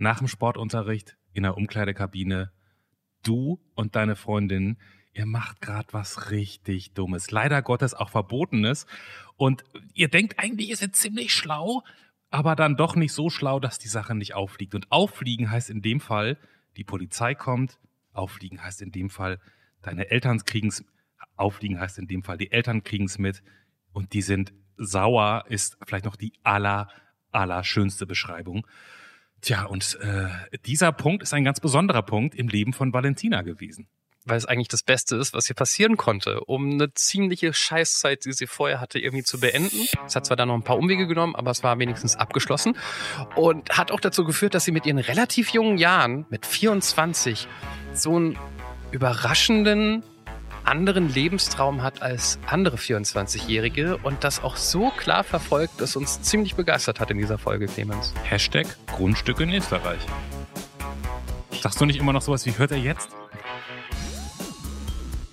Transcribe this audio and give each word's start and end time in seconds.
nach 0.00 0.18
dem 0.18 0.28
Sportunterricht 0.28 1.16
in 1.32 1.42
der 1.42 1.56
Umkleidekabine, 1.56 2.50
du 3.22 3.60
und 3.74 3.96
deine 3.96 4.16
Freundin, 4.16 4.78
ihr 5.12 5.26
macht 5.26 5.60
gerade 5.60 5.92
was 5.92 6.30
richtig 6.30 6.94
Dummes, 6.94 7.30
leider 7.30 7.62
Gottes 7.62 7.94
auch 7.94 8.10
Verbotenes. 8.10 8.86
Und 9.36 9.64
ihr 9.94 10.08
denkt 10.08 10.38
eigentlich, 10.38 10.70
ihr 10.70 10.76
seid 10.76 10.96
ziemlich 10.96 11.32
schlau, 11.32 11.82
aber 12.30 12.56
dann 12.56 12.76
doch 12.76 12.96
nicht 12.96 13.12
so 13.12 13.28
schlau, 13.28 13.60
dass 13.60 13.78
die 13.78 13.88
Sache 13.88 14.14
nicht 14.14 14.34
auffliegt. 14.34 14.74
Und 14.74 14.90
auffliegen 14.90 15.50
heißt 15.50 15.68
in 15.70 15.82
dem 15.82 16.00
Fall, 16.00 16.38
die 16.76 16.84
Polizei 16.84 17.34
kommt, 17.34 17.78
auffliegen 18.12 18.62
heißt 18.62 18.82
in 18.82 18.92
dem 18.92 19.10
Fall, 19.10 19.40
deine 19.82 20.10
Eltern 20.10 20.44
kriegen's, 20.44 20.84
auffliegen 21.36 21.78
heißt 21.78 21.98
in 21.98 22.06
dem 22.06 22.22
Fall, 22.22 22.38
die 22.38 22.52
Eltern 22.52 22.84
kriegen's 22.84 23.18
mit 23.18 23.42
und 23.92 24.12
die 24.12 24.22
sind 24.22 24.52
sauer, 24.76 25.44
ist 25.48 25.76
vielleicht 25.84 26.04
noch 26.04 26.16
die 26.16 26.32
aller, 26.42 26.88
aller 27.32 27.64
schönste 27.64 28.06
Beschreibung. 28.06 28.66
Tja, 29.40 29.64
und 29.64 29.98
äh, 30.02 30.58
dieser 30.66 30.92
Punkt 30.92 31.22
ist 31.22 31.32
ein 31.32 31.44
ganz 31.44 31.60
besonderer 31.60 32.02
Punkt 32.02 32.34
im 32.34 32.48
Leben 32.48 32.72
von 32.72 32.92
Valentina 32.92 33.42
gewesen. 33.42 33.88
Weil 34.26 34.36
es 34.36 34.44
eigentlich 34.44 34.68
das 34.68 34.82
Beste 34.82 35.16
ist, 35.16 35.32
was 35.32 35.48
ihr 35.48 35.54
passieren 35.54 35.96
konnte, 35.96 36.40
um 36.44 36.72
eine 36.72 36.92
ziemliche 36.92 37.54
Scheißzeit, 37.54 38.26
die 38.26 38.34
sie 38.34 38.46
vorher 38.46 38.78
hatte, 38.78 38.98
irgendwie 38.98 39.24
zu 39.24 39.40
beenden. 39.40 39.88
Es 40.06 40.14
hat 40.14 40.26
zwar 40.26 40.36
dann 40.36 40.48
noch 40.48 40.56
ein 40.56 40.62
paar 40.62 40.76
Umwege 40.76 41.06
genommen, 41.06 41.34
aber 41.34 41.50
es 41.50 41.62
war 41.62 41.78
wenigstens 41.78 42.16
abgeschlossen 42.16 42.76
und 43.34 43.70
hat 43.70 43.90
auch 43.90 44.00
dazu 44.00 44.24
geführt, 44.24 44.54
dass 44.54 44.66
sie 44.66 44.72
mit 44.72 44.84
ihren 44.84 44.98
relativ 44.98 45.50
jungen 45.50 45.78
Jahren, 45.78 46.26
mit 46.28 46.44
24, 46.44 47.48
so 47.94 48.16
einen 48.16 48.38
überraschenden 48.90 50.02
anderen 50.64 51.08
Lebenstraum 51.12 51.82
hat 51.82 52.02
als 52.02 52.38
andere 52.46 52.76
24-Jährige 52.76 53.98
und 53.98 54.24
das 54.24 54.42
auch 54.42 54.56
so 54.56 54.90
klar 54.90 55.24
verfolgt, 55.24 55.80
dass 55.80 55.96
uns 55.96 56.22
ziemlich 56.22 56.54
begeistert 56.54 57.00
hat 57.00 57.10
in 57.10 57.18
dieser 57.18 57.38
Folge, 57.38 57.66
Clemens. 57.66 58.14
Hashtag 58.24 58.66
Grundstück 58.86 59.40
in 59.40 59.52
Österreich. 59.52 60.00
Sagst 61.60 61.80
du 61.80 61.84
nicht 61.84 61.98
immer 61.98 62.12
noch 62.12 62.22
sowas 62.22 62.46
wie, 62.46 62.56
hört 62.56 62.70
er 62.70 62.78
jetzt? 62.78 63.10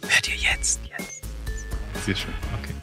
Hört 0.08 0.28
ihr 0.28 0.36
jetzt? 0.36 0.82
Jetzt. 0.98 1.24
Sehr 2.06 2.16
schön, 2.16 2.34
okay. 2.62 2.74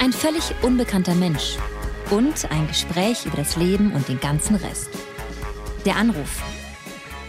Ein 0.00 0.12
völlig 0.12 0.54
unbekannter 0.62 1.14
Mensch 1.14 1.56
und 2.10 2.50
ein 2.50 2.66
Gespräch 2.68 3.26
über 3.26 3.36
das 3.36 3.56
Leben 3.56 3.92
und 3.92 4.08
den 4.08 4.20
ganzen 4.20 4.56
Rest. 4.56 4.90
Der 5.84 5.96
Anruf. 5.96 6.42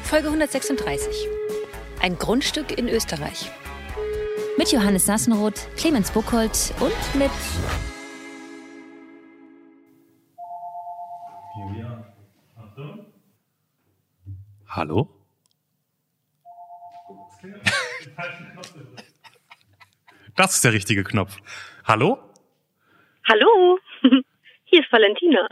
Folge 0.09 0.29
136. 0.29 1.27
Ein 2.01 2.17
Grundstück 2.17 2.75
in 2.75 2.89
Österreich. 2.89 3.51
Mit 4.57 4.71
Johannes 4.71 5.05
Sassenroth, 5.05 5.67
Clemens 5.77 6.09
Buchholz 6.09 6.73
und 6.79 7.19
mit 7.19 7.29
Hallo? 14.67 15.07
Das 20.35 20.55
ist 20.55 20.63
der 20.63 20.73
richtige 20.73 21.03
Knopf. 21.03 21.37
Hallo? 21.85 22.17
Hallo, 23.27 23.77
hier 24.63 24.81
ist 24.81 24.91
Valentina. 24.91 25.47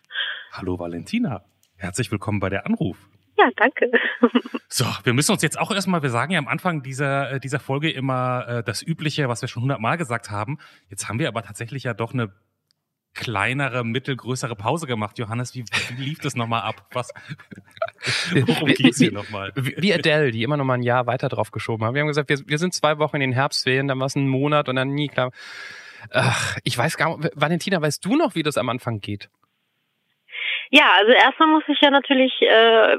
Hallo 0.52 0.78
Valentina. 0.78 1.44
Herzlich 1.76 2.10
willkommen 2.10 2.40
bei 2.40 2.48
der 2.48 2.64
Anruf. 2.64 2.96
Ja, 3.38 3.50
danke. 3.56 3.90
So, 4.70 4.84
wir 5.02 5.14
müssen 5.14 5.32
uns 5.32 5.40
jetzt 5.40 5.58
auch 5.58 5.70
erstmal, 5.70 6.02
wir 6.02 6.10
sagen 6.10 6.30
ja 6.30 6.38
am 6.38 6.46
Anfang 6.46 6.82
dieser, 6.82 7.32
äh, 7.32 7.40
dieser 7.40 7.58
Folge 7.58 7.90
immer 7.90 8.46
äh, 8.46 8.62
das 8.62 8.82
Übliche, 8.82 9.26
was 9.26 9.40
wir 9.40 9.48
schon 9.48 9.62
hundertmal 9.62 9.96
gesagt 9.96 10.30
haben. 10.30 10.58
Jetzt 10.90 11.08
haben 11.08 11.18
wir 11.18 11.26
aber 11.28 11.42
tatsächlich 11.42 11.84
ja 11.84 11.94
doch 11.94 12.12
eine 12.12 12.34
kleinere, 13.14 13.84
mittelgrößere 13.84 14.54
Pause 14.56 14.86
gemacht. 14.86 15.18
Johannes, 15.18 15.54
wie, 15.54 15.64
wie 15.96 16.04
lief 16.04 16.18
das 16.18 16.36
nochmal 16.36 16.62
ab? 16.62 16.86
Was, 16.92 17.14
worum 18.30 18.68
geht's 18.74 18.98
hier 18.98 19.10
nochmal? 19.10 19.52
Wie 19.56 19.94
Adele, 19.94 20.32
die 20.32 20.42
immer 20.42 20.58
noch 20.58 20.66
mal 20.66 20.74
ein 20.74 20.82
Jahr 20.82 21.06
weiter 21.06 21.30
drauf 21.30 21.50
geschoben 21.50 21.86
haben. 21.86 21.94
Wir 21.94 22.02
haben 22.02 22.08
gesagt, 22.08 22.28
wir, 22.28 22.38
wir 22.46 22.58
sind 22.58 22.74
zwei 22.74 22.98
Wochen 22.98 23.16
in 23.16 23.20
den 23.20 23.32
Herbstferien, 23.32 23.88
dann 23.88 23.98
war 23.98 24.06
es 24.06 24.16
ein 24.16 24.28
Monat 24.28 24.68
und 24.68 24.76
dann 24.76 24.90
nie 24.90 25.08
klar. 25.08 25.32
Ach, 26.10 26.58
ich 26.62 26.76
weiß 26.76 26.98
gar 26.98 27.16
nicht, 27.16 27.30
Valentina, 27.34 27.80
weißt 27.80 28.04
du 28.04 28.16
noch, 28.16 28.34
wie 28.34 28.42
das 28.42 28.58
am 28.58 28.68
Anfang 28.68 29.00
geht? 29.00 29.30
Ja, 30.70 30.92
also 30.98 31.12
erstmal 31.12 31.48
muss 31.48 31.64
ich 31.68 31.80
ja 31.80 31.90
natürlich 31.90 32.32
äh, 32.42 32.96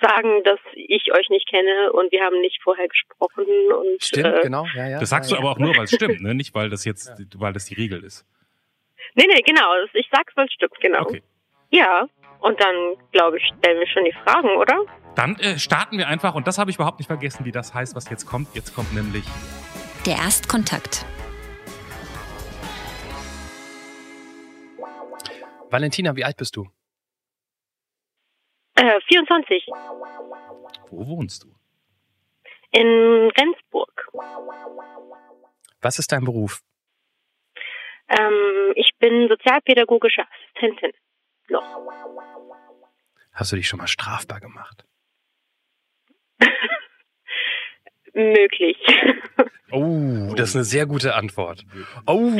sagen, 0.00 0.42
dass 0.44 0.58
ich 0.74 1.12
euch 1.12 1.28
nicht 1.28 1.48
kenne 1.48 1.92
und 1.92 2.10
wir 2.12 2.22
haben 2.22 2.40
nicht 2.40 2.60
vorher 2.62 2.88
gesprochen 2.88 3.44
und 3.72 4.02
Stimmt, 4.02 4.26
äh, 4.26 4.40
genau. 4.42 4.66
Ja, 4.74 4.88
ja, 4.88 5.00
Das 5.00 5.10
sagst 5.10 5.30
ja, 5.30 5.36
du 5.36 5.42
aber 5.42 5.52
auch 5.52 5.58
nur, 5.58 5.76
weil 5.76 5.84
es 5.84 5.90
stimmt, 5.94 6.20
ne? 6.20 6.34
Nicht, 6.34 6.54
weil 6.54 6.70
das 6.70 6.84
jetzt, 6.84 7.12
weil 7.36 7.52
das 7.52 7.66
die 7.66 7.74
Regel 7.74 8.02
ist. 8.02 8.26
nee, 9.14 9.26
nee, 9.26 9.42
genau, 9.42 9.68
ich 9.92 10.08
sag's, 10.12 10.32
weil 10.36 10.46
es 10.46 10.52
stimmt, 10.52 10.74
genau. 10.80 11.02
Okay. 11.02 11.22
Ja, 11.70 12.06
und 12.40 12.60
dann 12.62 12.74
glaube 13.12 13.38
ich, 13.38 13.44
stellen 13.58 13.80
wir 13.80 13.86
schon 13.88 14.04
die 14.04 14.12
Fragen, 14.24 14.56
oder? 14.56 14.84
Dann 15.16 15.36
äh, 15.36 15.58
starten 15.58 15.98
wir 15.98 16.08
einfach, 16.08 16.34
und 16.34 16.46
das 16.46 16.58
habe 16.58 16.70
ich 16.70 16.76
überhaupt 16.76 16.98
nicht 16.98 17.08
vergessen, 17.08 17.44
wie 17.44 17.52
das 17.52 17.74
heißt, 17.74 17.94
was 17.94 18.08
jetzt 18.10 18.26
kommt. 18.26 18.48
Jetzt 18.54 18.74
kommt 18.74 18.92
nämlich 18.94 19.24
der 20.06 20.16
Erstkontakt. 20.16 21.04
Valentina, 25.70 26.14
wie 26.16 26.24
alt 26.24 26.36
bist 26.36 26.56
du? 26.56 26.68
Äh, 29.08 29.14
24 29.14 29.66
Wo 30.90 31.06
wohnst 31.06 31.44
du? 31.44 31.54
in 32.74 33.30
Rendsburg. 33.38 34.08
Was 35.80 35.98
ist 35.98 36.10
dein 36.10 36.24
Beruf? 36.24 36.60
Ähm, 38.08 38.72
ich 38.74 38.90
bin 38.98 39.28
sozialpädagogische 39.28 40.22
Assistentin. 40.22 40.92
Noch. 41.48 41.62
Hast 43.32 43.52
du 43.52 43.56
dich 43.56 43.68
schon 43.68 43.78
mal 43.78 43.86
strafbar 43.86 44.40
gemacht? 44.40 44.84
Möglich. 48.14 48.76
Oh, 49.70 50.32
das 50.36 50.50
ist 50.50 50.54
eine 50.54 50.64
sehr 50.64 50.86
gute 50.86 51.16
Antwort. 51.16 51.64
Oh, 52.06 52.30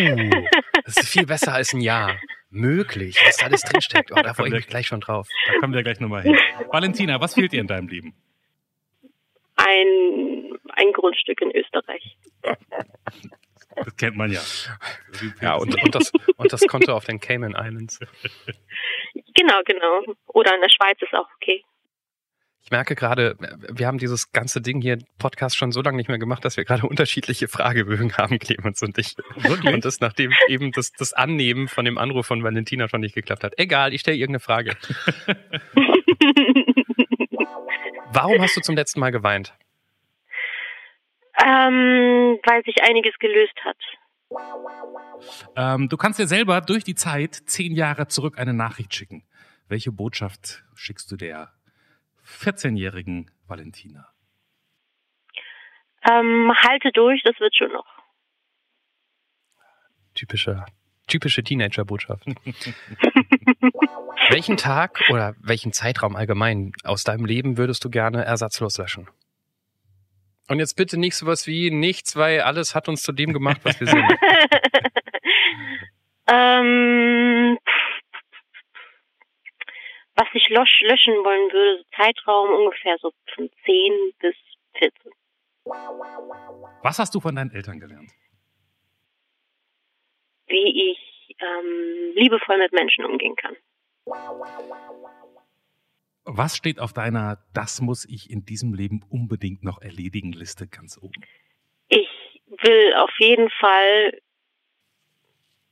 das 0.84 0.98
ist 0.98 1.08
viel 1.08 1.26
besser 1.26 1.52
als 1.52 1.72
ein 1.72 1.80
Ja. 1.80 2.16
Möglich, 2.50 3.20
was 3.26 3.38
da 3.38 3.46
alles 3.46 3.62
drinsteckt. 3.62 4.12
Oh, 4.12 4.22
da 4.22 4.34
freue 4.34 4.46
ich 4.48 4.54
mich 4.54 4.66
gleich 4.68 4.86
schon 4.86 5.00
drauf. 5.00 5.26
Da 5.46 5.58
kommen 5.58 5.74
wir 5.74 5.82
gleich 5.82 5.98
nochmal 5.98 6.22
hin. 6.22 6.38
Valentina, 6.70 7.20
was 7.20 7.34
fehlt 7.34 7.50
dir 7.50 7.60
in 7.60 7.66
deinem 7.66 7.88
Leben? 7.88 8.14
Ein, 9.56 10.56
ein 10.74 10.92
Grundstück 10.92 11.40
in 11.40 11.50
Österreich. 11.50 12.16
Das 13.74 13.96
kennt 13.96 14.16
man 14.16 14.30
ja. 14.30 14.40
Ja, 15.40 15.54
und, 15.56 15.74
und, 15.82 15.92
das, 15.92 16.12
und 16.36 16.52
das 16.52 16.60
Konto 16.68 16.92
auf 16.94 17.06
den 17.06 17.18
Cayman 17.18 17.56
Islands. 17.58 17.98
Genau, 19.34 19.60
genau. 19.64 20.02
Oder 20.26 20.54
in 20.54 20.60
der 20.60 20.70
Schweiz 20.70 21.02
ist 21.02 21.14
auch 21.14 21.26
okay. 21.34 21.64
Ich 22.64 22.70
merke 22.70 22.94
gerade, 22.94 23.36
wir 23.70 23.86
haben 23.86 23.98
dieses 23.98 24.32
ganze 24.32 24.62
Ding 24.62 24.80
hier, 24.80 24.98
Podcast, 25.18 25.56
schon 25.56 25.70
so 25.70 25.82
lange 25.82 25.98
nicht 25.98 26.08
mehr 26.08 26.18
gemacht, 26.18 26.44
dass 26.44 26.56
wir 26.56 26.64
gerade 26.64 26.86
unterschiedliche 26.88 27.46
Fragebögen 27.46 28.16
haben, 28.16 28.38
Clemens 28.38 28.82
und 28.82 28.96
ich. 28.98 29.16
Wirklich? 29.36 29.74
Und 29.74 29.84
das, 29.84 30.00
nachdem 30.00 30.32
eben 30.48 30.72
das, 30.72 30.90
das 30.92 31.12
Annehmen 31.12 31.68
von 31.68 31.84
dem 31.84 31.98
Anruf 31.98 32.26
von 32.26 32.42
Valentina 32.42 32.88
schon 32.88 33.02
nicht 33.02 33.14
geklappt 33.14 33.44
hat. 33.44 33.52
Egal, 33.58 33.92
ich 33.92 34.00
stelle 34.00 34.16
irgendeine 34.16 34.40
Frage. 34.40 34.72
Warum 38.12 38.40
hast 38.40 38.56
du 38.56 38.60
zum 38.60 38.76
letzten 38.76 39.00
Mal 39.00 39.10
geweint? 39.10 39.54
ähm, 41.42 42.38
weil 42.44 42.62
sich 42.64 42.82
einiges 42.82 43.14
gelöst 43.18 43.58
hat. 43.64 43.76
Ähm, 45.56 45.88
du 45.88 45.96
kannst 45.96 46.18
dir 46.18 46.26
selber 46.26 46.60
durch 46.60 46.84
die 46.84 46.94
Zeit 46.94 47.34
zehn 47.46 47.74
Jahre 47.74 48.08
zurück 48.08 48.38
eine 48.38 48.54
Nachricht 48.54 48.94
schicken. 48.94 49.24
Welche 49.68 49.92
Botschaft 49.92 50.64
schickst 50.74 51.10
du 51.10 51.16
der 51.16 51.52
14-jährigen 52.26 53.30
Valentina? 53.46 54.08
Ähm, 56.10 56.52
halte 56.56 56.90
durch, 56.92 57.22
das 57.22 57.38
wird 57.40 57.54
schon 57.56 57.72
noch. 57.72 57.86
Typische, 60.14 60.64
typische 61.06 61.42
Teenager-Botschaft. 61.42 62.26
welchen 64.30 64.56
Tag 64.56 65.02
oder 65.10 65.34
welchen 65.40 65.72
Zeitraum 65.72 66.16
allgemein 66.16 66.72
aus 66.84 67.04
deinem 67.04 67.24
Leben 67.24 67.56
würdest 67.56 67.84
du 67.84 67.90
gerne 67.90 68.24
ersatzlos 68.24 68.78
löschen? 68.78 69.08
Und 70.48 70.58
jetzt 70.58 70.76
bitte 70.76 70.98
nicht 70.98 71.16
sowas 71.16 71.46
wie 71.46 71.70
nichts, 71.70 72.16
weil 72.16 72.40
alles 72.42 72.74
hat 72.74 72.88
uns 72.88 73.02
zu 73.02 73.12
dem 73.12 73.32
gemacht, 73.32 73.60
was 73.64 73.80
wir 73.80 73.86
sind. 73.86 74.04
ähm, 76.30 77.58
was 80.16 80.28
ich 80.32 80.48
lösch, 80.48 80.80
löschen 80.82 81.14
wollen 81.24 81.52
würde, 81.52 81.82
so 81.82 81.96
Zeitraum 81.96 82.50
ungefähr 82.50 82.96
so 83.00 83.12
von 83.34 83.50
10 83.64 84.12
bis 84.20 84.34
14. 84.78 85.12
Was 86.82 86.98
hast 86.98 87.14
du 87.14 87.20
von 87.20 87.34
deinen 87.34 87.50
Eltern 87.50 87.80
gelernt? 87.80 88.10
Wie 90.46 90.92
ich 90.92 91.36
ähm, 91.40 92.12
liebevoll 92.14 92.58
mit 92.58 92.72
Menschen 92.72 93.04
umgehen 93.04 93.34
kann. 93.36 93.56
Was 96.24 96.56
steht 96.56 96.78
auf 96.78 96.92
deiner 96.92 97.38
Das 97.52 97.80
muss 97.80 98.04
ich 98.04 98.30
in 98.30 98.44
diesem 98.44 98.74
Leben 98.74 99.02
unbedingt 99.08 99.62
noch 99.62 99.80
erledigen 99.80 100.32
Liste 100.32 100.66
ganz 100.66 100.98
oben? 100.98 101.24
Ich 101.88 102.08
will 102.46 102.94
auf 102.94 103.12
jeden 103.18 103.50
Fall 103.50 104.20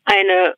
eine 0.04 0.56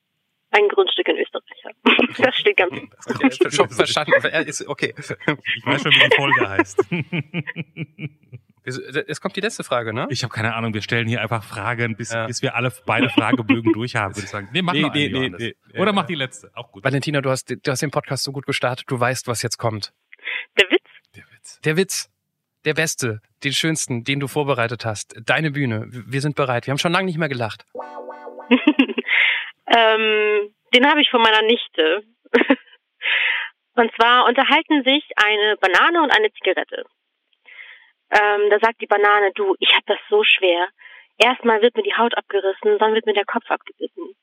Ein 0.56 0.68
Grundstück 0.68 1.08
in 1.08 1.16
Österreich. 1.16 1.44
Das 2.18 2.36
steht 2.36 2.56
ganz 2.56 2.72
Okay, 3.08 3.28
das 3.28 3.38
ist 3.40 3.56
schon 3.56 3.68
verstanden. 3.70 4.12
Er 4.22 4.46
ist- 4.46 4.66
Okay. 4.68 4.94
Ich 4.98 5.66
weiß 5.66 5.82
schon, 5.82 5.92
wie 5.92 6.08
die 6.08 6.16
Folge 6.16 6.48
heißt. 6.48 6.80
Es 8.66 9.20
kommt 9.20 9.36
die 9.36 9.42
letzte 9.42 9.62
Frage, 9.62 9.92
ne? 9.92 10.06
Ich 10.08 10.22
habe 10.22 10.32
keine 10.32 10.54
Ahnung, 10.54 10.72
wir 10.72 10.80
stellen 10.80 11.06
hier 11.06 11.20
einfach 11.20 11.44
Fragen, 11.44 11.96
bis, 11.96 12.10
Ja. 12.14 12.26
bis 12.26 12.40
wir 12.40 12.54
alle 12.54 12.72
beide 12.86 13.10
Fragebögen 13.10 13.74
durchhaben, 13.74 14.16
würde 14.16 14.24
ich 14.24 14.30
sagen. 14.30 14.48
Nee, 14.54 14.62
mach 14.62 14.72
Nee, 14.72 14.80
noch 14.80 14.94
nee, 14.94 15.08
eine, 15.14 15.28
nee, 15.36 15.54
nee. 15.74 15.78
Oder 15.78 15.92
mach 15.92 16.06
die 16.06 16.14
letzte, 16.14 16.50
auch 16.54 16.72
gut. 16.72 16.82
Valentina, 16.82 17.20
du 17.20 17.28
hast, 17.28 17.50
du 17.50 17.70
hast 17.70 17.82
den 17.82 17.90
Podcast 17.90 18.24
so 18.24 18.32
gut 18.32 18.46
gestartet, 18.46 18.86
du 18.90 18.98
weißt, 18.98 19.26
was 19.28 19.42
jetzt 19.42 19.58
kommt. 19.58 19.92
Der 20.58 20.70
Witz, 20.70 20.80
Der 21.14 21.24
Witz. 21.30 21.60
Der 21.62 21.76
Witz, 21.76 22.10
der 22.64 22.72
beste, 22.72 23.20
den 23.44 23.52
schönsten, 23.52 24.02
den 24.02 24.18
du 24.20 24.28
vorbereitet 24.28 24.86
hast. 24.86 25.14
Deine 25.26 25.50
Bühne. 25.50 25.84
Wir 25.90 26.22
sind 26.22 26.34
bereit. 26.34 26.66
Wir 26.66 26.70
haben 26.72 26.78
schon 26.78 26.92
lange 26.92 27.04
nicht 27.04 27.18
mehr 27.18 27.28
gelacht. 27.28 27.66
ähm, 29.76 30.54
den 30.74 30.88
habe 30.88 31.00
ich 31.00 31.10
von 31.10 31.22
meiner 31.22 31.42
Nichte. 31.42 32.02
und 33.74 33.92
zwar 33.96 34.26
unterhalten 34.26 34.84
sich 34.84 35.04
eine 35.16 35.56
Banane 35.56 36.02
und 36.02 36.10
eine 36.10 36.32
Zigarette. 36.32 36.84
Ähm, 38.10 38.50
da 38.50 38.58
sagt 38.60 38.80
die 38.80 38.86
Banane, 38.86 39.32
du, 39.34 39.56
ich 39.58 39.72
habe 39.72 39.84
das 39.86 39.98
so 40.08 40.22
schwer. 40.22 40.68
Erstmal 41.18 41.62
wird 41.62 41.76
mir 41.76 41.82
die 41.82 41.96
Haut 41.96 42.16
abgerissen, 42.16 42.78
dann 42.78 42.94
wird 42.94 43.06
mir 43.06 43.14
der 43.14 43.24
Kopf 43.24 43.48
abgebissen. 43.48 44.14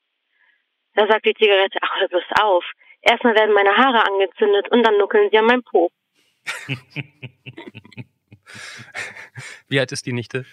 Da 0.94 1.08
sagt 1.08 1.26
die 1.26 1.34
Zigarette, 1.34 1.80
ach, 1.82 2.00
hör 2.00 2.08
bloß 2.10 2.24
auf. 2.42 2.66
Erstmal 3.02 3.36
werden 3.36 3.54
meine 3.54 3.76
Haare 3.76 4.06
angezündet 4.06 4.70
und 4.72 4.84
dann 4.84 4.98
nuckeln 4.98 5.30
sie 5.32 5.38
an 5.38 5.46
meinem 5.46 5.64
Po. 5.64 5.90
Wie 9.68 9.80
alt 9.80 9.92
ist 9.92 10.06
die 10.06 10.14
Nichte? 10.14 10.46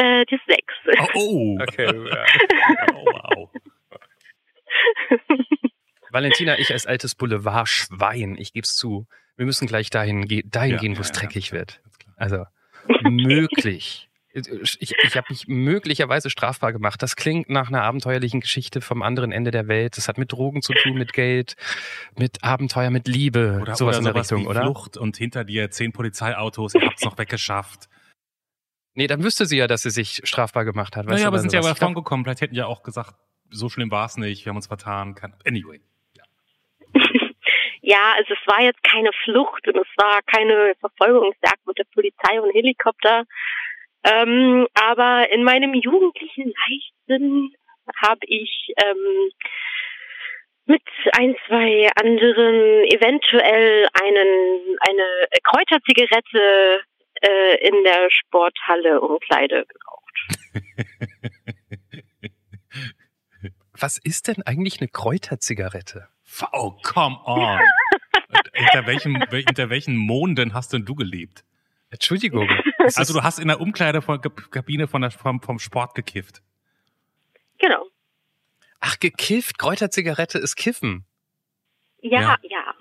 Äh, 0.00 0.24
die 0.26 0.38
sechs. 0.46 0.74
Oh, 0.98 1.06
oh. 1.14 1.58
Okay, 1.60 1.84
ja. 1.84 2.24
oh 2.94 3.04
wow. 3.04 3.50
Valentina, 6.10 6.58
ich 6.58 6.72
als 6.72 6.86
altes 6.86 7.14
Boulevardschwein, 7.14 8.36
ich 8.38 8.52
geb's 8.52 8.74
zu. 8.74 9.06
Wir 9.36 9.44
müssen 9.46 9.66
gleich 9.68 9.90
dahin, 9.90 10.26
ge 10.26 10.42
dahin 10.46 10.72
Ja, 10.72 10.78
gehen, 10.78 10.96
wo 10.96 11.02
es 11.02 11.08
ja, 11.08 11.14
dreckig 11.14 11.52
wird. 11.52 11.80
Also 12.16 12.44
möglich. 13.02 14.08
Ich, 14.32 14.94
ich 15.02 15.16
habe 15.16 15.26
mich 15.28 15.48
möglicherweise 15.48 16.30
strafbar 16.30 16.72
gemacht. 16.72 17.02
Das 17.02 17.16
klingt 17.16 17.50
nach 17.50 17.68
einer 17.68 17.82
abenteuerlichen 17.82 18.40
Geschichte 18.40 18.80
vom 18.80 19.02
anderen 19.02 19.32
Ende 19.32 19.50
der 19.50 19.66
Welt. 19.66 19.96
Das 19.96 20.06
hat 20.06 20.18
mit 20.18 20.30
Drogen 20.30 20.62
zu 20.62 20.72
tun, 20.72 20.94
mit 20.94 21.12
Geld, 21.12 21.56
mit 22.16 22.44
Abenteuer, 22.44 22.90
mit 22.90 23.08
Liebe, 23.08 23.58
Oder 23.60 23.74
sowas 23.74 23.96
oder 23.96 23.98
in 23.98 24.04
der 24.04 24.12
sowas 24.12 24.30
Richtung, 24.30 24.44
wie 24.44 24.48
oder? 24.48 24.62
Flucht 24.62 24.96
und 24.96 25.16
hinter 25.16 25.42
dir 25.42 25.72
zehn 25.72 25.90
Polizeiautos, 25.92 26.74
ihr 26.74 26.82
habt's 26.82 27.04
noch 27.04 27.18
weggeschafft. 27.18 27.88
Nee, 28.94 29.06
dann 29.06 29.22
wüsste 29.22 29.46
sie 29.46 29.56
ja, 29.56 29.66
dass 29.66 29.82
sie 29.82 29.90
sich 29.90 30.20
strafbar 30.24 30.64
gemacht 30.64 30.96
hat. 30.96 31.06
naja, 31.06 31.28
aber 31.28 31.38
sind 31.38 31.52
ja 31.52 31.60
aber 31.60 31.68
davon 31.70 31.94
gekommen. 31.94 32.24
Vielleicht 32.24 32.40
hätten 32.40 32.54
ja 32.54 32.66
auch 32.66 32.82
gesagt, 32.82 33.14
so 33.50 33.68
schlimm 33.68 33.90
war's 33.90 34.16
nicht, 34.16 34.44
wir 34.44 34.50
haben 34.50 34.56
uns 34.56 34.66
vertan. 34.66 35.14
Kann, 35.14 35.34
anyway. 35.46 35.80
Ja, 37.82 38.12
also 38.14 38.34
es 38.34 38.46
war 38.46 38.62
jetzt 38.62 38.82
keine 38.82 39.10
Flucht 39.24 39.66
und 39.66 39.76
es 39.76 39.88
war 39.96 40.20
keine 40.22 40.74
Verfolgungsjagd 40.80 41.66
mit 41.66 41.78
der 41.78 41.86
Polizei 41.92 42.40
und 42.40 42.52
Helikopter. 42.54 43.24
Ähm, 44.04 44.66
aber 44.74 45.30
in 45.32 45.42
meinem 45.42 45.74
jugendlichen 45.74 46.52
Leichtsinn 46.68 47.54
habe 47.96 48.20
ich 48.26 48.72
ähm, 48.76 49.30
mit 50.66 50.82
ein, 51.18 51.34
zwei 51.48 51.88
anderen 51.96 52.84
eventuell 52.92 53.88
einen, 54.00 54.78
eine 54.88 55.26
Kräuterzigarette 55.42 56.82
äh, 57.20 57.66
in 57.68 57.84
der 57.84 58.08
Sporthalle 58.10 59.00
Umkleide 59.00 59.66
geraucht. 59.66 60.28
Was 63.78 63.98
ist 63.98 64.28
denn 64.28 64.42
eigentlich 64.42 64.80
eine 64.80 64.88
Kräuterzigarette? 64.88 66.08
Oh, 66.52 66.72
come 66.82 67.18
on. 67.24 67.60
hinter, 68.52 68.86
welchem, 68.86 69.14
wel- 69.30 69.44
hinter 69.46 69.70
welchen 69.70 69.96
Monden 69.96 70.52
hast 70.54 70.72
denn 70.72 70.84
du 70.84 70.94
gelebt? 70.94 71.44
Entschuldigung. 71.90 72.48
Also 72.96 73.12
du 73.12 73.22
hast 73.22 73.38
in 73.38 73.46
der 73.48 73.60
Umkleidekabine 73.60 74.88
von 74.88 75.02
der, 75.02 75.10
vom, 75.10 75.40
vom 75.42 75.58
Sport 75.58 75.94
gekifft. 75.94 76.42
Genau. 77.58 77.86
Ach, 78.80 78.98
gekifft. 78.98 79.58
Kräuterzigarette 79.58 80.38
ist 80.38 80.56
Kiffen. 80.56 81.04
Ja, 82.00 82.38
ja. 82.42 82.74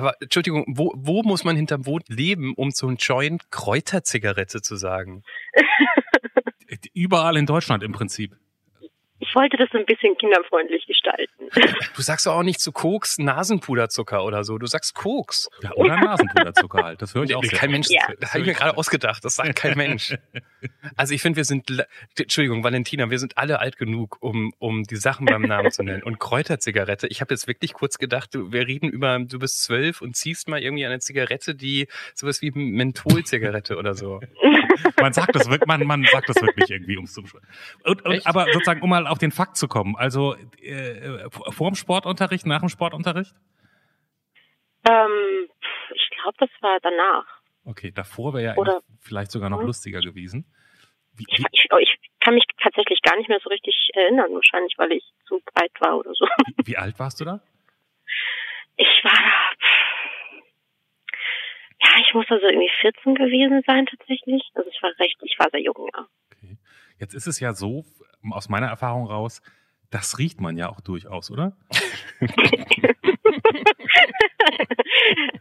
Aber 0.00 0.14
Entschuldigung, 0.18 0.64
wo, 0.66 0.94
wo 0.96 1.22
muss 1.22 1.44
man 1.44 1.56
hinterm 1.56 1.84
Wohn 1.84 2.00
leben, 2.08 2.54
um 2.56 2.70
so 2.70 2.88
ein 2.88 2.96
Joint 2.96 3.50
Kräuterzigarette 3.50 4.62
zu 4.62 4.76
sagen? 4.76 5.24
Überall 6.94 7.36
in 7.36 7.44
Deutschland 7.44 7.82
im 7.82 7.92
Prinzip. 7.92 8.34
Ich 9.30 9.36
wollte 9.36 9.56
das 9.56 9.68
ein 9.74 9.86
bisschen 9.86 10.16
kinderfreundlich 10.18 10.86
gestalten. 10.86 11.48
Du 11.94 12.02
sagst 12.02 12.26
doch 12.26 12.34
auch 12.34 12.42
nicht 12.42 12.60
zu 12.60 12.72
Koks 12.72 13.18
Nasenpuderzucker 13.18 14.24
oder 14.24 14.42
so. 14.42 14.58
Du 14.58 14.66
sagst 14.66 14.94
Koks. 14.94 15.48
Ja, 15.62 15.72
oder 15.74 15.96
Nasenpuderzucker 15.96 16.82
halt. 16.82 17.02
Das 17.02 17.14
höre 17.14 17.24
ich 17.24 17.34
auch 17.34 17.42
kein 17.42 17.70
Mensch, 17.70 17.88
Ja. 17.90 18.00
das 18.18 18.30
habe 18.30 18.40
ich 18.40 18.46
mir 18.46 18.54
gerade 18.54 18.76
ausgedacht. 18.76 19.24
Das 19.24 19.36
sagt 19.36 19.56
kein 19.56 19.76
Mensch. 19.76 20.14
Also 20.96 21.14
ich 21.14 21.22
finde, 21.22 21.38
wir 21.38 21.44
sind, 21.44 21.70
Entschuldigung, 22.18 22.62
Valentina, 22.62 23.08
wir 23.10 23.18
sind 23.18 23.38
alle 23.38 23.60
alt 23.60 23.78
genug, 23.78 24.18
um, 24.20 24.52
um 24.58 24.82
die 24.82 24.96
Sachen 24.96 25.24
beim 25.24 25.40
Namen 25.42 25.70
zu 25.70 25.82
nennen. 25.82 26.02
Und 26.02 26.18
Kräuterzigarette, 26.20 27.06
ich 27.06 27.22
habe 27.22 27.32
jetzt 27.32 27.46
wirklich 27.46 27.72
kurz 27.72 27.96
gedacht, 27.96 28.34
du, 28.34 28.52
wir 28.52 28.66
reden 28.66 28.88
über, 28.90 29.18
du 29.18 29.38
bist 29.38 29.62
zwölf 29.62 30.02
und 30.02 30.16
ziehst 30.16 30.48
mal 30.48 30.62
irgendwie 30.62 30.84
eine 30.84 30.98
Zigarette, 30.98 31.54
die 31.54 31.88
sowas 32.14 32.42
wie 32.42 32.50
Mentholzigarette 32.50 33.76
oder 33.78 33.94
so. 33.94 34.20
Man 35.00 35.12
sagt 35.12 35.34
das 35.34 35.48
wirklich, 35.48 35.66
man, 35.66 35.86
man 35.86 36.04
sagt 36.10 36.28
das 36.28 36.40
wirklich 36.42 36.70
irgendwie, 36.70 36.96
ums 36.96 37.12
zu 37.12 37.22
und, 37.84 38.04
und? 38.04 38.26
Aber 38.26 38.46
sozusagen, 38.52 38.80
um 38.82 38.90
mal 38.90 39.06
auf 39.06 39.18
den 39.22 39.32
Fakt 39.32 39.56
zu 39.56 39.68
kommen. 39.68 39.96
Also 39.96 40.34
äh, 40.62 41.28
vor 41.30 41.70
dem 41.70 41.74
Sportunterricht, 41.74 42.46
nach 42.46 42.60
dem 42.60 42.68
Sportunterricht? 42.68 43.34
Ähm, 44.88 45.48
ich 45.94 46.10
glaube, 46.16 46.36
das 46.38 46.50
war 46.60 46.78
danach. 46.82 47.26
Okay, 47.64 47.90
davor 47.90 48.34
wäre 48.34 48.44
ja 48.44 48.54
Oder- 48.56 48.82
vielleicht 49.00 49.30
sogar 49.30 49.50
noch 49.50 49.60
Hm. 49.60 49.66
lustiger 49.66 50.00
gewesen. 50.00 50.46
Wie, 51.14 51.24
Ich, 51.28 51.38
wie, 51.38 51.44
ich, 51.52 51.66
oh, 51.72 51.76
ich 51.78 51.94
kann 52.20 52.34
mich 52.34 52.44
tatsächlich 52.62 53.02
gar 53.02 53.16
nicht 53.16 53.28
mehr 53.28 53.40
so 53.42 53.50
richtig 53.50 53.90
erinnern, 53.94 54.32
wahrscheinlich, 54.32 54.74
weil 54.78 54.92
ich 54.92 55.04
zu 55.26 55.40
breit 55.54 55.72
war 55.80 55.98
oder 55.98 56.12
so. 56.14 56.26
wie 56.64 56.76
alt 56.78 56.98
warst 56.98 57.20
du 57.20 57.24
da? 57.24 57.40
Ich 58.76 59.04
war 59.04 59.12
da, 59.12 60.36
ja, 61.82 62.02
ich 62.06 62.14
muss 62.14 62.26
also 62.30 62.46
irgendwie 62.46 62.70
14 62.80 63.14
gewesen 63.14 63.62
sein 63.66 63.86
tatsächlich. 63.86 64.42
Also 64.54 64.70
ich 64.70 64.82
war 64.82 64.90
recht, 64.98 65.16
ich 65.22 65.38
war 65.38 65.48
sehr 65.50 65.60
jung, 65.60 65.88
ja. 65.94 66.06
Okay. 66.32 66.56
Jetzt 66.98 67.14
ist 67.14 67.26
es 67.26 67.40
ja 67.40 67.52
so, 67.54 67.84
aus 68.30 68.48
meiner 68.48 68.68
Erfahrung 68.68 69.06
raus, 69.06 69.42
das 69.90 70.18
riecht 70.18 70.40
man 70.40 70.56
ja 70.56 70.68
auch 70.68 70.80
durchaus, 70.80 71.30
oder? 71.30 71.56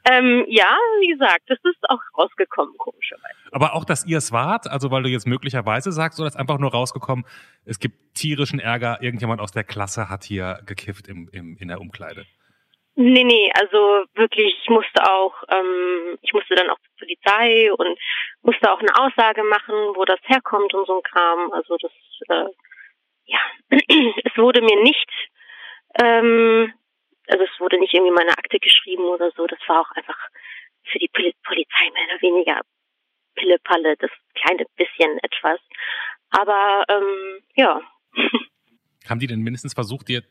ähm, 0.10 0.46
ja, 0.48 0.76
wie 1.02 1.08
gesagt, 1.12 1.44
das 1.48 1.60
ist 1.64 1.78
auch 1.88 2.00
rausgekommen, 2.18 2.76
komischerweise. 2.78 3.36
Aber 3.52 3.76
auch, 3.76 3.86
dass 3.86 4.06
ihr 4.06 4.18
es 4.18 4.32
wart, 4.32 4.68
also 4.68 4.90
weil 4.92 5.04
du 5.04 5.10
jetzt 5.10 5.28
möglicherweise 5.28 5.92
sagst, 5.92 6.20
oder 6.20 6.28
ist 6.28 6.36
einfach 6.36 6.58
nur 6.58 6.72
rausgekommen, 6.72 7.26
es 7.66 7.80
gibt 7.80 8.16
tierischen 8.16 8.60
Ärger, 8.60 9.02
irgendjemand 9.02 9.40
aus 9.40 9.52
der 9.52 9.64
Klasse 9.64 10.10
hat 10.10 10.24
hier 10.24 10.62
gekifft 10.66 11.08
im, 11.08 11.30
im, 11.32 11.56
in 11.58 11.68
der 11.68 11.80
Umkleide. 11.80 12.26
Nee, 12.96 13.24
nee, 13.24 13.50
also 13.54 14.04
wirklich, 14.16 14.54
ich 14.62 14.70
musste 14.70 15.02
auch, 15.10 15.34
ähm, 15.50 16.18
ich 16.22 16.34
musste 16.34 16.54
dann 16.56 16.70
auch 16.70 16.80
zur 16.80 16.98
Polizei 17.00 17.72
und 17.72 17.98
musste 18.42 18.70
auch 18.70 18.80
eine 18.80 18.94
Aussage 19.00 19.44
machen, 19.44 19.74
wo 19.96 20.04
das 20.04 20.20
herkommt 20.24 20.74
und 20.74 20.86
so 20.86 20.98
ein 20.98 21.04
Kram. 21.04 21.54
Also 21.54 21.78
das, 21.78 21.92
äh, 22.28 22.50
ja, 23.30 23.40
es 23.70 24.38
wurde 24.38 24.62
mir 24.62 24.82
nicht, 24.82 25.10
ähm, 26.02 26.74
also 27.28 27.44
es 27.44 27.60
wurde 27.60 27.80
nicht 27.80 27.94
irgendwie 27.94 28.14
meine 28.14 28.38
Akte 28.38 28.60
geschrieben 28.60 29.04
oder 29.04 29.32
so. 29.32 29.48
Das 29.48 29.60
war 29.68 29.82
auch 29.82 29.92
einfach 29.92 30.18
für 30.84 31.00
die 31.00 31.10
Poli 31.14 31.34
Polizei 31.44 31.92
mehr 31.94 32.06
oder 32.06 32.22
weniger 32.22 32.62
Pille-Palle, 33.36 33.96
das 33.98 34.12
kleine 34.34 34.66
bisschen 34.76 35.20
etwas. 35.20 35.60
Aber 36.32 36.86
ähm, 36.90 37.44
ja, 37.56 37.82
Haben 39.08 39.20
die 39.20 39.28
denn 39.28 39.42
mindestens 39.42 39.74
versucht, 39.74 40.08
dir, 40.08 40.24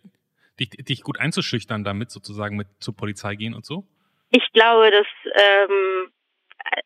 dich, 0.60 0.70
dich 0.70 1.02
gut 1.02 1.18
einzuschüchtern, 1.18 1.84
damit 1.84 2.10
sozusagen 2.10 2.56
mit 2.56 2.68
zur 2.80 2.96
Polizei 2.96 3.34
gehen 3.34 3.54
und 3.54 3.64
so? 3.64 3.84
ich 4.30 4.52
glaube, 4.52 4.90
dass 4.90 5.06
ähm, 5.24 6.12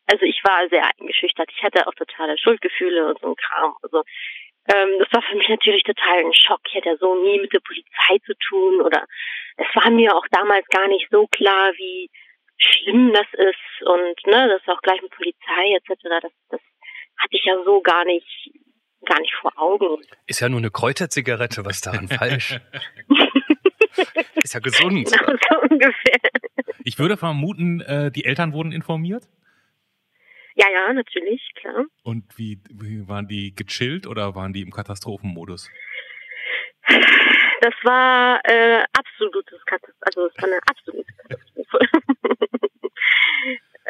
also 0.05 0.23
ich 0.25 0.39
war 0.43 0.67
sehr 0.69 0.89
eingeschüchtert. 0.97 1.49
Ich 1.55 1.63
hatte 1.63 1.87
auch 1.87 1.93
totale 1.93 2.37
Schuldgefühle 2.37 3.07
und 3.07 3.19
so 3.19 3.27
ein 3.27 3.35
Kram. 3.35 3.75
Also 3.81 4.03
ähm, 4.67 4.99
das 4.99 5.11
war 5.11 5.21
für 5.21 5.35
mich 5.35 5.49
natürlich 5.49 5.83
total 5.83 6.19
ein 6.19 6.33
Schock. 6.33 6.61
Ich 6.69 6.75
hatte 6.75 6.89
ja 6.89 6.97
so 6.97 7.15
nie 7.21 7.39
mit 7.39 7.53
der 7.53 7.59
Polizei 7.59 8.17
zu 8.25 8.33
tun 8.47 8.81
oder 8.81 9.05
es 9.57 9.67
war 9.75 9.89
mir 9.91 10.15
auch 10.15 10.25
damals 10.31 10.65
gar 10.67 10.87
nicht 10.87 11.07
so 11.11 11.27
klar, 11.27 11.73
wie 11.75 12.09
schlimm 12.57 13.13
das 13.13 13.27
ist 13.33 13.87
und 13.87 14.27
ne, 14.27 14.47
das 14.47 14.61
auch 14.73 14.81
gleich 14.81 15.01
mit 15.01 15.11
Polizei 15.11 15.75
etc. 15.75 16.01
Das, 16.21 16.31
das 16.49 16.61
hatte 17.17 17.35
ich 17.35 17.43
ja 17.45 17.55
so 17.63 17.81
gar 17.81 18.05
nicht 18.05 18.51
gar 19.05 19.19
nicht 19.19 19.33
vor 19.35 19.51
Augen. 19.57 20.01
Ist 20.27 20.39
ja 20.39 20.47
nur 20.47 20.59
eine 20.59 20.71
Kräuterzigarette, 20.71 21.65
was 21.65 21.75
ist 21.75 21.87
daran 21.87 22.07
falsch? 22.07 22.59
Ist 24.43 24.53
ja 24.53 24.59
gesund. 24.59 25.11
Genau 25.11 25.37
so 25.49 25.61
ungefähr. 25.69 26.19
Ich 26.83 26.97
würde 26.99 27.15
vermuten, 27.15 27.81
äh, 27.81 28.11
die 28.11 28.25
Eltern 28.25 28.53
wurden 28.53 28.71
informiert. 28.71 29.23
Ja, 30.55 30.65
ja, 30.71 30.93
natürlich, 30.93 31.41
klar. 31.55 31.85
Und 32.03 32.37
wie, 32.37 32.59
wie 32.69 33.07
waren 33.07 33.27
die 33.27 33.55
gechillt 33.55 34.07
oder 34.07 34.35
waren 34.35 34.53
die 34.53 34.61
im 34.61 34.71
Katastrophenmodus? 34.71 35.69
Das 37.61 37.73
war 37.83 38.41
äh, 38.43 38.83
absolutes 38.91 39.63
Katastrophe. 39.65 40.01
Also 40.01 40.25
es 40.25 40.35
war 40.37 40.49
eine 40.49 40.59
absolute 40.67 41.13
Katastrophe. 41.13 41.79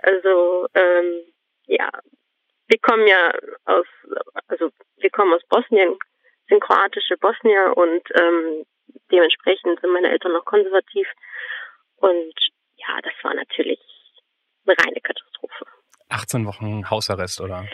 also 0.03 0.67
ähm, 0.75 1.23
ja, 1.65 1.89
wir 2.67 2.79
kommen 2.79 3.07
ja 3.07 3.33
aus, 3.65 3.87
also 4.47 4.69
wir 4.97 5.09
kommen 5.09 5.33
aus 5.33 5.41
Bosnien, 5.49 5.97
sind 6.49 6.61
kroatische 6.61 7.17
Bosnier 7.17 7.73
und 7.75 8.03
ähm, 8.19 8.65
dementsprechend 9.11 9.79
sind 9.81 9.91
meine 9.91 10.11
Eltern 10.11 10.33
noch 10.33 10.45
konservativ. 10.45 11.07
Und 11.95 12.33
ja, 12.75 13.01
das 13.01 13.13
war 13.23 13.33
natürlich 13.33 13.79
eine 14.67 14.75
reine 14.77 15.01
Katastrophe. 15.01 15.65
18 16.09 16.45
Wochen 16.45 16.89
Hausarrest, 16.89 17.41
oder? 17.41 17.67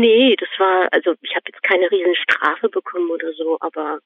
Nee, 0.00 0.36
das 0.36 0.48
war, 0.58 0.88
also 0.92 1.14
ich 1.22 1.34
habe 1.34 1.44
jetzt 1.48 1.62
keine 1.62 1.90
riesen 1.90 2.14
Strafe 2.16 2.68
bekommen 2.68 3.10
oder 3.10 3.32
so, 3.34 3.58
aber 3.60 3.98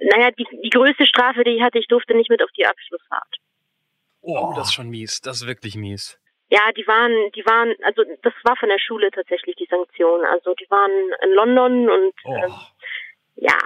naja, 0.00 0.30
die, 0.30 0.46
die 0.62 0.70
größte 0.70 1.06
Strafe, 1.06 1.44
die 1.44 1.50
ich 1.56 1.62
hatte, 1.62 1.78
ich 1.78 1.88
durfte 1.88 2.14
nicht 2.14 2.30
mit 2.30 2.42
auf 2.42 2.50
die 2.56 2.66
Abschlussfahrt. 2.66 3.36
Oh, 4.22 4.52
das 4.56 4.68
ist 4.68 4.74
schon 4.74 4.88
mies. 4.88 5.20
Das 5.20 5.40
ist 5.42 5.46
wirklich 5.46 5.76
mies. 5.76 6.18
Ja, 6.48 6.60
die 6.76 6.86
waren, 6.86 7.12
die 7.32 7.44
waren, 7.44 7.74
also 7.82 8.02
das 8.22 8.32
war 8.44 8.56
von 8.56 8.68
der 8.68 8.78
Schule 8.78 9.10
tatsächlich 9.10 9.56
die 9.56 9.66
Sanktion. 9.68 10.24
Also 10.24 10.54
die 10.54 10.66
waren 10.70 10.90
in 11.24 11.30
London 11.34 11.88
und 11.90 12.12
Oh. 12.24 12.34
ähm, 12.34 12.52
ja. 13.36 13.58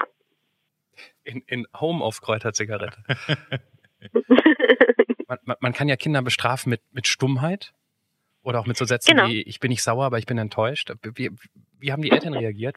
In, 1.24 1.42
in 1.46 1.66
Home 1.78 2.02
auf 2.04 2.20
Kräuterzigarette. 2.20 2.98
man, 5.28 5.38
man, 5.44 5.56
man 5.60 5.72
kann 5.72 5.88
ja 5.88 5.96
Kinder 5.96 6.22
bestrafen 6.22 6.70
mit, 6.70 6.80
mit 6.92 7.06
Stummheit. 7.06 7.72
Oder 8.42 8.60
auch 8.60 8.66
mit 8.66 8.78
so 8.78 8.86
Sätzen 8.86 9.14
Genau. 9.14 9.28
wie, 9.28 9.42
ich 9.42 9.60
bin 9.60 9.68
nicht 9.68 9.82
sauer, 9.82 10.06
aber 10.06 10.16
ich 10.18 10.24
bin 10.24 10.38
enttäuscht. 10.38 10.90
Wie, 11.14 11.30
wie 11.80 11.92
haben 11.92 12.02
die 12.02 12.10
Eltern 12.10 12.34
reagiert? 12.34 12.76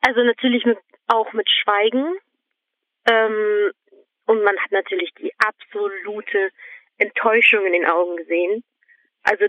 Also 0.00 0.22
natürlich 0.22 0.64
mit, 0.64 0.78
auch 1.06 1.32
mit 1.32 1.48
Schweigen. 1.50 2.18
Ähm, 3.10 3.72
und 4.26 4.42
man 4.42 4.58
hat 4.58 4.70
natürlich 4.72 5.12
die 5.14 5.32
absolute 5.38 6.50
Enttäuschung 6.98 7.64
in 7.66 7.72
den 7.72 7.86
Augen 7.86 8.16
gesehen. 8.16 8.64
Also 9.22 9.46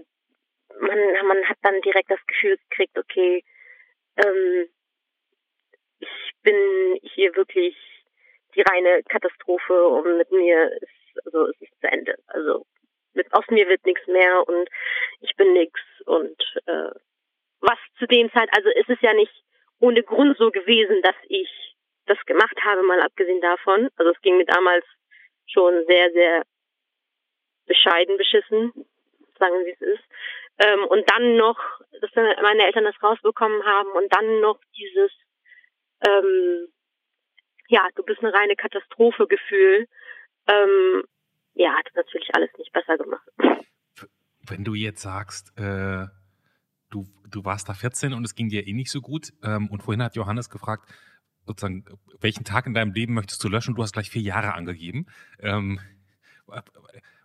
man, 0.80 1.28
man 1.28 1.44
hat 1.46 1.58
dann 1.62 1.82
direkt 1.82 2.10
das 2.10 2.26
Gefühl 2.28 2.58
gekriegt, 2.70 2.98
okay, 2.98 3.44
ähm, 4.18 4.68
ich 6.00 6.32
bin 6.44 7.00
hier 7.02 7.36
wirklich 7.36 7.76
die 8.56 8.62
reine 8.62 9.04
Katastrophe 9.04 9.88
und 9.88 10.18
mit 10.18 10.32
mir 10.32 10.72
ist, 10.82 11.26
also 11.26 11.48
es 11.48 11.62
ist 11.62 11.74
zu 11.82 11.88
Ende. 11.88 12.16
Also 12.28 12.66
mit, 13.14 13.32
aus 13.34 13.46
mir 13.50 13.68
wird 13.68 13.86
nichts 13.86 14.06
mehr 14.08 14.48
und 14.48 14.70
ich 15.22 15.36
bin 15.36 15.54
nix 15.54 15.80
und 16.06 16.42
äh, 16.66 16.92
was 17.62 17.78
zu 17.98 18.08
dem 18.08 18.32
Zeit, 18.32 18.50
also 18.56 18.70
es 18.70 18.88
ist 18.88 19.02
ja 19.02 19.14
nicht 19.14 19.34
ohne 19.80 20.04
Grund 20.04 20.38
so 20.38 20.52
gewesen, 20.52 21.02
dass 21.02 21.16
ich 21.28 21.50
das 22.06 22.18
gemacht 22.26 22.58
habe, 22.64 22.84
mal 22.84 23.02
abgesehen 23.02 23.42
davon. 23.42 23.90
Also 23.96 24.12
es 24.12 24.22
ging 24.22 24.38
mir 24.38 24.46
damals 24.46 24.86
schon 25.48 25.86
sehr, 25.88 26.12
sehr 26.12 26.44
bescheiden 27.66 28.18
beschissen, 28.18 28.74
sagen 29.38 29.66
wir 29.66 29.74
es 29.74 29.82
ist. 29.82 30.04
Ähm, 30.60 30.86
und 30.86 31.10
dann 31.10 31.38
noch, 31.38 31.58
dass 32.02 32.12
meine 32.16 32.66
Eltern 32.66 32.84
das 32.84 33.02
rausbekommen 33.02 33.64
haben 33.64 33.92
und 33.92 34.14
dann 34.14 34.42
noch 34.42 34.60
dieses, 34.76 35.12
ähm, 36.06 36.68
ja, 37.68 37.88
du 37.96 38.04
bist 38.04 38.20
eine 38.22 38.34
reine 38.34 38.56
Katastrophe-Gefühl, 38.56 39.88
ähm, 40.48 41.04
ja, 41.54 41.74
hat 41.74 41.88
natürlich 41.96 42.34
alles 42.34 42.50
nicht 42.58 42.74
besser 42.74 42.98
gemacht. 42.98 43.28
Wenn 44.42 44.64
du 44.64 44.74
jetzt 44.74 45.02
sagst, 45.02 45.54
äh, 45.58 46.08
du, 46.90 47.06
du 47.30 47.46
warst 47.46 47.70
da 47.70 47.74
14 47.74 48.14
und 48.14 48.24
es 48.26 48.36
ging 48.36 48.50
dir 48.50 48.68
eh 48.68 48.74
nicht 48.74 48.92
so 48.92 49.02
gut, 49.02 49.30
ähm, 49.44 49.70
und 49.70 49.84
vorhin 49.84 50.04
hat 50.04 50.16
Johannes 50.16 50.50
gefragt, 50.50 50.90
sozusagen, 51.46 51.86
welchen 52.22 52.44
Tag 52.44 52.68
in 52.68 52.74
deinem 52.74 52.94
Leben 52.94 53.14
möchtest 53.14 53.44
du 53.44 53.50
löschen? 53.50 53.76
Du 53.76 53.82
hast 53.82 53.94
gleich 53.94 54.10
vier 54.10 54.22
Jahre 54.22 54.54
angegeben. 54.54 55.08
Ähm, 55.40 55.80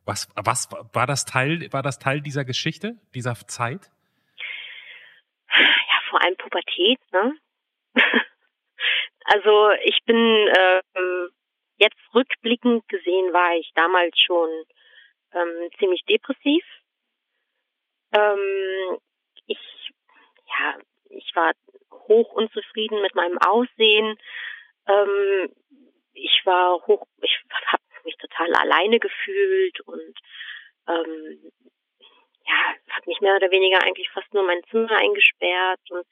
was, 0.04 0.28
was 0.34 0.68
war 0.92 1.06
das 1.06 1.24
Teil, 1.24 1.72
war 1.72 1.82
das 1.82 1.98
Teil 1.98 2.20
dieser 2.20 2.44
Geschichte, 2.44 2.96
dieser 3.14 3.34
Zeit? 3.34 3.90
Ja, 5.48 6.00
vor 6.10 6.22
allem 6.22 6.36
Pubertät, 6.36 7.00
ne? 7.12 7.36
also 9.24 9.70
ich 9.84 10.00
bin 10.04 10.16
ähm, 10.16 11.28
jetzt 11.76 12.00
rückblickend 12.14 12.88
gesehen 12.88 13.32
war 13.32 13.56
ich 13.58 13.70
damals 13.74 14.18
schon 14.18 14.48
ähm, 15.32 15.70
ziemlich 15.78 16.02
depressiv. 16.08 16.64
Ähm, 18.12 18.98
ja, 20.58 20.78
ich 21.10 21.30
war 21.34 21.52
hoch 22.08 22.32
unzufrieden 22.32 23.00
mit 23.02 23.14
meinem 23.14 23.38
Aussehen. 23.38 24.16
Ähm, 24.88 25.52
ich 26.12 26.42
war 26.44 26.80
hoch, 26.86 27.06
ich 27.22 27.38
habe 27.66 27.82
mich 28.04 28.16
total 28.16 28.54
alleine 28.54 28.98
gefühlt 28.98 29.80
und 29.80 30.14
ähm, 30.88 31.52
ja, 32.46 32.74
habe 32.90 33.06
mich 33.06 33.20
mehr 33.20 33.36
oder 33.36 33.50
weniger 33.50 33.82
eigentlich 33.82 34.10
fast 34.10 34.32
nur 34.34 34.42
in 34.42 34.48
mein 34.48 34.62
Zimmer 34.70 34.96
eingesperrt 34.96 35.80
und 35.90 36.04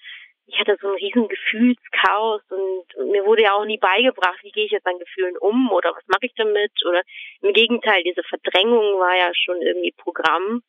ich 0.46 0.58
hatte 0.58 0.76
so 0.80 0.88
ein 0.88 0.96
riesen 0.96 1.28
Gefühlschaos 1.28 2.42
und 2.50 3.10
mir 3.10 3.24
wurde 3.24 3.42
ja 3.42 3.52
auch 3.52 3.64
nie 3.64 3.78
beigebracht, 3.78 4.42
wie 4.42 4.50
gehe 4.50 4.64
ich 4.64 4.72
jetzt 4.72 4.86
an 4.86 4.98
Gefühlen 4.98 5.36
um 5.38 5.70
oder 5.70 5.94
was 5.94 6.06
mache 6.08 6.26
ich 6.26 6.34
damit 6.34 6.72
oder 6.86 7.02
im 7.42 7.52
Gegenteil, 7.52 8.02
diese 8.02 8.22
Verdrängung 8.24 8.98
war 8.98 9.16
ja 9.16 9.32
schon 9.34 9.62
irgendwie 9.62 9.92
Programm. 9.92 10.62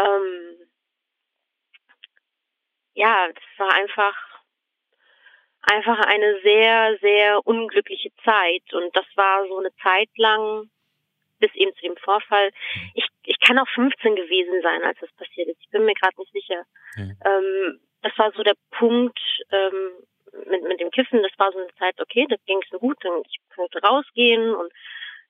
Ähm, 0.00 0.63
ja, 2.94 3.28
das 3.28 3.44
war 3.58 3.72
einfach 3.72 4.14
einfach 5.66 5.98
eine 6.06 6.40
sehr, 6.42 6.98
sehr 7.00 7.46
unglückliche 7.46 8.10
Zeit 8.24 8.62
und 8.72 8.94
das 8.94 9.06
war 9.16 9.46
so 9.48 9.58
eine 9.58 9.74
Zeit 9.76 10.10
lang 10.16 10.68
bis 11.38 11.54
eben 11.54 11.74
zu 11.74 11.82
dem 11.82 11.96
Vorfall. 11.96 12.50
Ich, 12.94 13.06
ich 13.24 13.38
kann 13.40 13.58
auch 13.58 13.68
15 13.74 14.16
gewesen 14.16 14.62
sein, 14.62 14.82
als 14.82 14.98
das 15.00 15.12
passiert 15.12 15.48
ist. 15.48 15.60
Ich 15.60 15.70
bin 15.70 15.84
mir 15.84 15.94
gerade 15.94 16.18
nicht 16.18 16.32
sicher. 16.32 16.64
Mhm. 16.96 17.16
Ähm, 17.24 17.80
das 18.02 18.12
war 18.18 18.32
so 18.32 18.42
der 18.42 18.54
Punkt 18.70 19.18
ähm, 19.50 19.92
mit, 20.46 20.62
mit 20.62 20.80
dem 20.80 20.90
Kiffen. 20.90 21.22
Das 21.22 21.32
war 21.38 21.52
so 21.52 21.58
eine 21.58 21.74
Zeit, 21.78 22.00
okay, 22.00 22.26
das 22.28 22.42
ging 22.46 22.60
so 22.70 22.78
gut, 22.78 22.96
dann 23.02 23.22
ich 23.26 23.40
konnte 23.54 23.80
rausgehen 23.80 24.54
und 24.54 24.72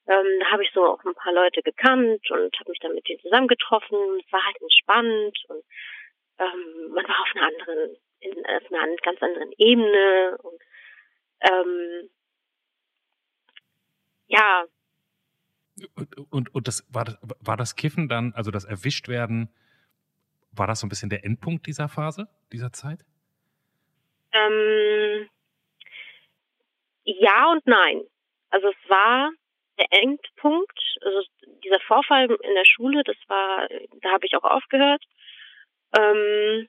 ähm, 0.07 0.27
da 0.41 0.51
habe 0.51 0.63
ich 0.63 0.71
so 0.75 0.85
auch 0.85 1.05
ein 1.05 1.15
paar 1.15 1.33
Leute 1.33 1.63
gekannt 1.63 2.31
und 2.31 2.59
habe 2.59 2.71
mich 2.71 2.81
dann 2.81 2.95
mit 2.95 3.09
denen 3.09 3.21
zusammengetroffen. 3.21 3.99
Es 4.25 4.33
war 4.33 4.45
halt 4.45 4.61
entspannt 4.61 5.39
und 5.49 5.65
ähm, 6.39 6.93
man 6.93 7.07
war 7.07 7.21
auf 7.21 7.29
einer 7.35 7.47
anderen, 7.47 7.97
in, 8.21 8.47
auf 8.47 8.73
einer 8.73 8.97
ganz 9.03 9.23
anderen 9.23 9.53
Ebene 9.59 10.37
und 10.43 10.63
ähm, 11.41 12.11
ja, 14.27 14.65
Und, 15.95 16.33
und, 16.33 16.55
und 16.55 16.69
das 16.69 16.87
war, 16.89 17.05
das 17.05 17.19
war 17.41 17.57
das 17.57 17.77
Kiffen 17.77 18.09
dann, 18.09 18.33
also 18.35 18.51
das 18.51 18.65
Erwischtwerden, 18.65 19.49
war 20.53 20.67
das 20.67 20.81
so 20.81 20.87
ein 20.87 20.89
bisschen 20.89 21.11
der 21.11 21.25
Endpunkt 21.25 21.67
dieser 21.67 21.89
Phase, 21.89 22.29
dieser 22.53 22.73
Zeit? 22.73 23.05
Ähm, 24.33 25.29
ja 27.05 27.51
und 27.51 27.67
nein. 27.67 28.03
Also 28.51 28.69
es 28.69 28.91
war 28.91 29.31
der 29.79 29.87
Endpunkt, 29.91 30.79
also 31.03 31.23
dieser 31.65 31.81
Vorfall 31.81 32.31
in 32.31 32.55
der 32.55 32.65
Schule, 32.65 33.03
das 33.05 33.17
war, 33.27 33.69
da 34.01 34.13
habe 34.13 34.27
ich 34.27 34.37
auch 34.37 34.45
aufgehört 34.45 35.05
ähm, 35.97 36.69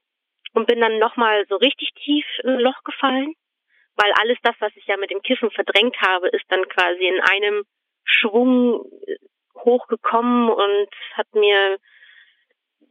und 0.53 0.67
bin 0.67 0.79
dann 0.79 0.99
nochmal 0.99 1.45
so 1.47 1.55
richtig 1.57 1.91
tief 1.93 2.25
in 2.43 2.51
ein 2.51 2.59
Loch 2.59 2.83
gefallen, 2.83 3.33
weil 3.95 4.11
alles 4.21 4.37
das, 4.43 4.55
was 4.59 4.71
ich 4.75 4.85
ja 4.87 4.97
mit 4.97 5.11
dem 5.11 5.21
Kiffen 5.21 5.51
verdrängt 5.51 5.97
habe, 6.01 6.29
ist 6.29 6.45
dann 6.49 6.67
quasi 6.69 7.07
in 7.07 7.21
einem 7.21 7.65
Schwung 8.03 8.85
hochgekommen 9.55 10.49
und 10.49 10.89
hat 11.13 11.33
mir 11.33 11.77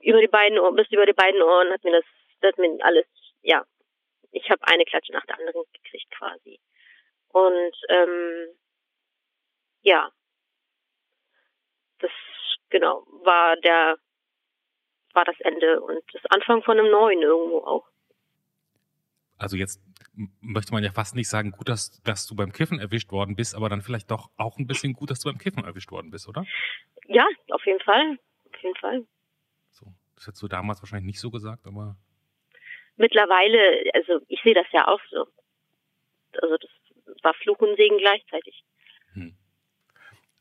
über 0.03 0.21
die 0.21 0.29
beiden 0.29 0.59
Ohren, 0.59 0.77
bis 0.77 0.91
über 0.91 1.07
die 1.07 1.13
beiden 1.13 1.41
Ohren 1.43 1.73
hat 1.73 1.85
mir 1.85 1.93
das, 1.93 2.05
das 2.41 2.53
hat 2.53 2.59
mir 2.59 2.77
alles, 2.81 3.07
ja, 3.43 3.65
ich 4.33 4.51
habe 4.51 4.67
eine 4.67 4.85
Klatsche 4.85 5.13
nach 5.13 5.25
der 5.27 5.39
anderen 5.39 5.65
gekriegt 5.73 6.11
quasi. 6.11 6.59
Und 7.29 7.77
ähm, 7.89 8.49
ja, 9.83 10.11
das 12.01 12.11
genau 12.71 13.07
war 13.25 13.57
der 13.57 13.97
war 15.15 15.25
das 15.25 15.39
Ende 15.41 15.81
und 15.81 16.03
das 16.13 16.23
Anfang 16.31 16.63
von 16.63 16.79
einem 16.79 16.91
neuen 16.91 17.23
irgendwo 17.23 17.59
auch. 17.59 17.87
Also 19.37 19.57
jetzt 19.57 19.83
möchte 20.41 20.73
man 20.73 20.85
ja 20.85 20.93
fast 20.93 21.15
nicht 21.15 21.29
sagen, 21.29 21.51
gut, 21.51 21.69
dass, 21.69 22.01
dass 22.03 22.27
du 22.27 22.37
beim 22.37 22.53
Kiffen 22.53 22.79
erwischt 22.79 23.11
worden 23.11 23.35
bist, 23.35 23.55
aber 23.55 23.69
dann 23.69 23.83
vielleicht 23.83 24.11
doch 24.11 24.31
auch 24.37 24.59
ein 24.59 24.67
bisschen 24.67 24.93
gut, 24.93 25.11
dass 25.11 25.21
du 25.21 25.29
beim 25.29 25.39
Kiffen 25.39 25.65
erwischt 25.65 25.91
worden 25.91 26.11
bist, 26.11 26.29
oder? 26.29 26.47
Ja, 27.07 27.27
auf 27.51 27.65
jeden 27.67 27.81
Fall, 27.81 28.19
auf 28.53 28.63
jeden 28.63 28.77
Fall. 28.77 29.07
So. 29.71 29.87
Das 30.15 30.29
hättest 30.29 30.43
du 30.43 30.49
damals 30.49 30.81
wahrscheinlich 30.81 31.07
nicht 31.07 31.21
so 31.21 31.31
gesagt, 31.31 31.67
aber 31.67 31.97
Mittlerweile, 32.97 33.91
also 33.93 34.25
ich 34.29 34.41
sehe 34.43 34.55
das 34.55 34.67
ja 34.73 34.87
auch 34.87 35.01
so. 35.11 35.27
Also 36.41 36.57
das 36.57 37.23
war 37.23 37.35
Fluch 37.35 37.59
und 37.59 37.77
Segen 37.77 37.99
gleichzeitig. 37.99 38.65
hm. 39.15 39.37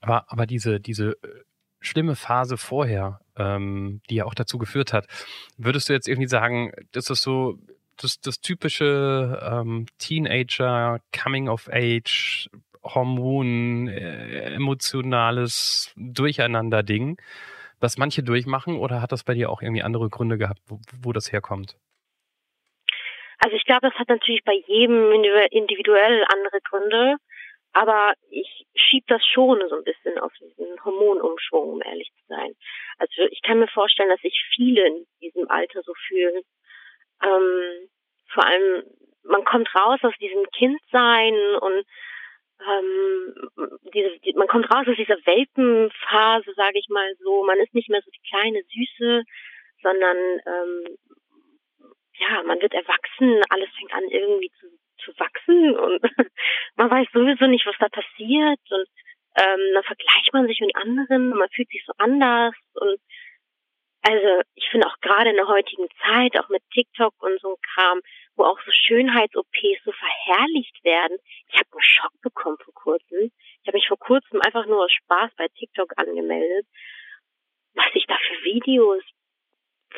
Aber, 0.02 0.32
aber 0.32 0.46
diese, 0.46 0.80
diese 0.80 1.12
äh, 1.24 1.44
schlimme 1.84 2.16
Phase 2.16 2.58
vorher, 2.58 3.20
ähm, 3.38 4.02
die 4.10 4.16
ja 4.16 4.26
auch 4.26 4.34
dazu 4.34 4.58
geführt 4.58 4.94
hat, 4.94 5.08
würdest 5.58 5.90
du 5.90 5.94
jetzt 5.94 6.08
irgendwie 6.08 6.28
sagen, 6.28 6.72
das 6.92 7.10
ist 7.10 7.22
so 7.22 7.60
das, 8.02 8.20
das 8.20 8.42
typische 8.42 9.40
ähm, 9.44 9.86
Teenager, 10.00 11.00
Coming 11.12 11.48
of 11.48 11.70
Age, 11.72 12.50
Hormon, 12.84 13.88
äh, 13.88 14.54
emotionales 14.56 15.94
Durcheinander-Ding, 15.96 17.18
was 17.80 17.98
manche 17.98 18.24
durchmachen? 18.24 18.78
Oder 18.78 19.02
hat 19.02 19.12
das 19.12 19.24
bei 19.24 19.34
dir 19.34 19.50
auch 19.50 19.62
irgendwie 19.62 19.84
andere 19.84 20.10
Gründe 20.10 20.38
gehabt, 20.38 20.60
wo, 20.68 20.80
wo 21.02 21.14
das 21.14 21.32
herkommt? 21.32 21.78
Also 23.40 23.56
ich 23.58 23.66
glaube, 23.66 23.90
das 23.90 24.00
hat 24.00 24.08
natürlich 24.08 24.44
bei 24.46 24.54
jedem 24.68 25.12
individuell 25.52 26.26
andere 26.34 26.60
Gründe. 26.64 27.18
Aber 27.74 28.14
ich 28.30 28.66
schieb 28.76 29.04
das 29.08 29.26
schon 29.26 29.60
so 29.68 29.76
ein 29.76 29.84
bisschen 29.84 30.20
auf 30.20 30.32
diesen 30.40 30.84
Hormonumschwung, 30.84 31.70
um 31.70 31.82
ehrlich 31.82 32.12
zu 32.20 32.26
sein. 32.28 32.54
Also 33.00 33.24
ich 33.32 33.42
kann 33.42 33.60
mir 33.60 33.68
vorstellen, 33.68 34.10
dass 34.10 34.22
sich 34.22 34.40
viele 34.56 34.86
in 34.86 35.06
diesem 35.22 35.50
Alter 35.50 35.82
so 35.82 35.94
fühlen. 36.08 36.44
Ähm, 37.24 37.90
vor 38.32 38.46
allem, 38.46 38.84
man 39.24 39.44
kommt 39.44 39.74
raus 39.76 40.00
aus 40.04 40.14
diesem 40.20 40.46
Kindsein 40.52 41.34
und 41.62 41.86
ähm, 42.62 43.36
diese, 43.94 44.20
die, 44.20 44.34
man 44.34 44.48
kommt 44.48 44.70
raus 44.72 44.88
aus 44.88 44.96
dieser 44.96 45.18
Welpenphase, 45.26 46.54
sage 46.56 46.78
ich 46.78 46.88
mal 46.90 47.12
so. 47.20 47.44
Man 47.44 47.60
ist 47.60 47.74
nicht 47.74 47.90
mehr 47.90 48.02
so 48.02 48.12
die 48.12 48.30
kleine 48.30 48.62
Süße, 48.64 49.24
sondern 49.82 50.18
ähm, 50.46 50.98
ja, 52.20 52.44
man 52.44 52.62
wird 52.62 52.74
erwachsen, 52.74 53.42
alles 53.50 53.70
fängt 53.78 53.94
an 53.94 54.04
irgendwie 54.10 54.52
zu 54.60 54.68
zu 55.06 55.12
wachsen 55.20 55.76
und 55.78 56.02
man 56.76 56.90
weiß 56.90 57.08
sowieso 57.14 57.48
nicht, 57.48 57.66
was 57.66 57.76
da 57.80 57.90
passiert 57.90 58.60
und 58.70 58.88
ähm, 59.36 59.74
dann 59.74 59.84
vergleicht 59.84 60.34
man 60.34 60.48
sich 60.48 60.60
mit 60.62 60.76
anderen 60.76 61.32
und 61.32 61.40
man 61.40 61.50
fühlt 61.50 61.70
sich 61.70 61.84
so 61.86 61.94
anders 61.98 62.56
und 62.74 63.00
also 64.06 64.42
ich 64.56 64.68
finde 64.70 64.88
auch 64.88 65.00
gerade 65.00 65.30
in 65.30 65.38
der 65.38 65.48
heutigen 65.48 65.88
Zeit, 66.04 66.38
auch 66.38 66.50
mit 66.50 66.62
TikTok 66.74 67.14
und 67.24 67.40
so 67.40 67.58
Kram, 67.74 68.02
wo 68.36 68.44
auch 68.44 68.60
so 68.66 68.72
Schönheits-OPs 68.72 69.84
so 69.86 69.94
verherrlicht 69.94 70.84
werden. 70.84 71.18
Ich 71.48 71.56
habe 71.56 71.70
einen 71.72 71.82
Schock 71.82 72.12
bekommen 72.22 72.58
vor 72.58 72.74
kurzem. 72.74 73.32
Ich 73.62 73.68
habe 73.68 73.78
mich 73.78 73.88
vor 73.88 73.98
kurzem 73.98 74.42
einfach 74.42 74.66
nur 74.66 74.84
aus 74.84 74.92
Spaß 74.92 75.32
bei 75.38 75.48
TikTok 75.48 75.94
angemeldet, 75.96 76.68
was 77.76 77.88
ich 77.94 78.06
da 78.06 78.18
für 78.18 78.44
Videos 78.44 79.04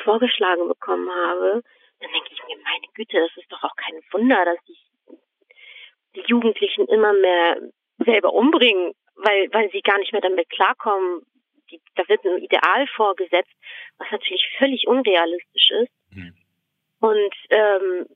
vorgeschlagen 0.04 0.68
bekommen 0.68 1.10
habe. 1.10 1.62
Dann 1.98 2.12
denke 2.12 2.28
ich 2.30 2.42
mir, 2.46 2.62
meine 2.62 2.86
Güte, 2.94 3.18
das 3.18 3.36
ist 3.36 3.50
doch 3.50 3.64
auch 3.64 3.74
kein 3.74 4.00
Wunder, 4.12 4.44
dass 4.44 4.58
ich 4.68 4.85
die 6.16 6.24
Jugendlichen 6.26 6.86
immer 6.88 7.12
mehr 7.12 7.60
selber 8.04 8.32
umbringen, 8.32 8.92
weil, 9.16 9.48
weil 9.52 9.70
sie 9.70 9.80
gar 9.80 9.98
nicht 9.98 10.12
mehr 10.12 10.22
damit 10.22 10.48
klarkommen. 10.50 11.22
Die, 11.70 11.80
da 11.94 12.08
wird 12.08 12.24
ein 12.24 12.38
Ideal 12.38 12.86
vorgesetzt, 12.94 13.52
was 13.98 14.10
natürlich 14.10 14.46
völlig 14.58 14.86
unrealistisch 14.86 15.70
ist. 15.82 15.92
Mhm. 16.10 16.34
Und 17.00 17.34
ähm, 17.50 18.06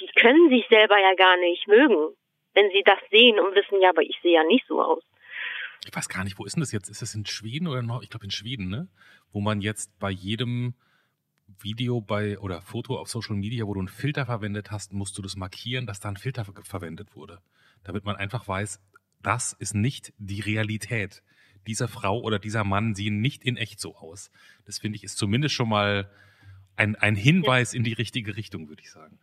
die 0.00 0.08
können 0.20 0.48
sich 0.50 0.66
selber 0.68 0.98
ja 0.98 1.14
gar 1.14 1.36
nicht 1.38 1.66
mögen, 1.66 2.14
wenn 2.54 2.70
sie 2.70 2.82
das 2.84 2.98
sehen 3.10 3.38
und 3.38 3.54
wissen, 3.54 3.80
ja, 3.80 3.90
aber 3.90 4.02
ich 4.02 4.16
sehe 4.22 4.34
ja 4.34 4.44
nicht 4.44 4.66
so 4.66 4.80
aus. 4.82 5.02
Ich 5.86 5.94
weiß 5.94 6.08
gar 6.08 6.24
nicht, 6.24 6.38
wo 6.38 6.44
ist 6.44 6.56
denn 6.56 6.60
das 6.60 6.72
jetzt? 6.72 6.88
Ist 6.88 7.02
das 7.02 7.14
in 7.14 7.24
Schweden 7.26 7.68
oder 7.68 7.82
noch? 7.82 8.02
Ich 8.02 8.10
glaube 8.10 8.24
in 8.24 8.30
Schweden, 8.30 8.68
ne? 8.68 8.88
Wo 9.32 9.40
man 9.40 9.60
jetzt 9.60 9.96
bei 9.98 10.10
jedem 10.10 10.74
Video 11.60 12.00
bei 12.00 12.38
oder 12.38 12.60
Foto 12.60 12.98
auf 12.98 13.08
Social 13.08 13.36
Media, 13.36 13.66
wo 13.66 13.74
du 13.74 13.80
einen 13.80 13.88
Filter 13.88 14.26
verwendet 14.26 14.70
hast, 14.70 14.92
musst 14.92 15.16
du 15.18 15.22
das 15.22 15.36
markieren, 15.36 15.86
dass 15.86 16.00
da 16.00 16.08
ein 16.08 16.16
Filter 16.16 16.44
verwendet 16.44 17.16
wurde. 17.16 17.40
Damit 17.84 18.04
man 18.04 18.16
einfach 18.16 18.46
weiß, 18.46 18.80
das 19.22 19.54
ist 19.54 19.74
nicht 19.74 20.12
die 20.18 20.40
Realität. 20.40 21.22
Dieser 21.66 21.88
Frau 21.88 22.20
oder 22.20 22.38
dieser 22.38 22.64
Mann 22.64 22.94
sehen 22.94 23.20
nicht 23.20 23.44
in 23.44 23.56
echt 23.56 23.80
so 23.80 23.96
aus. 23.96 24.30
Das 24.66 24.78
finde 24.78 24.96
ich 24.96 25.04
ist 25.04 25.18
zumindest 25.18 25.54
schon 25.54 25.68
mal 25.68 26.10
ein, 26.76 26.96
ein 26.96 27.16
Hinweis 27.16 27.74
in 27.74 27.82
die 27.82 27.92
richtige 27.92 28.36
Richtung, 28.36 28.68
würde 28.68 28.82
ich 28.82 28.90
sagen. 28.90 29.18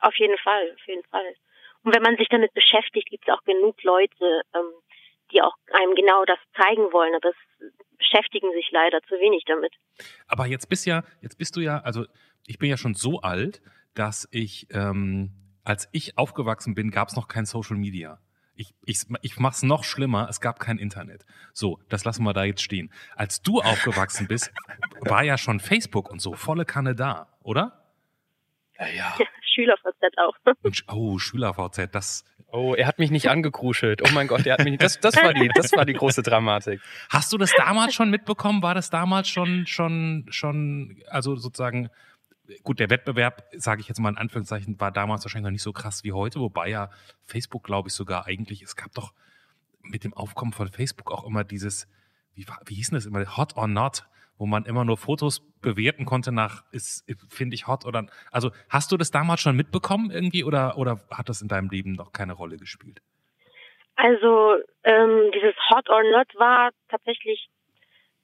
Auf 0.00 0.14
jeden 0.16 0.38
Fall, 0.38 0.72
auf 0.74 0.86
jeden 0.86 1.04
Fall. 1.04 1.34
Und 1.82 1.94
wenn 1.94 2.02
man 2.02 2.16
sich 2.16 2.28
damit 2.28 2.52
beschäftigt, 2.54 3.10
gibt 3.10 3.28
es 3.28 3.34
auch 3.34 3.44
genug 3.44 3.82
Leute, 3.82 4.42
ähm, 4.54 4.72
die 5.32 5.42
auch 5.42 5.54
einem 5.72 5.94
genau 5.94 6.24
das 6.24 6.38
zeigen 6.56 6.92
wollen. 6.92 7.14
Aber 7.14 7.28
es 7.28 7.36
beschäftigen 8.00 8.52
sich 8.52 8.68
leider 8.72 9.00
zu 9.02 9.14
wenig 9.14 9.44
damit. 9.46 9.72
Aber 10.26 10.46
jetzt 10.46 10.68
bist 10.68 10.86
ja, 10.86 11.04
jetzt 11.20 11.38
bist 11.38 11.56
du 11.56 11.60
ja, 11.60 11.78
also 11.80 12.06
ich 12.46 12.58
bin 12.58 12.68
ja 12.68 12.76
schon 12.76 12.94
so 12.94 13.20
alt, 13.20 13.62
dass 13.94 14.28
ich, 14.32 14.66
ähm, 14.70 15.32
als 15.64 15.88
ich 15.92 16.18
aufgewachsen 16.18 16.74
bin, 16.74 16.90
gab 16.90 17.08
es 17.08 17.16
noch 17.16 17.28
kein 17.28 17.44
Social 17.44 17.76
Media. 17.76 18.18
Ich, 18.54 18.74
ich, 18.84 19.04
ich 19.22 19.38
mach's 19.38 19.62
noch 19.62 19.84
schlimmer, 19.84 20.28
es 20.28 20.40
gab 20.40 20.58
kein 20.58 20.78
Internet. 20.78 21.24
So, 21.52 21.78
das 21.88 22.04
lassen 22.04 22.24
wir 22.24 22.32
da 22.32 22.44
jetzt 22.44 22.62
stehen. 22.62 22.92
Als 23.16 23.40
du 23.40 23.60
aufgewachsen 23.60 24.26
bist, 24.26 24.52
war 25.00 25.22
ja 25.22 25.38
schon 25.38 25.60
Facebook 25.60 26.10
und 26.10 26.20
so 26.20 26.34
volle 26.34 26.64
Kanne 26.64 26.94
da, 26.94 27.32
oder? 27.42 27.94
Ja, 28.78 28.88
ja. 28.88 29.16
SchülerVZ 29.42 30.18
auch. 30.18 30.36
oh, 30.88 31.18
SchülerVZ, 31.18 31.94
das. 31.94 32.24
Oh, 32.52 32.74
er 32.74 32.86
hat 32.86 32.98
mich 32.98 33.10
nicht 33.10 33.30
angekruschelt. 33.30 34.02
Oh 34.02 34.12
mein 34.12 34.26
Gott, 34.26 34.44
er 34.46 34.54
hat 34.54 34.64
mich 34.64 34.72
nicht, 34.72 34.82
das, 34.82 34.98
das 34.98 35.16
war 35.16 35.32
die, 35.32 35.48
das 35.54 35.72
war 35.72 35.84
die 35.84 35.92
große 35.92 36.22
Dramatik. 36.22 36.80
Hast 37.08 37.32
du 37.32 37.38
das 37.38 37.52
damals 37.56 37.94
schon 37.94 38.10
mitbekommen? 38.10 38.62
War 38.62 38.74
das 38.74 38.90
damals 38.90 39.28
schon, 39.28 39.66
schon, 39.66 40.26
schon, 40.30 41.00
also 41.08 41.36
sozusagen, 41.36 41.90
gut, 42.62 42.80
der 42.80 42.90
Wettbewerb, 42.90 43.44
sage 43.56 43.80
ich 43.80 43.88
jetzt 43.88 44.00
mal 44.00 44.08
in 44.08 44.18
Anführungszeichen, 44.18 44.80
war 44.80 44.90
damals 44.90 45.24
wahrscheinlich 45.24 45.44
noch 45.44 45.52
nicht 45.52 45.62
so 45.62 45.72
krass 45.72 46.02
wie 46.02 46.12
heute, 46.12 46.40
wobei 46.40 46.68
ja 46.68 46.90
Facebook, 47.24 47.64
glaube 47.64 47.88
ich, 47.88 47.94
sogar 47.94 48.26
eigentlich, 48.26 48.62
es 48.62 48.74
gab 48.74 48.92
doch 48.94 49.12
mit 49.82 50.04
dem 50.04 50.14
Aufkommen 50.14 50.52
von 50.52 50.68
Facebook 50.68 51.10
auch 51.12 51.24
immer 51.24 51.44
dieses, 51.44 51.86
wie, 52.34 52.46
wie 52.66 52.74
hieß 52.74 52.90
denn 52.90 52.96
das 52.96 53.06
immer, 53.06 53.36
Hot 53.36 53.56
or 53.56 53.68
Not? 53.68 54.06
Wo 54.40 54.46
man 54.46 54.64
immer 54.64 54.86
nur 54.86 54.96
Fotos 54.96 55.42
bewerten 55.60 56.06
konnte 56.06 56.32
nach, 56.32 56.64
ist, 56.72 57.04
finde 57.28 57.54
ich 57.54 57.66
hot 57.66 57.84
oder, 57.84 58.06
also 58.32 58.50
hast 58.70 58.90
du 58.90 58.96
das 58.96 59.10
damals 59.10 59.42
schon 59.42 59.54
mitbekommen 59.54 60.10
irgendwie 60.10 60.44
oder, 60.44 60.78
oder 60.78 61.02
hat 61.10 61.28
das 61.28 61.42
in 61.42 61.48
deinem 61.48 61.68
Leben 61.68 61.92
noch 61.92 62.12
keine 62.12 62.32
Rolle 62.32 62.56
gespielt? 62.56 63.02
Also, 63.96 64.56
ähm, 64.84 65.30
dieses 65.34 65.54
hot 65.68 65.90
or 65.90 66.02
not 66.04 66.34
war 66.36 66.70
tatsächlich 66.88 67.50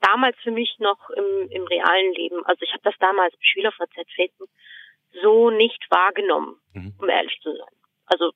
damals 0.01 0.37
für 0.43 0.53
mich 0.53 0.75
noch 0.79 1.11
im, 1.11 1.51
im 1.51 1.65
realen 1.65 2.15
Leben. 2.15 2.45
Also 2.47 2.63
ich 2.63 2.73
habe 2.73 2.83
das 2.83 2.95
damals 2.99 3.35
im 3.35 3.43
SchülerVZ 3.43 4.11
Facebook 4.17 4.49
so 5.23 5.51
nicht 5.51 5.85
wahrgenommen, 5.91 6.57
mhm. 6.73 6.95
um 6.99 7.09
ehrlich 7.11 7.39
zu 7.43 7.55
sein. 7.55 7.75
Also 8.07 8.33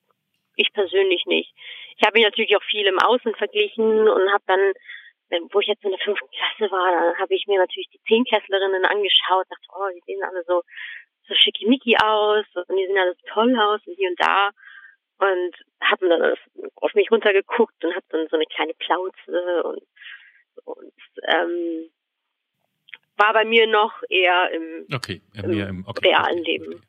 ich 0.55 0.71
persönlich 0.71 1.25
nicht. 1.25 1.51
Ich 1.97 2.05
habe 2.05 2.19
mich 2.19 2.25
natürlich 2.25 2.55
auch 2.55 2.63
viel 2.69 2.85
im 2.85 2.99
Außen 2.99 3.33
verglichen 3.33 4.07
und 4.07 4.33
habe 4.33 4.43
dann 4.45 4.73
wo 5.51 5.59
ich 5.59 5.67
jetzt 5.67 5.83
in 5.83 5.91
der 5.91 5.99
fünften 5.99 6.29
Klasse 6.29 6.71
war, 6.71 6.91
da 6.91 7.19
habe 7.19 7.33
ich 7.33 7.47
mir 7.47 7.57
natürlich 7.57 7.89
die 7.89 8.01
Zehnklässlerinnen 8.07 8.85
angeschaut, 8.85 9.47
dachte, 9.49 9.67
oh, 9.73 9.87
die 9.95 10.03
sehen 10.05 10.23
alle 10.23 10.43
so, 10.45 10.63
so 11.27 11.35
schickimicki 11.35 11.95
aus 12.03 12.45
und 12.53 12.77
die 12.77 12.85
sehen 12.85 12.97
alle 12.97 13.13
so 13.13 13.33
toll 13.33 13.57
aus 13.59 13.81
und 13.85 13.95
hier 13.95 14.09
und 14.09 14.19
da. 14.19 14.49
Und 15.19 15.55
habe 15.81 16.09
dann 16.09 16.33
auf 16.75 16.93
mich 16.95 17.11
runtergeguckt 17.11 17.83
und 17.85 17.95
habe 17.95 18.05
dann 18.09 18.27
so 18.29 18.37
eine 18.37 18.45
kleine 18.45 18.73
Plauze 18.73 19.63
und, 19.63 19.83
und 20.65 20.93
ähm, 21.27 21.91
war 23.17 23.33
bei 23.33 23.45
mir 23.45 23.67
noch 23.67 23.93
eher 24.09 24.49
im, 24.51 24.87
okay, 24.93 25.21
im, 25.35 25.51
im 25.51 25.85
okay, 25.87 26.09
realen 26.09 26.39
okay, 26.39 26.51
Leben. 26.51 26.83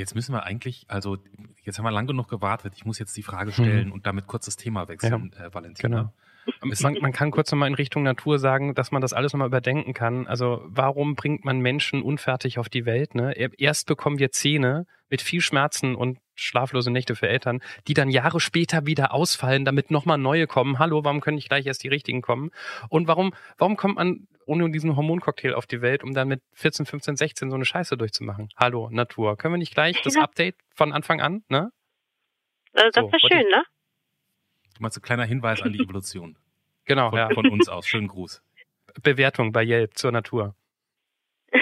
Jetzt 0.00 0.14
müssen 0.14 0.32
wir 0.32 0.44
eigentlich, 0.44 0.86
also 0.88 1.18
jetzt 1.62 1.78
haben 1.78 1.84
wir 1.84 1.90
lang 1.90 2.06
genug 2.06 2.28
gewartet. 2.28 2.72
Ich 2.74 2.86
muss 2.86 2.98
jetzt 2.98 3.14
die 3.18 3.22
Frage 3.22 3.52
stellen 3.52 3.86
hm. 3.86 3.92
und 3.92 4.06
damit 4.06 4.26
kurz 4.26 4.46
das 4.46 4.56
Thema 4.56 4.88
wechseln, 4.88 5.30
ja, 5.38 5.44
äh, 5.44 5.54
Valentina. 5.54 5.88
Genau. 5.88 6.12
Man, 6.60 7.12
kann 7.12 7.30
kurz 7.30 7.50
nochmal 7.50 7.68
in 7.68 7.74
Richtung 7.74 8.02
Natur 8.02 8.38
sagen, 8.38 8.74
dass 8.74 8.90
man 8.90 9.02
das 9.02 9.12
alles 9.12 9.32
nochmal 9.32 9.48
überdenken 9.48 9.94
kann. 9.94 10.26
Also 10.26 10.62
warum 10.64 11.14
bringt 11.14 11.44
man 11.44 11.60
Menschen 11.60 12.02
unfertig 12.02 12.58
auf 12.58 12.68
die 12.68 12.86
Welt? 12.86 13.14
Ne? 13.14 13.32
Erst 13.58 13.86
bekommen 13.86 14.18
wir 14.18 14.30
Zähne 14.30 14.86
mit 15.08 15.22
viel 15.22 15.40
Schmerzen 15.40 15.94
und 15.94 16.18
schlaflose 16.34 16.90
Nächte 16.90 17.16
für 17.16 17.28
Eltern, 17.28 17.60
die 17.86 17.94
dann 17.94 18.08
Jahre 18.08 18.40
später 18.40 18.86
wieder 18.86 19.12
ausfallen, 19.12 19.64
damit 19.64 19.90
nochmal 19.90 20.18
neue 20.18 20.46
kommen. 20.46 20.78
Hallo, 20.78 21.04
warum 21.04 21.20
können 21.20 21.34
nicht 21.34 21.48
gleich 21.48 21.66
erst 21.66 21.82
die 21.82 21.88
richtigen 21.88 22.22
kommen? 22.22 22.50
Und 22.88 23.08
warum, 23.08 23.34
warum 23.58 23.76
kommt 23.76 23.96
man 23.96 24.26
ohne 24.46 24.70
diesen 24.70 24.96
Hormoncocktail 24.96 25.54
auf 25.54 25.66
die 25.66 25.82
Welt, 25.82 26.02
um 26.02 26.14
dann 26.14 26.28
mit 26.28 26.40
14, 26.54 26.86
15, 26.86 27.16
16 27.16 27.50
so 27.50 27.56
eine 27.56 27.64
Scheiße 27.64 27.96
durchzumachen? 27.96 28.48
Hallo, 28.56 28.88
Natur. 28.90 29.36
Können 29.36 29.54
wir 29.54 29.58
nicht 29.58 29.74
gleich 29.74 30.00
das 30.02 30.16
Update 30.16 30.56
von 30.74 30.92
Anfang 30.92 31.20
an, 31.20 31.44
ne? 31.48 31.70
Also 32.72 32.90
das 32.92 33.04
so, 33.04 33.12
wäre 33.12 33.20
schön, 33.20 33.50
ne? 33.50 33.64
Du 34.80 34.84
meinst 34.84 34.96
ein 34.96 35.02
kleiner 35.02 35.26
Hinweis 35.26 35.60
an 35.60 35.74
die 35.74 35.78
Evolution. 35.84 36.38
genau, 36.86 37.10
von, 37.10 37.18
ja. 37.18 37.28
Von 37.34 37.46
uns 37.50 37.68
aus. 37.68 37.86
Schönen 37.86 38.08
Gruß. 38.08 38.40
Bewertung 39.02 39.52
bei 39.52 39.62
Yelp 39.62 39.98
zur 39.98 40.10
Natur. 40.10 40.54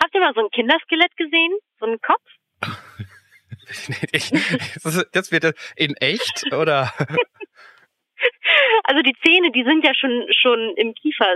Habt 0.00 0.14
ihr 0.14 0.20
mal 0.20 0.32
so 0.36 0.42
ein 0.42 0.50
Kinderskelett 0.50 1.16
gesehen? 1.16 1.52
So 1.80 1.86
einen 1.86 2.00
Kopf? 2.00 2.22
das 5.10 5.32
wird 5.32 5.56
in 5.74 5.96
echt 5.96 6.52
oder? 6.52 6.92
Also 8.84 9.02
die 9.02 9.16
Zähne, 9.26 9.50
die 9.50 9.64
sind 9.64 9.84
ja 9.84 9.96
schon 9.96 10.28
schon 10.30 10.76
im 10.76 10.94
Kiefer. 10.94 11.26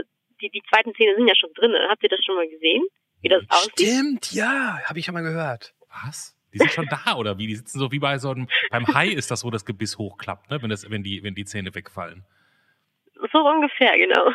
Die, 0.40 0.50
die 0.50 0.62
zweiten 0.70 0.94
Zähne 0.94 1.16
sind 1.16 1.26
ja 1.26 1.34
schon 1.34 1.52
drin. 1.54 1.74
Habt 1.88 2.04
ihr 2.04 2.10
das 2.10 2.24
schon 2.24 2.36
mal 2.36 2.48
gesehen? 2.48 2.84
Wie 3.22 3.28
das 3.28 3.42
aussieht? 3.48 3.72
Stimmt, 3.72 4.30
ja, 4.32 4.78
habe 4.84 5.00
ich 5.00 5.04
schon 5.04 5.14
mal 5.14 5.24
gehört. 5.24 5.74
Was? 6.04 6.37
Die 6.58 6.64
sind 6.64 6.72
schon 6.72 6.86
da 7.04 7.14
oder 7.14 7.38
wie? 7.38 7.46
Die 7.46 7.54
sitzen 7.56 7.78
so 7.78 7.92
wie 7.92 7.98
bei 7.98 8.18
so 8.18 8.30
einem 8.30 8.48
beim 8.70 8.86
Hai 8.88 9.08
ist 9.08 9.30
das 9.30 9.40
so, 9.40 9.50
das 9.50 9.64
Gebiss 9.64 9.96
hochklappt, 9.98 10.50
ne? 10.50 10.60
Wenn 10.60 10.70
das, 10.70 10.90
wenn 10.90 11.02
die, 11.02 11.22
wenn 11.22 11.34
die 11.34 11.44
Zähne 11.44 11.74
wegfallen. 11.74 12.24
So 13.32 13.38
ungefähr, 13.48 13.96
genau. 13.98 14.30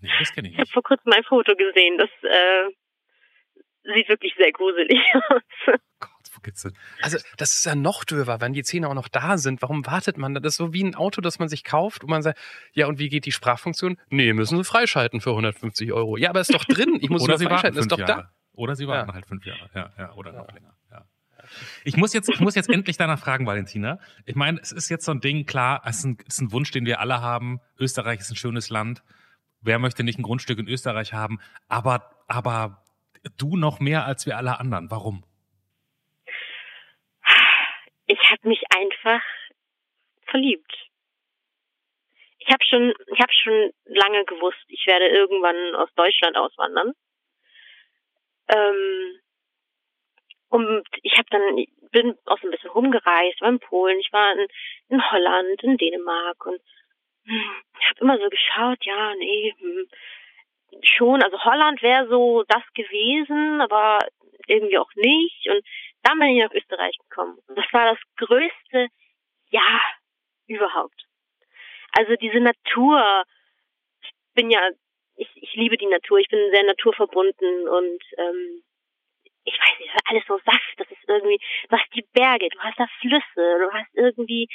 Nee, 0.00 0.10
das 0.18 0.32
kenne 0.32 0.48
ich 0.48 0.54
nicht. 0.56 0.62
Ich 0.68 0.68
habe 0.68 0.70
vor 0.72 0.82
kurzem 0.82 1.12
ein 1.12 1.24
Foto 1.24 1.54
gesehen, 1.56 1.98
das 1.98 2.10
äh, 2.22 3.94
sieht 3.94 4.08
wirklich 4.08 4.34
sehr 4.36 4.52
gruselig 4.52 4.98
aus. 5.30 5.42
Also 7.02 7.18
das 7.38 7.54
ist 7.56 7.64
ja 7.66 7.74
noch 7.74 8.04
dürfer, 8.04 8.40
wenn 8.40 8.52
die 8.52 8.62
Zähne 8.62 8.88
auch 8.88 8.94
noch 8.94 9.08
da 9.08 9.38
sind. 9.38 9.62
Warum 9.62 9.86
wartet 9.86 10.16
man? 10.18 10.34
Das 10.34 10.52
ist 10.52 10.56
so 10.56 10.72
wie 10.72 10.84
ein 10.84 10.94
Auto, 10.94 11.20
das 11.20 11.38
man 11.38 11.48
sich 11.48 11.64
kauft 11.64 12.04
und 12.04 12.10
man 12.10 12.22
sagt, 12.22 12.38
ja 12.72 12.86
und 12.86 12.98
wie 12.98 13.08
geht 13.08 13.24
die 13.24 13.32
Sprachfunktion? 13.32 13.98
Nee, 14.10 14.32
müssen 14.32 14.56
Sie 14.58 14.64
freischalten 14.64 15.20
für 15.20 15.30
150 15.30 15.92
Euro. 15.92 16.16
Ja, 16.16 16.30
aber 16.30 16.40
ist 16.40 16.54
doch 16.54 16.64
drin. 16.64 16.98
Ich 17.00 17.08
muss 17.10 17.22
Oder 17.22 17.38
sie 17.38 17.46
freischalten. 17.46 17.80
Ist 17.80 17.90
doch 17.90 17.98
Jahre. 17.98 18.12
da. 18.12 18.30
Oder 18.52 18.76
sie 18.76 18.86
warten 18.86 19.08
Ja. 19.08 19.14
halt 19.14 19.26
fünf 19.26 19.44
Jahre. 19.44 19.70
Ja, 19.74 19.92
ja, 19.98 20.12
oder 20.14 20.32
noch 20.32 20.46
Ja. 20.48 20.54
länger. 20.54 20.74
Ich 21.84 21.96
muss 21.96 22.12
jetzt, 22.12 22.28
ich 22.28 22.40
muss 22.40 22.54
jetzt 22.54 22.68
endlich 22.68 22.96
danach 22.96 23.18
fragen, 23.18 23.46
Valentina. 23.46 23.98
Ich 24.24 24.34
meine, 24.34 24.60
es 24.60 24.72
ist 24.72 24.88
jetzt 24.88 25.04
so 25.04 25.12
ein 25.12 25.20
Ding, 25.20 25.46
klar, 25.46 25.82
es 25.84 25.98
ist 25.98 26.04
ein, 26.04 26.18
es 26.26 26.34
ist 26.34 26.40
ein 26.40 26.52
Wunsch, 26.52 26.70
den 26.70 26.86
wir 26.86 27.00
alle 27.00 27.20
haben. 27.20 27.60
Österreich 27.78 28.20
ist 28.20 28.30
ein 28.30 28.36
schönes 28.36 28.70
Land. 28.70 29.02
Wer 29.60 29.78
möchte 29.78 30.04
nicht 30.04 30.18
ein 30.18 30.22
Grundstück 30.22 30.58
in 30.58 30.68
Österreich 30.68 31.12
haben? 31.12 31.40
Aber, 31.68 32.10
aber 32.28 32.84
du 33.36 33.56
noch 33.56 33.80
mehr 33.80 34.04
als 34.04 34.26
wir 34.26 34.36
alle 34.36 34.60
anderen. 34.60 34.90
Warum? 34.90 35.24
Ich 38.06 38.20
habe 38.30 38.48
mich 38.48 38.62
einfach 38.74 39.22
verliebt. 40.26 40.72
Ich 42.38 42.46
habe 42.48 42.64
schon, 42.64 42.94
ich 43.12 43.20
habe 43.20 43.32
schon 43.32 43.72
lange 43.86 44.24
gewusst, 44.24 44.64
ich 44.68 44.86
werde 44.86 45.08
irgendwann 45.08 45.74
aus 45.74 45.92
Deutschland 45.96 46.36
auswandern. 46.36 46.92
Ähm, 48.48 49.18
und 50.56 50.86
ich 51.02 51.18
habe 51.18 51.28
dann 51.30 51.66
bin 51.92 52.16
auch 52.24 52.38
so 52.40 52.48
ein 52.48 52.50
bisschen 52.50 52.70
rumgereist, 52.70 53.40
war 53.42 53.50
in 53.50 53.60
Polen, 53.60 53.98
ich 54.00 54.12
war 54.12 54.32
in, 54.32 54.46
in 54.88 55.10
Holland, 55.10 55.62
in 55.62 55.76
Dänemark 55.76 56.46
und 56.46 56.60
hm, 57.26 57.50
ich 57.78 57.90
habe 57.90 58.00
immer 58.00 58.18
so 58.18 58.28
geschaut, 58.30 58.84
ja, 58.84 59.14
nee, 59.16 59.54
hm, 59.58 59.86
schon, 60.82 61.22
also 61.22 61.42
Holland 61.44 61.82
wäre 61.82 62.08
so 62.08 62.44
das 62.48 62.62
gewesen, 62.74 63.60
aber 63.60 63.98
irgendwie 64.46 64.78
auch 64.78 64.90
nicht. 64.94 65.46
Und 65.48 65.62
dann 66.02 66.18
bin 66.18 66.28
ich 66.28 66.42
nach 66.42 66.54
Österreich 66.54 66.96
gekommen. 67.08 67.38
Und 67.48 67.58
das 67.58 67.66
war 67.72 67.94
das 67.94 67.98
größte 68.16 68.88
Ja 69.50 69.80
überhaupt. 70.46 71.06
Also 71.92 72.14
diese 72.16 72.40
Natur, 72.40 73.24
ich 74.02 74.10
bin 74.34 74.50
ja, 74.50 74.70
ich, 75.16 75.28
ich 75.34 75.54
liebe 75.54 75.76
die 75.76 75.86
Natur, 75.86 76.18
ich 76.18 76.28
bin 76.28 76.50
sehr 76.50 76.64
naturverbunden 76.64 77.68
und 77.68 78.02
ähm, 78.18 78.62
ich 79.46 79.58
weiß 79.58 79.78
nicht, 79.78 79.90
alles 80.04 80.24
so 80.26 80.38
Saft, 80.44 80.74
das 80.76 80.90
ist 80.90 81.08
irgendwie, 81.08 81.38
du 81.70 81.76
hast 81.76 81.94
die 81.94 82.04
Berge, 82.12 82.48
du 82.48 82.58
hast 82.58 82.78
da 82.78 82.86
Flüsse, 83.00 83.58
du 83.60 83.72
hast 83.72 83.88
irgendwie, 83.94 84.48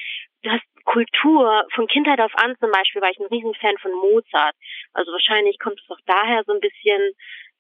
du 0.44 0.52
hast 0.52 0.64
Kultur. 0.84 1.66
Von 1.74 1.88
Kindheit 1.88 2.20
auf 2.20 2.36
an 2.36 2.56
zum 2.60 2.72
Beispiel 2.72 3.02
war 3.02 3.10
ich 3.10 3.20
ein 3.20 3.28
Riesenfan 3.28 3.78
von 3.78 3.94
Mozart. 3.94 4.56
Also 4.94 5.12
wahrscheinlich 5.12 5.60
kommt 5.60 5.80
es 5.80 5.90
auch 5.90 6.02
daher 6.06 6.44
so 6.46 6.52
ein 6.54 6.60
bisschen, 6.60 7.14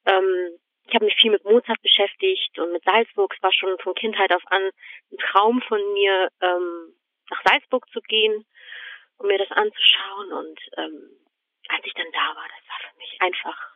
ähm, 0.05 0.59
ich 0.87 0.95
habe 0.95 1.05
mich 1.05 1.15
viel 1.15 1.31
mit 1.31 1.45
Mozart 1.45 1.81
beschäftigt 1.81 2.59
und 2.59 2.73
mit 2.73 2.83
Salzburg. 2.83 3.33
Es 3.35 3.41
war 3.41 3.53
schon 3.53 3.77
von 3.79 3.95
Kindheit 3.95 4.33
auf 4.33 4.43
an 4.47 4.63
ein 5.11 5.17
Traum 5.17 5.61
von 5.61 5.79
mir, 5.93 6.29
ähm, 6.41 6.93
nach 7.29 7.41
Salzburg 7.45 7.87
zu 7.91 8.01
gehen 8.01 8.45
und 9.17 9.27
mir 9.27 9.37
das 9.37 9.51
anzuschauen. 9.51 10.33
Und 10.33 10.59
ähm, 10.77 11.09
als 11.69 11.85
ich 11.85 11.93
dann 11.93 12.11
da 12.11 12.35
war, 12.35 12.47
das 12.47 12.67
war 12.67 12.91
für 12.91 12.97
mich 12.97 13.21
einfach, 13.21 13.70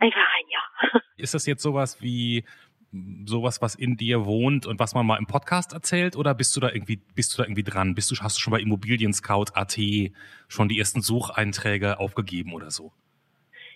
einfach 0.00 0.26
ein 0.38 0.44
Ja. 0.50 1.00
Ist 1.16 1.34
das 1.34 1.46
jetzt 1.46 1.62
sowas 1.62 2.02
wie 2.02 2.44
sowas, 3.24 3.62
was 3.62 3.76
in 3.76 3.96
dir 3.96 4.24
wohnt 4.24 4.66
und 4.66 4.80
was 4.80 4.94
man 4.94 5.06
mal 5.06 5.18
im 5.18 5.26
Podcast 5.26 5.72
erzählt? 5.72 6.16
Oder 6.16 6.34
bist 6.34 6.56
du 6.56 6.60
da 6.60 6.70
irgendwie, 6.72 6.96
bist 7.14 7.32
du 7.32 7.38
da 7.38 7.44
irgendwie 7.44 7.62
dran? 7.62 7.94
Bist 7.94 8.10
du, 8.10 8.16
hast 8.20 8.36
du 8.36 8.40
schon 8.40 8.50
bei 8.50 8.60
Immobilien 8.60 9.12
Scout 9.12 9.52
AT 9.54 9.78
schon 10.48 10.68
die 10.68 10.78
ersten 10.78 11.00
Sucheinträge 11.00 12.00
aufgegeben 12.00 12.52
oder 12.52 12.70
so? 12.70 12.92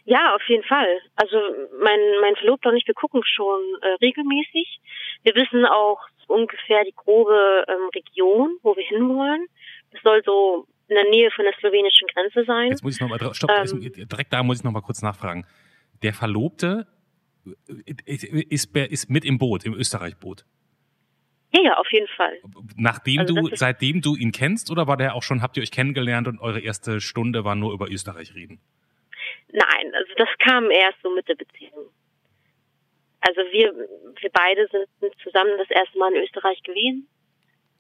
Ja, 0.05 0.35
auf 0.35 0.43
jeden 0.49 0.65
Fall. 0.65 0.99
Also 1.17 1.37
mein, 1.81 2.01
mein 2.21 2.35
Verlobter 2.37 2.71
und 2.71 2.77
ich, 2.77 2.87
wir 2.87 2.95
gucken 2.95 3.23
schon 3.25 3.61
äh, 3.83 3.95
regelmäßig. 4.05 4.81
Wir 5.23 5.35
wissen 5.35 5.65
auch 5.65 6.01
ungefähr 6.27 6.85
die 6.85 6.95
grobe 6.95 7.65
ähm, 7.69 7.89
Region, 7.95 8.59
wo 8.63 8.77
wir 8.77 8.85
hinwollen. 8.85 9.47
Es 9.93 10.03
soll 10.03 10.23
so 10.25 10.67
in 10.89 10.97
der 10.97 11.09
Nähe 11.09 11.31
von 11.31 11.45
der 11.45 11.55
slowenischen 11.61 12.09
Grenze 12.09 12.45
sein. 12.45 12.71
Jetzt 12.71 12.83
muss 12.83 12.97
ich 12.97 13.01
nochmal, 13.01 13.19
stopp, 13.35 13.51
Ähm. 13.51 13.81
direkt 13.81 14.33
da 14.33 14.43
muss 14.43 14.59
ich 14.59 14.65
nochmal 14.65 14.83
kurz 14.83 15.01
nachfragen. 15.01 15.47
Der 16.05 16.15
Verlobte 16.15 16.87
äh, 17.47 17.95
ist, 18.07 18.25
ist, 18.25 18.77
ist 18.77 19.11
mit 19.11 19.25
im 19.25 19.39
Boot, 19.39 19.65
im 19.65 19.75
Österreich-Boot. 19.75 20.45
Ja, 21.63 21.77
auf 21.79 21.91
jeden 21.93 22.09
Fall. 22.09 22.39
Nachdem 22.77 23.21
Also 23.21 23.35
du, 23.35 23.57
seitdem 23.57 24.01
du 24.01 24.17
ihn 24.17 24.33
kennst, 24.33 24.71
oder 24.71 24.87
war 24.87 24.97
der 24.97 25.15
auch 25.15 25.23
schon, 25.23 25.41
habt 25.41 25.57
ihr 25.57 25.63
euch 25.63 25.71
kennengelernt 25.71 26.27
und 26.27 26.41
eure 26.41 26.61
erste 26.61 27.01
Stunde 27.01 27.45
war 27.45 27.55
nur 27.55 27.73
über 27.73 27.89
Österreich 27.89 28.35
reden? 28.35 28.61
Nein, 29.53 29.95
also 29.95 30.13
das 30.17 30.29
kam 30.41 30.71
erst 30.71 30.99
so 31.03 31.15
mit 31.15 31.29
der 31.29 31.37
Beziehung. 31.37 31.91
Also 33.21 33.41
wir, 33.53 33.73
wir 34.21 34.31
beide 34.33 34.69
sind 34.69 35.15
zusammen 35.23 35.53
das 35.59 35.71
erste 35.71 35.97
Mal 35.97 36.13
in 36.13 36.23
Österreich 36.23 36.61
gewesen. 36.63 37.09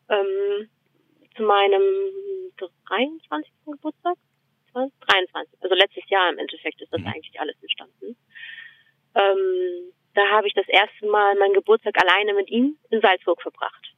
Ähm, 0.08 0.68
zu 1.36 1.42
meinem 1.42 1.82
23. 2.88 3.52
Geburtstag. 3.66 4.16
20, 4.74 4.92
23. 5.06 5.62
Also 5.62 5.74
letztes 5.74 6.08
Jahr 6.10 6.30
im 6.30 6.38
Endeffekt 6.38 6.80
ist 6.82 6.92
das 6.92 7.00
Mhm. 7.00 7.06
eigentlich 7.08 7.40
alles 7.40 7.56
entstanden. 7.62 8.16
Ähm, 9.14 9.92
da 10.14 10.22
habe 10.30 10.46
ich 10.48 10.54
das 10.54 10.68
erste 10.68 11.06
Mal 11.06 11.34
meinen 11.36 11.54
Geburtstag 11.54 11.94
alleine 12.02 12.34
mit 12.34 12.50
ihm 12.50 12.76
in 12.90 13.00
Salzburg 13.00 13.40
verbracht. 13.42 13.94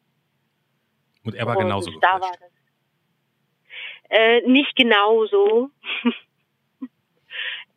Und 1.24 1.34
er 1.34 1.46
war 1.46 1.56
Und 1.56 1.64
genauso 1.64 1.90
da 2.00 2.20
war 2.20 2.32
das. 2.32 2.50
Äh, 4.10 4.40
nicht 4.42 4.74
genauso. 4.76 5.70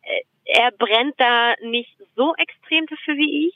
Äh, 0.01 0.23
er 0.45 0.71
brennt 0.71 1.13
da 1.19 1.53
nicht 1.61 1.95
so 2.15 2.33
extrem 2.37 2.85
dafür 2.87 3.15
wie 3.15 3.47
ich, 3.49 3.55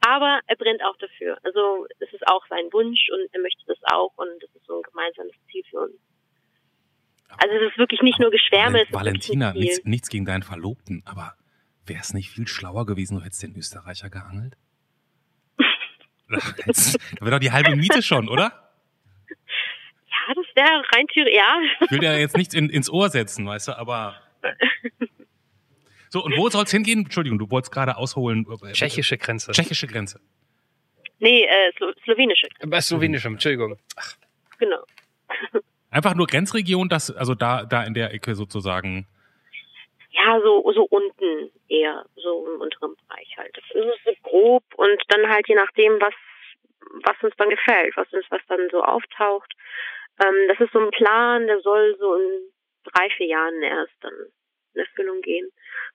aber 0.00 0.40
er 0.46 0.56
brennt 0.56 0.82
auch 0.84 0.96
dafür. 0.96 1.38
Also 1.44 1.86
es 2.00 2.12
ist 2.12 2.26
auch 2.26 2.44
sein 2.48 2.72
Wunsch 2.72 3.08
und 3.10 3.28
er 3.32 3.40
möchte 3.40 3.64
das 3.66 3.78
auch 3.92 4.12
und 4.16 4.42
das 4.42 4.50
ist 4.54 4.66
so 4.66 4.76
ein 4.78 4.82
gemeinsames 4.82 5.34
Ziel 5.50 5.62
für 5.70 5.80
uns. 5.80 5.94
Also 7.38 7.54
es 7.56 7.70
ist 7.72 7.78
wirklich 7.78 8.00
nicht 8.02 8.18
nur 8.18 8.30
Geschwärme, 8.30 8.82
es 8.82 8.88
ist 8.88 8.94
Valentina, 8.94 9.52
nichts, 9.52 9.80
nichts 9.84 10.08
gegen 10.08 10.24
deinen 10.24 10.42
Verlobten, 10.42 11.02
aber 11.04 11.34
wäre 11.86 12.00
es 12.00 12.14
nicht 12.14 12.30
viel 12.30 12.46
schlauer 12.48 12.86
gewesen, 12.86 13.18
du 13.18 13.24
hättest 13.24 13.42
den 13.42 13.54
Österreicher 13.56 14.10
geangelt? 14.10 14.56
Jetzt- 16.66 16.98
Da 17.16 17.20
wäre 17.20 17.32
doch 17.32 17.38
die 17.40 17.52
halbe 17.52 17.76
Miete 17.76 18.02
schon, 18.02 18.28
oder? 18.28 18.72
Ja, 19.28 20.34
das 20.34 20.46
wäre 20.54 20.82
rein 20.94 21.06
theoretisch, 21.12 21.36
ja. 21.36 21.58
Ich 21.80 21.90
will 21.90 21.98
dir 21.98 22.18
jetzt 22.18 22.36
nichts 22.36 22.54
in, 22.54 22.70
ins 22.70 22.88
Ohr 22.88 23.10
setzen, 23.10 23.46
weißt 23.46 23.68
du, 23.68 23.72
aber. 23.78 24.16
So, 26.08 26.24
und 26.24 26.36
wo 26.36 26.48
soll's 26.48 26.70
hingehen? 26.70 27.00
Entschuldigung, 27.04 27.38
du 27.38 27.50
wolltest 27.50 27.72
gerade 27.72 27.96
ausholen. 27.96 28.46
äh, 28.62 28.72
Tschechische 28.72 29.18
Grenze. 29.18 29.52
Tschechische 29.52 29.86
Grenze. 29.86 30.20
Nee, 31.18 31.42
äh, 31.44 31.72
Slo 31.76 31.92
slowenische, 32.04 32.46
Bei 32.66 32.80
Slowenischem, 32.80 33.34
Entschuldigung. 33.34 33.76
genau. 34.58 34.84
Einfach 35.94 36.16
nur 36.16 36.26
Grenzregion, 36.26 36.88
das, 36.88 37.14
also 37.14 37.36
da, 37.36 37.62
da 37.62 37.84
in 37.84 37.94
der 37.94 38.12
Ecke 38.12 38.34
sozusagen. 38.34 39.06
Ja, 40.10 40.40
so, 40.42 40.72
so 40.74 40.82
unten 40.90 41.52
eher, 41.68 42.04
so 42.16 42.48
im 42.48 42.60
unteren 42.60 42.96
Bereich 42.96 43.32
halt. 43.38 43.56
Das 43.56 43.64
ist 43.64 44.04
so 44.04 44.12
grob 44.24 44.64
und 44.74 45.00
dann 45.06 45.28
halt 45.28 45.46
je 45.46 45.54
nachdem, 45.54 46.00
was, 46.00 46.14
was 47.04 47.14
uns 47.22 47.34
dann 47.36 47.48
gefällt, 47.48 47.96
was 47.96 48.12
uns, 48.12 48.26
was 48.30 48.40
dann 48.48 48.68
so 48.72 48.82
auftaucht. 48.82 49.52
Ähm, 50.20 50.48
das 50.48 50.58
ist 50.58 50.72
so 50.72 50.80
ein 50.80 50.90
Plan, 50.90 51.46
der 51.46 51.60
soll 51.60 51.96
so 52.00 52.16
in 52.16 52.40
drei, 52.92 53.08
vier 53.10 53.28
Jahren 53.28 53.62
erst 53.62 53.94
dann 54.00 54.14
in 54.74 54.80
Erfüllung 54.80 55.20
gehen. 55.20 55.48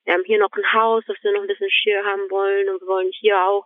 Wir 0.05 0.13
haben 0.13 0.23
hier 0.23 0.39
noch 0.39 0.53
ein 0.53 0.71
Haus, 0.71 1.03
das 1.07 1.17
wir 1.23 1.33
noch 1.33 1.41
ein 1.41 1.47
bisschen 1.47 1.71
schier 1.71 2.05
haben 2.05 2.29
wollen 2.29 2.69
und 2.69 2.79
wir 2.79 2.87
wollen 2.87 3.11
hier 3.19 3.37
auch 3.43 3.65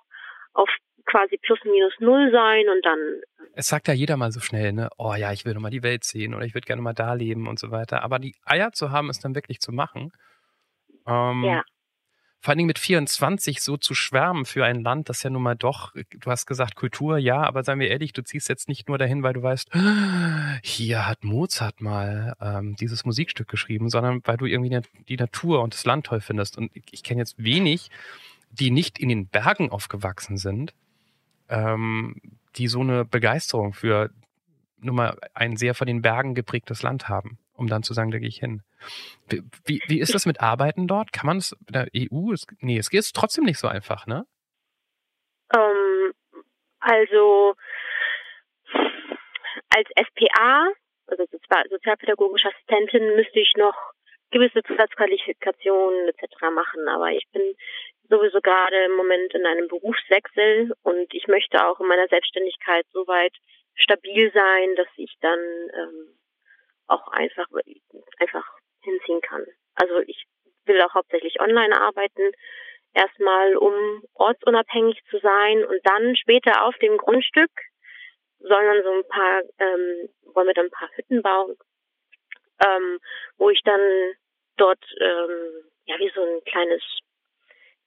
auf 0.53 0.69
quasi 1.05 1.37
plus 1.37 1.59
minus 1.65 1.93
null 1.99 2.31
sein 2.31 2.65
und 2.69 2.85
dann 2.85 2.99
Es 3.55 3.67
sagt 3.67 3.87
ja 3.87 3.93
jeder 3.93 4.17
mal 4.17 4.31
so 4.31 4.39
schnell, 4.39 4.73
ne? 4.73 4.89
Oh 4.97 5.13
ja, 5.15 5.31
ich 5.33 5.45
will 5.45 5.53
noch 5.53 5.61
mal 5.61 5.69
die 5.71 5.83
Welt 5.83 6.03
sehen 6.03 6.33
oder 6.33 6.45
ich 6.45 6.53
würde 6.53 6.65
gerne 6.65 6.81
mal 6.81 6.93
da 6.93 7.13
leben 7.13 7.47
und 7.47 7.59
so 7.59 7.71
weiter. 7.71 8.03
Aber 8.03 8.19
die 8.19 8.35
Eier 8.45 8.71
zu 8.71 8.91
haben, 8.91 9.09
es 9.09 9.19
dann 9.19 9.35
wirklich 9.35 9.59
zu 9.59 9.71
machen. 9.71 10.11
Ähm, 11.07 11.43
Ja. 11.43 11.63
Vor 12.39 12.51
allen 12.51 12.57
Dingen 12.57 12.67
mit 12.67 12.79
24 12.79 13.61
so 13.61 13.77
zu 13.77 13.93
schwärmen 13.95 14.43
für 14.43 14.65
ein 14.65 14.81
Land, 14.83 15.07
das 15.07 15.23
ja 15.23 15.29
nun 15.29 15.43
mal 15.43 15.55
doch, 15.55 15.93
du 15.93 16.29
hast 16.29 16.45
gesagt 16.45 16.75
Kultur, 16.75 17.17
ja, 17.17 17.41
aber 17.41 17.63
seien 17.63 17.79
wir 17.79 17.87
ehrlich, 17.89 18.11
du 18.11 18.21
ziehst 18.21 18.49
jetzt 18.49 18.67
nicht 18.67 18.89
nur 18.89 18.97
dahin, 18.97 19.23
weil 19.23 19.31
du 19.31 19.41
weißt, 19.41 19.69
hier 20.61 21.07
hat 21.07 21.23
Mozart 21.23 21.79
mal 21.79 22.33
ähm, 22.41 22.75
dieses 22.75 23.05
Musikstück 23.05 23.47
geschrieben, 23.47 23.89
sondern 23.89 24.19
weil 24.25 24.35
du 24.35 24.45
irgendwie 24.45 24.69
die- 24.71 25.03
die 25.07 25.15
Natur 25.15 25.61
und 25.61 25.73
das 25.73 25.85
Land 25.85 26.05
toll 26.07 26.19
findest. 26.19 26.57
Und 26.57 26.75
ich, 26.75 26.83
ich 26.91 27.03
kenne 27.03 27.21
jetzt 27.21 27.41
wenig, 27.41 27.89
die 28.49 28.71
nicht 28.71 28.99
in 28.99 29.07
den 29.07 29.27
Bergen 29.27 29.69
aufgewachsen 29.71 30.35
sind, 30.35 30.73
ähm, 31.53 32.19
die 32.55 32.67
so 32.67 32.81
eine 32.81 33.05
Begeisterung 33.05 33.73
für 33.73 34.09
nun 34.79 34.95
mal 34.95 35.17
ein 35.33 35.55
sehr 35.55 35.75
von 35.75 35.87
den 35.87 36.01
Bergen 36.01 36.33
geprägtes 36.35 36.83
Land 36.83 37.07
haben, 37.07 37.37
um 37.53 37.67
dann 37.67 37.83
zu 37.83 37.93
sagen, 37.93 38.11
da 38.11 38.19
gehe 38.19 38.27
ich 38.27 38.39
hin. 38.39 38.63
Wie, 39.65 39.81
wie, 39.87 39.99
ist 39.99 40.13
das 40.13 40.25
mit 40.25 40.41
Arbeiten 40.41 40.87
dort? 40.87 41.13
Kann 41.13 41.27
man 41.27 41.37
es 41.37 41.55
mit 41.65 41.75
der 41.75 41.87
EU? 41.95 42.33
Es, 42.33 42.45
nee, 42.59 42.77
es 42.77 42.89
geht 42.89 43.09
trotzdem 43.13 43.45
nicht 43.45 43.59
so 43.59 43.67
einfach, 43.67 44.07
ne? 44.07 44.25
Ähm, 45.55 46.13
also 46.79 47.55
als 49.69 49.87
SPA, 49.89 50.67
also 51.07 51.23
Sozi- 51.23 51.69
sozialpädagogische 51.69 52.49
Assistentin, 52.49 53.15
müsste 53.15 53.39
ich 53.39 53.53
noch 53.55 53.75
gewisse 54.31 54.63
Zusatzqualifikationen 54.63 56.09
etc. 56.09 56.25
machen, 56.53 56.87
aber 56.89 57.11
ich 57.11 57.25
bin 57.31 57.55
sowieso 58.09 58.41
gerade 58.41 58.85
im 58.85 58.95
Moment 58.95 59.33
in 59.33 59.45
einem 59.45 59.67
Berufswechsel 59.67 60.73
und 60.83 61.13
ich 61.13 61.27
möchte 61.27 61.65
auch 61.65 61.79
in 61.79 61.87
meiner 61.87 62.07
Selbstständigkeit 62.07 62.85
soweit 62.91 63.33
stabil 63.75 64.31
sein, 64.33 64.75
dass 64.75 64.87
ich 64.97 65.15
dann 65.21 65.39
ähm, 65.39 66.19
auch 66.87 67.07
einfach 67.07 67.47
einfach 68.19 68.45
hinziehen 68.81 69.21
kann. 69.21 69.45
Also 69.75 69.99
ich 69.99 70.25
will 70.65 70.81
auch 70.81 70.93
hauptsächlich 70.93 71.39
online 71.39 71.79
arbeiten, 71.79 72.31
erstmal 72.93 73.55
um 73.55 74.03
ortsunabhängig 74.13 74.99
zu 75.09 75.19
sein 75.19 75.65
und 75.65 75.79
dann 75.83 76.15
später 76.15 76.65
auf 76.65 76.75
dem 76.77 76.97
Grundstück 76.97 77.51
sollen 78.39 78.65
dann 78.65 78.83
so 78.83 78.91
ein 78.91 79.07
paar, 79.07 79.41
ähm, 79.59 80.09
wollen 80.33 80.47
wir 80.47 80.53
dann 80.53 80.65
ein 80.65 80.71
paar 80.71 80.89
Hütten 80.95 81.21
bauen, 81.21 81.55
ähm, 82.65 82.99
wo 83.37 83.49
ich 83.49 83.61
dann 83.63 83.81
dort 84.57 84.83
ähm, 84.99 85.63
ja 85.85 85.97
wie 85.97 86.11
so 86.13 86.21
ein 86.21 86.43
kleines, 86.45 86.81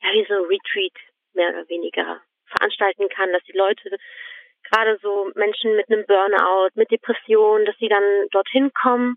ja 0.02 0.08
wie 0.12 0.26
so 0.28 0.34
ein 0.34 0.48
Retreat 0.48 0.94
mehr 1.34 1.50
oder 1.50 1.68
weniger 1.68 2.20
veranstalten 2.46 3.08
kann, 3.08 3.32
dass 3.32 3.42
die 3.44 3.56
Leute 3.56 3.98
gerade 4.70 4.98
so 5.02 5.30
Menschen 5.34 5.76
mit 5.76 5.90
einem 5.90 6.04
Burnout, 6.06 6.70
mit 6.74 6.90
Depressionen, 6.90 7.66
dass 7.66 7.76
sie 7.78 7.88
dann 7.88 8.28
dorthin 8.30 8.72
kommen 8.72 9.16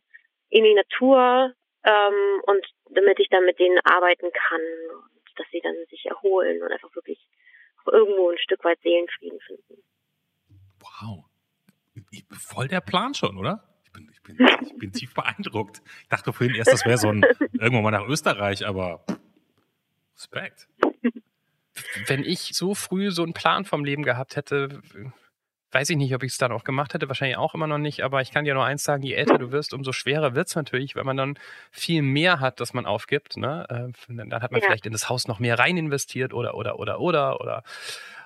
in 0.50 0.64
die 0.64 0.74
Natur 0.74 1.54
ähm, 1.84 2.42
und 2.44 2.66
damit 2.90 3.20
ich 3.20 3.30
dann 3.30 3.46
mit 3.46 3.60
denen 3.60 3.80
arbeiten 3.84 4.32
kann 4.32 4.62
und 4.92 5.40
dass 5.40 5.48
sie 5.52 5.62
dann 5.62 5.76
sich 5.90 6.06
erholen 6.06 6.62
und 6.62 6.72
einfach 6.72 6.94
wirklich 6.96 7.20
auch 7.84 7.94
irgendwo 7.94 8.30
ein 8.30 8.38
Stück 8.38 8.64
weit 8.64 8.80
Seelenfrieden 8.82 9.40
finden. 9.42 9.84
Wow. 10.80 11.26
Voll 12.32 12.68
der 12.68 12.82
Plan 12.82 13.14
schon, 13.14 13.38
oder? 13.38 13.64
Ich 13.84 13.92
bin, 13.92 14.10
ich 14.12 14.22
bin, 14.22 14.38
ich 14.62 14.78
bin 14.78 14.92
tief 14.92 15.14
beeindruckt. 15.14 15.82
Ich 16.04 16.10
dachte 16.10 16.34
vorhin 16.34 16.56
erst, 16.56 16.72
das 16.72 16.86
wäre 16.86 16.98
so 16.98 17.10
ein 17.10 17.24
irgendwann 17.54 17.84
mal 17.84 17.92
nach 17.92 18.08
Österreich, 18.08 18.66
aber 18.66 19.04
Respekt. 20.20 20.68
Wenn 22.08 22.24
ich 22.24 22.52
so 22.54 22.76
früh 22.76 23.10
so 23.10 23.24
einen 23.24 23.34
Plan 23.34 23.64
vom 23.64 23.86
Leben 23.86 24.04
gehabt 24.04 24.36
hätte, 24.36 24.82
weiß 25.72 25.90
ich 25.92 25.98
nicht, 25.98 26.14
ob 26.14 26.24
ich 26.24 26.34
es 26.34 26.38
dann 26.38 26.52
auch 26.52 26.66
gemacht 26.66 26.94
hätte, 26.94 27.08
wahrscheinlich 27.08 27.38
auch 27.38 27.56
immer 27.56 27.68
noch 27.68 27.78
nicht, 27.78 28.02
aber 28.02 28.22
ich 28.22 28.32
kann 28.32 28.44
dir 28.44 28.54
nur 28.54 28.66
eins 28.66 28.84
sagen, 28.84 29.04
je 29.04 29.14
älter 29.14 29.38
du 29.38 29.52
wirst, 29.52 29.74
umso 29.74 29.94
schwerer 29.94 30.36
wird's 30.36 30.56
natürlich, 30.56 30.96
weil 30.96 31.06
man 31.06 31.16
dann 31.16 31.40
viel 31.72 32.02
mehr 32.02 32.42
hat, 32.42 32.60
dass 32.60 32.74
man 32.74 32.86
aufgibt. 32.86 33.38
Ne? 33.38 33.66
Äh, 33.70 34.14
dann 34.14 34.34
hat 34.42 34.52
man 34.52 34.60
ja. 34.60 34.68
vielleicht 34.68 34.86
in 34.86 34.92
das 34.92 35.10
Haus 35.10 35.28
noch 35.28 35.40
mehr 35.40 35.58
rein 35.58 35.78
investiert 35.78 36.34
oder 36.34 36.56
oder 36.56 36.80
oder 36.80 37.00
oder 37.00 37.40
oder 37.40 37.64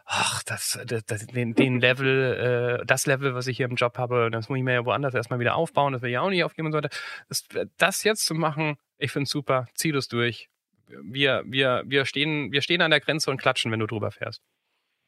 ach, 0.06 0.43
das, 0.43 0.79
das, 0.86 1.06
das 1.06 1.27
den, 1.27 1.53
den 1.53 1.79
Level, 1.79 2.79
äh, 2.82 2.86
das 2.86 3.06
Level, 3.06 3.36
was 3.36 3.47
ich 3.47 3.58
hier 3.58 3.67
im 3.67 3.75
Job 3.75 3.97
habe, 3.97 4.29
das 4.32 4.49
muss 4.49 4.58
ich 4.58 4.63
mir 4.63 4.73
ja 4.73 4.86
woanders 4.86 5.13
erstmal 5.13 5.39
wieder 5.39 5.56
aufbauen, 5.56 5.93
das 5.93 6.01
will 6.01 6.12
ich 6.12 6.17
auch 6.17 6.29
nicht 6.29 6.43
aufgeben 6.43 6.67
und 6.67 6.71
so 6.71 6.77
weiter. 6.77 6.95
Das, 7.29 7.43
das 7.77 8.03
jetzt 8.03 8.25
zu 8.25 8.34
machen, 8.34 8.77
ich 8.97 9.12
finde 9.12 9.29
super, 9.29 9.67
zieh 9.75 9.91
das 9.91 10.08
durch. 10.08 10.49
Wir, 10.88 11.43
wir, 11.46 11.84
wir, 11.86 12.06
stehen, 12.06 12.52
wir 12.52 12.62
stehen 12.62 12.82
an 12.82 12.91
der 12.91 13.00
Grenze 13.00 13.32
und 13.32 13.38
klatschen, 13.38 13.72
wenn 13.72 13.80
du 13.80 13.88
drüber 13.88 14.12
fährst. 14.12 14.41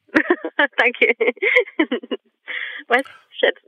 Danke. 0.78 1.14
Weiß 2.88 3.04
schätze. 3.30 3.60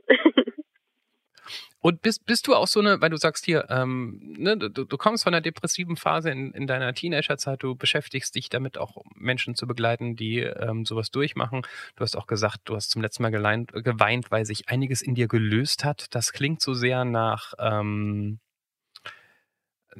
Und 1.81 2.01
bist, 2.01 2.25
bist 2.25 2.47
du 2.47 2.55
auch 2.55 2.67
so 2.67 2.81
eine, 2.81 2.99
weil 2.99 3.09
du 3.09 3.15
sagst 3.15 3.45
hier, 3.45 3.67
ähm, 3.69 4.35
ne, 4.37 4.57
du, 4.57 4.69
du 4.69 4.97
kommst 4.97 5.23
von 5.23 5.33
einer 5.33 5.41
depressiven 5.41 5.95
Phase 5.95 6.29
in, 6.29 6.51
in 6.51 6.67
deiner 6.67 6.93
Teenagerzeit, 6.93 7.63
du 7.63 7.75
beschäftigst 7.75 8.35
dich 8.35 8.49
damit 8.49 8.77
auch, 8.77 8.97
Menschen 9.15 9.55
zu 9.55 9.65
begleiten, 9.65 10.17
die 10.17 10.39
ähm, 10.39 10.85
sowas 10.85 11.09
durchmachen. 11.09 11.61
Du 11.95 12.01
hast 12.01 12.17
auch 12.17 12.27
gesagt, 12.27 12.61
du 12.65 12.75
hast 12.75 12.91
zum 12.91 13.01
letzten 13.01 13.23
Mal 13.23 13.31
geleint, 13.31 13.71
geweint, 13.71 14.29
weil 14.29 14.45
sich 14.45 14.67
einiges 14.67 15.01
in 15.01 15.15
dir 15.15 15.29
gelöst 15.29 15.85
hat. 15.85 16.13
Das 16.13 16.33
klingt 16.33 16.61
so 16.61 16.73
sehr 16.73 17.05
nach, 17.05 17.53
ähm, 17.59 18.39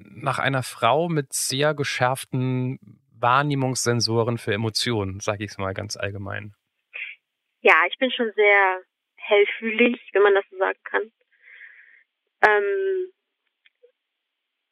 nach 0.05 0.39
einer 0.39 0.63
Frau 0.63 1.09
mit 1.09 1.33
sehr 1.33 1.73
geschärften 1.73 2.79
Wahrnehmungssensoren 3.19 4.37
für 4.37 4.53
Emotionen, 4.53 5.19
sage 5.19 5.43
ich 5.43 5.51
es 5.51 5.57
mal 5.57 5.73
ganz 5.73 5.97
allgemein. 5.97 6.53
Ja, 7.61 7.75
ich 7.89 7.97
bin 7.97 8.11
schon 8.11 8.31
sehr 8.35 8.81
hellfühlig, 9.15 9.99
wenn 10.13 10.23
man 10.23 10.35
das 10.35 10.45
so 10.49 10.57
sagen 10.57 10.79
kann. 10.83 11.11
Ähm, 12.47 13.11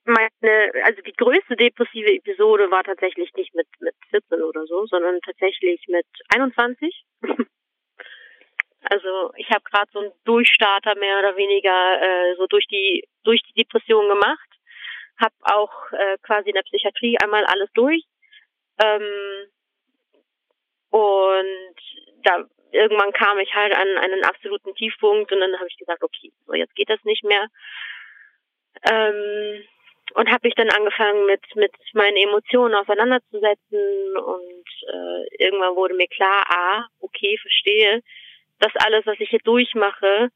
meine, 0.07 0.71
also 0.83 1.01
die 1.01 1.13
größte 1.13 1.55
depressive 1.55 2.13
Episode 2.13 2.71
war 2.71 2.83
tatsächlich 2.83 3.33
nicht 3.33 3.53
mit 3.53 3.67
mit 3.79 3.95
14 4.09 4.41
oder 4.41 4.65
so, 4.65 4.85
sondern 4.87 5.19
tatsächlich 5.21 5.85
mit 5.87 6.05
21. 6.29 7.03
also 8.83 9.33
ich 9.35 9.49
habe 9.49 9.63
gerade 9.69 9.91
so 9.91 9.99
einen 9.99 10.11
Durchstarter 10.23 10.95
mehr 10.95 11.19
oder 11.19 11.35
weniger 11.35 12.01
äh, 12.01 12.35
so 12.37 12.47
durch 12.47 12.65
die 12.67 13.05
durch 13.23 13.41
die 13.43 13.63
Depression 13.63 14.07
gemacht, 14.07 14.46
habe 15.19 15.35
auch 15.41 15.91
äh, 15.91 16.17
quasi 16.23 16.49
in 16.49 16.55
der 16.55 16.63
Psychiatrie 16.63 17.17
einmal 17.21 17.45
alles 17.45 17.69
durch 17.73 18.03
ähm, 18.79 19.49
und 20.89 21.75
da 22.23 22.45
irgendwann 22.71 23.11
kam 23.13 23.39
ich 23.39 23.53
halt 23.53 23.73
an 23.75 23.87
einen 23.97 24.23
absoluten 24.23 24.73
Tiefpunkt 24.75 25.31
und 25.31 25.39
dann 25.39 25.55
habe 25.55 25.67
ich 25.67 25.77
gesagt, 25.77 26.03
okay, 26.03 26.31
so 26.45 26.53
jetzt 26.53 26.75
geht 26.75 26.89
das 26.89 27.03
nicht 27.03 27.23
mehr. 27.23 27.47
Ähm, 28.89 29.63
und 30.13 30.31
habe 30.31 30.47
ich 30.47 30.55
dann 30.55 30.69
angefangen 30.69 31.25
mit 31.25 31.41
mit 31.55 31.73
meinen 31.93 32.17
Emotionen 32.17 32.75
auseinanderzusetzen 32.75 34.17
und 34.17 34.65
äh, 34.87 35.43
irgendwann 35.43 35.75
wurde 35.75 35.95
mir 35.95 36.07
klar, 36.07 36.45
ah, 36.49 36.85
okay, 36.99 37.37
verstehe, 37.41 38.01
das 38.59 38.71
alles, 38.85 39.05
was 39.05 39.19
ich 39.19 39.29
hier 39.29 39.39
durchmache, 39.43 40.29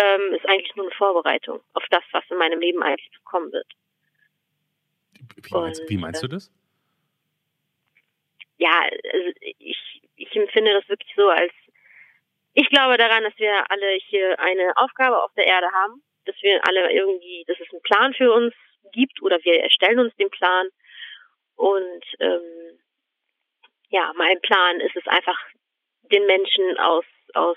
ähm, 0.00 0.34
ist 0.34 0.48
eigentlich 0.48 0.74
nur 0.74 0.86
eine 0.86 0.94
Vorbereitung 0.94 1.60
auf 1.74 1.84
das, 1.90 2.02
was 2.12 2.24
in 2.30 2.38
meinem 2.38 2.60
Leben 2.60 2.82
eigentlich 2.82 3.10
kommen 3.24 3.52
wird. 3.52 3.66
Wie 5.36 5.54
meinst, 5.54 5.88
wie 5.88 5.96
meinst 5.96 6.22
du 6.22 6.28
das? 6.28 6.50
Ja, 8.58 8.88
also 9.12 9.30
ich, 9.40 10.02
ich 10.16 10.36
empfinde 10.36 10.72
das 10.72 10.88
wirklich 10.88 11.12
so 11.16 11.28
als 11.28 11.52
ich 12.54 12.68
glaube 12.68 12.98
daran, 12.98 13.24
dass 13.24 13.36
wir 13.38 13.70
alle 13.70 13.94
hier 13.94 14.38
eine 14.38 14.76
Aufgabe 14.76 15.22
auf 15.22 15.32
der 15.34 15.46
Erde 15.46 15.68
haben, 15.72 16.02
dass 16.26 16.36
wir 16.42 16.60
alle 16.68 16.92
irgendwie, 16.92 17.44
dass 17.46 17.58
es 17.58 17.70
einen 17.72 17.82
Plan 17.82 18.12
für 18.12 18.30
uns 18.30 18.54
gibt 18.92 19.22
oder 19.22 19.42
wir 19.42 19.60
erstellen 19.62 19.98
uns 19.98 20.14
den 20.16 20.28
Plan. 20.28 20.68
Und 21.56 22.04
ähm, 22.20 22.78
ja, 23.88 24.12
mein 24.16 24.40
Plan 24.42 24.80
ist 24.80 24.96
es 24.96 25.06
einfach, 25.06 25.38
den 26.10 26.26
Menschen 26.26 26.78
aus 26.78 27.04
aus 27.34 27.56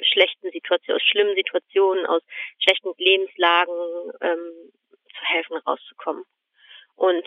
schlechten 0.00 0.50
Situationen, 0.50 1.00
aus 1.00 1.06
schlimmen 1.06 1.34
Situationen, 1.34 2.06
aus 2.06 2.22
schlechten 2.60 2.92
Lebenslagen 2.98 4.12
ähm, 4.20 4.72
zu 5.18 5.24
helfen, 5.24 5.56
rauszukommen. 5.66 6.24
Und 6.98 7.24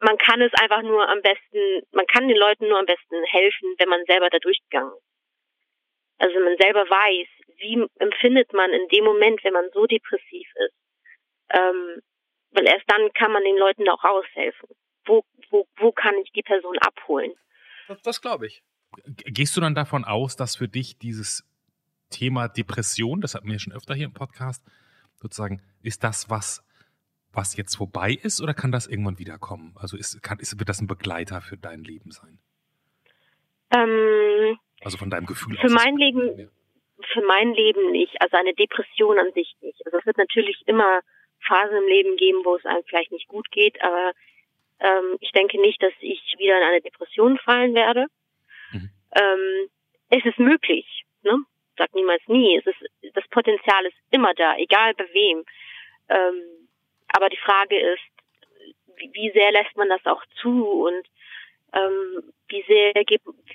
man 0.00 0.18
kann 0.18 0.42
es 0.42 0.52
einfach 0.60 0.82
nur 0.82 1.08
am 1.08 1.22
besten, 1.22 1.86
man 1.92 2.06
kann 2.06 2.28
den 2.28 2.36
Leuten 2.36 2.68
nur 2.68 2.78
am 2.78 2.86
besten 2.86 3.22
helfen, 3.24 3.74
wenn 3.78 3.88
man 3.88 4.04
selber 4.06 4.28
da 4.28 4.38
durchgegangen 4.38 4.92
ist. 4.92 5.04
Also 6.18 6.34
wenn 6.34 6.44
man 6.44 6.58
selber 6.58 6.82
weiß, 6.82 7.28
wie 7.58 7.86
empfindet 8.00 8.52
man 8.52 8.70
in 8.72 8.88
dem 8.88 9.04
Moment, 9.04 9.42
wenn 9.44 9.52
man 9.52 9.70
so 9.72 9.86
depressiv 9.86 10.48
ist. 10.66 10.74
Ähm, 11.50 12.02
weil 12.50 12.66
erst 12.66 12.84
dann 12.88 13.12
kann 13.12 13.32
man 13.32 13.44
den 13.44 13.56
Leuten 13.56 13.88
auch 13.88 14.02
raushelfen. 14.02 14.68
Wo, 15.06 15.22
wo, 15.50 15.66
wo 15.76 15.92
kann 15.92 16.14
ich 16.24 16.32
die 16.32 16.42
Person 16.42 16.78
abholen? 16.78 17.32
Das, 17.86 18.02
das 18.02 18.20
glaube 18.20 18.46
ich. 18.46 18.62
Gehst 19.06 19.56
du 19.56 19.60
dann 19.60 19.74
davon 19.74 20.04
aus, 20.04 20.34
dass 20.34 20.56
für 20.56 20.68
dich 20.68 20.98
dieses 20.98 21.44
Thema 22.10 22.48
Depression, 22.48 23.20
das 23.20 23.34
hatten 23.34 23.46
wir 23.46 23.54
ja 23.54 23.58
schon 23.60 23.72
öfter 23.72 23.94
hier 23.94 24.06
im 24.06 24.14
Podcast, 24.14 24.64
sozusagen, 25.16 25.62
ist 25.82 26.02
das 26.02 26.30
was, 26.30 26.64
was 27.38 27.56
jetzt 27.56 27.76
vorbei 27.76 28.10
ist 28.10 28.42
oder 28.42 28.52
kann 28.52 28.72
das 28.72 28.88
irgendwann 28.88 29.20
wiederkommen? 29.20 29.72
Also 29.78 29.96
ist, 29.96 30.20
kann, 30.24 30.40
ist, 30.40 30.58
wird 30.58 30.68
das 30.68 30.80
ein 30.80 30.88
Begleiter 30.88 31.40
für 31.40 31.56
dein 31.56 31.84
Leben 31.84 32.10
sein? 32.10 32.40
Ähm, 33.72 34.58
also 34.82 34.98
von 34.98 35.08
deinem 35.08 35.26
Gefühl 35.26 35.56
Für 35.56 35.66
aus, 35.66 35.72
mein 35.72 35.96
Leben, 35.96 36.50
für 37.12 37.22
mein 37.22 37.54
Leben 37.54 37.92
nicht. 37.92 38.20
Also 38.20 38.36
eine 38.36 38.54
Depression 38.54 39.20
an 39.20 39.32
sich 39.34 39.54
nicht. 39.60 39.80
Also 39.86 39.98
es 39.98 40.06
wird 40.06 40.18
natürlich 40.18 40.62
immer 40.66 41.00
Phasen 41.46 41.76
im 41.76 41.86
Leben 41.86 42.16
geben, 42.16 42.40
wo 42.44 42.56
es 42.56 42.66
einem 42.66 42.82
vielleicht 42.88 43.12
nicht 43.12 43.28
gut 43.28 43.48
geht, 43.52 43.80
aber 43.82 44.12
ähm, 44.80 45.16
ich 45.20 45.30
denke 45.30 45.60
nicht, 45.60 45.80
dass 45.80 45.94
ich 46.00 46.20
wieder 46.38 46.58
in 46.58 46.64
eine 46.64 46.80
Depression 46.80 47.38
fallen 47.38 47.74
werde. 47.74 48.06
Mhm. 48.72 48.90
Ähm, 49.14 49.68
es 50.10 50.24
ist 50.24 50.40
möglich, 50.40 51.04
ne? 51.22 51.38
Sag 51.76 51.94
niemals 51.94 52.22
nie. 52.26 52.58
Es 52.58 52.66
ist, 52.66 53.14
das 53.14 53.28
Potenzial 53.28 53.86
ist 53.86 53.96
immer 54.10 54.34
da, 54.34 54.56
egal 54.56 54.94
bei 54.94 55.04
wem. 55.12 55.44
Ähm, 56.08 56.57
aber 57.08 57.28
die 57.28 57.38
Frage 57.38 57.78
ist, 57.78 58.02
wie, 59.12 59.30
sehr 59.32 59.52
lässt 59.52 59.76
man 59.76 59.88
das 59.88 60.04
auch 60.04 60.22
zu 60.40 60.64
und 60.64 61.06
ähm, 61.72 62.32
wie 62.48 62.64
sehr 62.66 62.94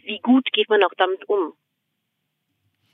wie 0.04 0.20
gut 0.20 0.48
geht 0.54 0.70
man 0.70 0.84
auch 0.84 0.94
damit 0.98 1.28
um? 1.28 1.54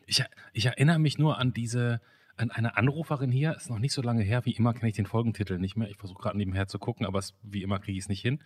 Ich, 0.07 0.23
ich 0.53 0.65
erinnere 0.65 0.99
mich 0.99 1.19
nur 1.19 1.37
an 1.37 1.53
diese, 1.53 2.01
an 2.35 2.49
eine 2.51 2.77
Anruferin 2.77 3.31
hier, 3.31 3.55
ist 3.55 3.69
noch 3.69 3.79
nicht 3.79 3.93
so 3.93 4.01
lange 4.01 4.23
her, 4.23 4.45
wie 4.45 4.55
immer 4.55 4.73
kenne 4.73 4.89
ich 4.89 4.95
den 4.95 5.05
Folgentitel 5.05 5.59
nicht 5.59 5.75
mehr. 5.75 5.89
Ich 5.89 5.97
versuche 5.97 6.21
gerade 6.21 6.37
nebenher 6.37 6.67
zu 6.67 6.79
gucken, 6.79 7.05
aber 7.05 7.19
es, 7.19 7.35
wie 7.43 7.61
immer 7.61 7.79
kriege 7.79 7.97
ich 7.97 8.05
es 8.05 8.09
nicht 8.09 8.21
hin. 8.21 8.43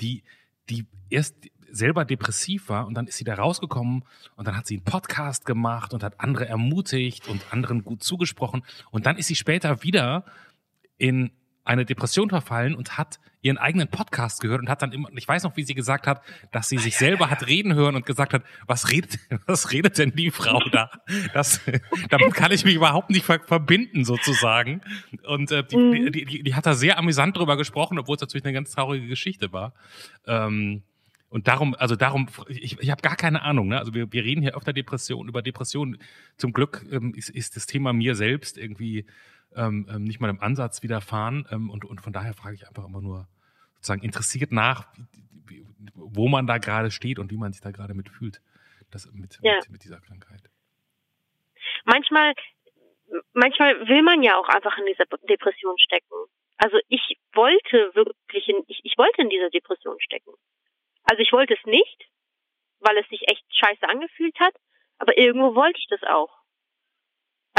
Die, 0.00 0.24
die 0.70 0.86
erst 1.10 1.36
selber 1.70 2.04
depressiv 2.04 2.68
war 2.68 2.86
und 2.86 2.94
dann 2.94 3.06
ist 3.06 3.18
sie 3.18 3.24
da 3.24 3.34
rausgekommen 3.34 4.04
und 4.36 4.48
dann 4.48 4.56
hat 4.56 4.66
sie 4.66 4.76
einen 4.76 4.84
Podcast 4.84 5.44
gemacht 5.44 5.92
und 5.92 6.02
hat 6.02 6.18
andere 6.20 6.48
ermutigt 6.48 7.28
und 7.28 7.52
anderen 7.52 7.84
gut 7.84 8.02
zugesprochen 8.02 8.64
und 8.90 9.06
dann 9.06 9.18
ist 9.18 9.26
sie 9.26 9.34
später 9.34 9.82
wieder 9.82 10.24
in 10.98 11.30
eine 11.64 11.84
Depression 11.84 12.30
verfallen 12.30 12.74
und 12.74 12.96
hat 12.96 13.20
ihren 13.42 13.58
eigenen 13.58 13.88
Podcast 13.88 14.40
gehört 14.40 14.60
und 14.60 14.68
hat 14.68 14.82
dann 14.82 14.92
immer, 14.92 15.10
ich 15.14 15.28
weiß 15.28 15.44
noch, 15.44 15.56
wie 15.56 15.62
sie 15.62 15.74
gesagt 15.74 16.06
hat, 16.06 16.22
dass 16.50 16.68
sie 16.68 16.78
sich 16.78 16.96
selber 16.96 17.30
hat 17.30 17.46
reden 17.46 17.74
hören 17.74 17.94
und 17.94 18.04
gesagt 18.06 18.32
hat, 18.32 18.42
was 18.66 18.90
redet, 18.90 19.18
was 19.46 19.70
redet 19.70 19.98
denn 19.98 20.12
die 20.12 20.30
Frau 20.30 20.60
da? 20.72 20.90
Das, 21.34 21.60
damit 22.08 22.34
kann 22.34 22.52
ich 22.52 22.64
mich 22.64 22.74
überhaupt 22.74 23.10
nicht 23.10 23.24
ver 23.24 23.40
verbinden 23.40 24.04
sozusagen. 24.04 24.80
Und 25.26 25.52
äh, 25.52 25.62
die, 25.62 25.76
mhm. 25.76 26.12
die, 26.12 26.24
die, 26.24 26.42
die, 26.42 26.54
hat 26.54 26.66
da 26.66 26.74
sehr 26.74 26.98
amüsant 26.98 27.36
drüber 27.36 27.56
gesprochen, 27.56 27.98
obwohl 27.98 28.16
es 28.16 28.22
natürlich 28.22 28.44
eine 28.44 28.54
ganz 28.54 28.72
traurige 28.72 29.06
Geschichte 29.06 29.52
war. 29.52 29.74
Ähm, 30.26 30.82
und 31.28 31.46
darum, 31.46 31.74
also 31.74 31.94
darum, 31.94 32.28
ich, 32.48 32.80
ich 32.80 32.90
habe 32.90 33.02
gar 33.02 33.16
keine 33.16 33.42
Ahnung. 33.42 33.68
Ne? 33.68 33.78
Also 33.78 33.92
wir, 33.92 34.10
wir 34.12 34.24
reden 34.24 34.40
hier 34.40 34.56
öfter 34.56 34.72
Depression 34.72 35.28
über 35.28 35.42
Depressionen. 35.42 35.98
Zum 36.38 36.52
Glück 36.54 36.86
ähm, 36.90 37.14
ist, 37.14 37.28
ist 37.28 37.56
das 37.56 37.66
Thema 37.66 37.92
mir 37.92 38.14
selbst 38.14 38.56
irgendwie 38.56 39.04
ähm, 39.54 39.88
ähm, 39.90 40.04
nicht 40.04 40.20
mal 40.20 40.30
im 40.30 40.40
Ansatz 40.40 40.82
widerfahren. 40.82 41.46
Ähm, 41.50 41.70
und, 41.70 41.84
und 41.84 42.00
von 42.00 42.12
daher 42.12 42.34
frage 42.34 42.54
ich 42.54 42.66
einfach 42.66 42.84
immer 42.84 43.00
nur 43.00 43.28
sozusagen 43.74 44.02
interessiert 44.02 44.52
nach, 44.52 44.86
wo 45.94 46.28
man 46.28 46.46
da 46.46 46.58
gerade 46.58 46.90
steht 46.90 47.18
und 47.18 47.30
wie 47.30 47.36
man 47.36 47.52
sich 47.52 47.62
da 47.62 47.70
gerade 47.70 47.94
mitfühlt. 47.94 48.40
Das 48.90 49.10
mit, 49.12 49.38
ja. 49.42 49.56
mit, 49.56 49.70
mit 49.70 49.84
dieser 49.84 50.00
Krankheit. 50.00 50.42
Manchmal, 51.84 52.34
manchmal 53.32 53.86
will 53.88 54.02
man 54.02 54.22
ja 54.22 54.36
auch 54.36 54.48
einfach 54.48 54.76
in 54.78 54.86
dieser 54.86 55.04
Depression 55.28 55.78
stecken. 55.78 56.14
Also 56.56 56.78
ich 56.88 57.18
wollte 57.34 57.94
wirklich 57.94 58.48
in, 58.48 58.64
ich, 58.66 58.80
ich 58.82 58.98
wollte 58.98 59.22
in 59.22 59.30
dieser 59.30 59.50
Depression 59.50 60.00
stecken. 60.00 60.32
Also 61.04 61.22
ich 61.22 61.32
wollte 61.32 61.54
es 61.54 61.64
nicht, 61.66 62.08
weil 62.80 62.96
es 62.98 63.08
sich 63.08 63.28
echt 63.28 63.44
scheiße 63.54 63.88
angefühlt 63.88 64.38
hat, 64.40 64.54
aber 64.98 65.16
irgendwo 65.16 65.54
wollte 65.54 65.78
ich 65.78 65.86
das 65.88 66.02
auch. 66.02 66.37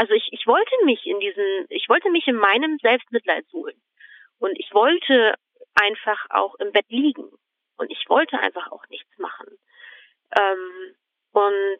Also 0.00 0.14
ich, 0.14 0.32
ich 0.32 0.46
wollte 0.46 0.74
mich 0.86 1.04
in 1.04 1.20
diesen, 1.20 1.66
ich 1.68 1.86
wollte 1.90 2.08
mich 2.08 2.26
in 2.26 2.36
meinem 2.36 2.78
Selbstmitleid 2.78 3.46
suhlen. 3.48 3.78
Und 4.38 4.58
ich 4.58 4.72
wollte 4.72 5.34
einfach 5.74 6.24
auch 6.30 6.54
im 6.54 6.72
Bett 6.72 6.86
liegen. 6.88 7.28
Und 7.76 7.90
ich 7.90 8.08
wollte 8.08 8.38
einfach 8.38 8.72
auch 8.72 8.82
nichts 8.88 9.10
machen. 9.18 9.58
Ähm, 10.38 10.96
und 11.32 11.78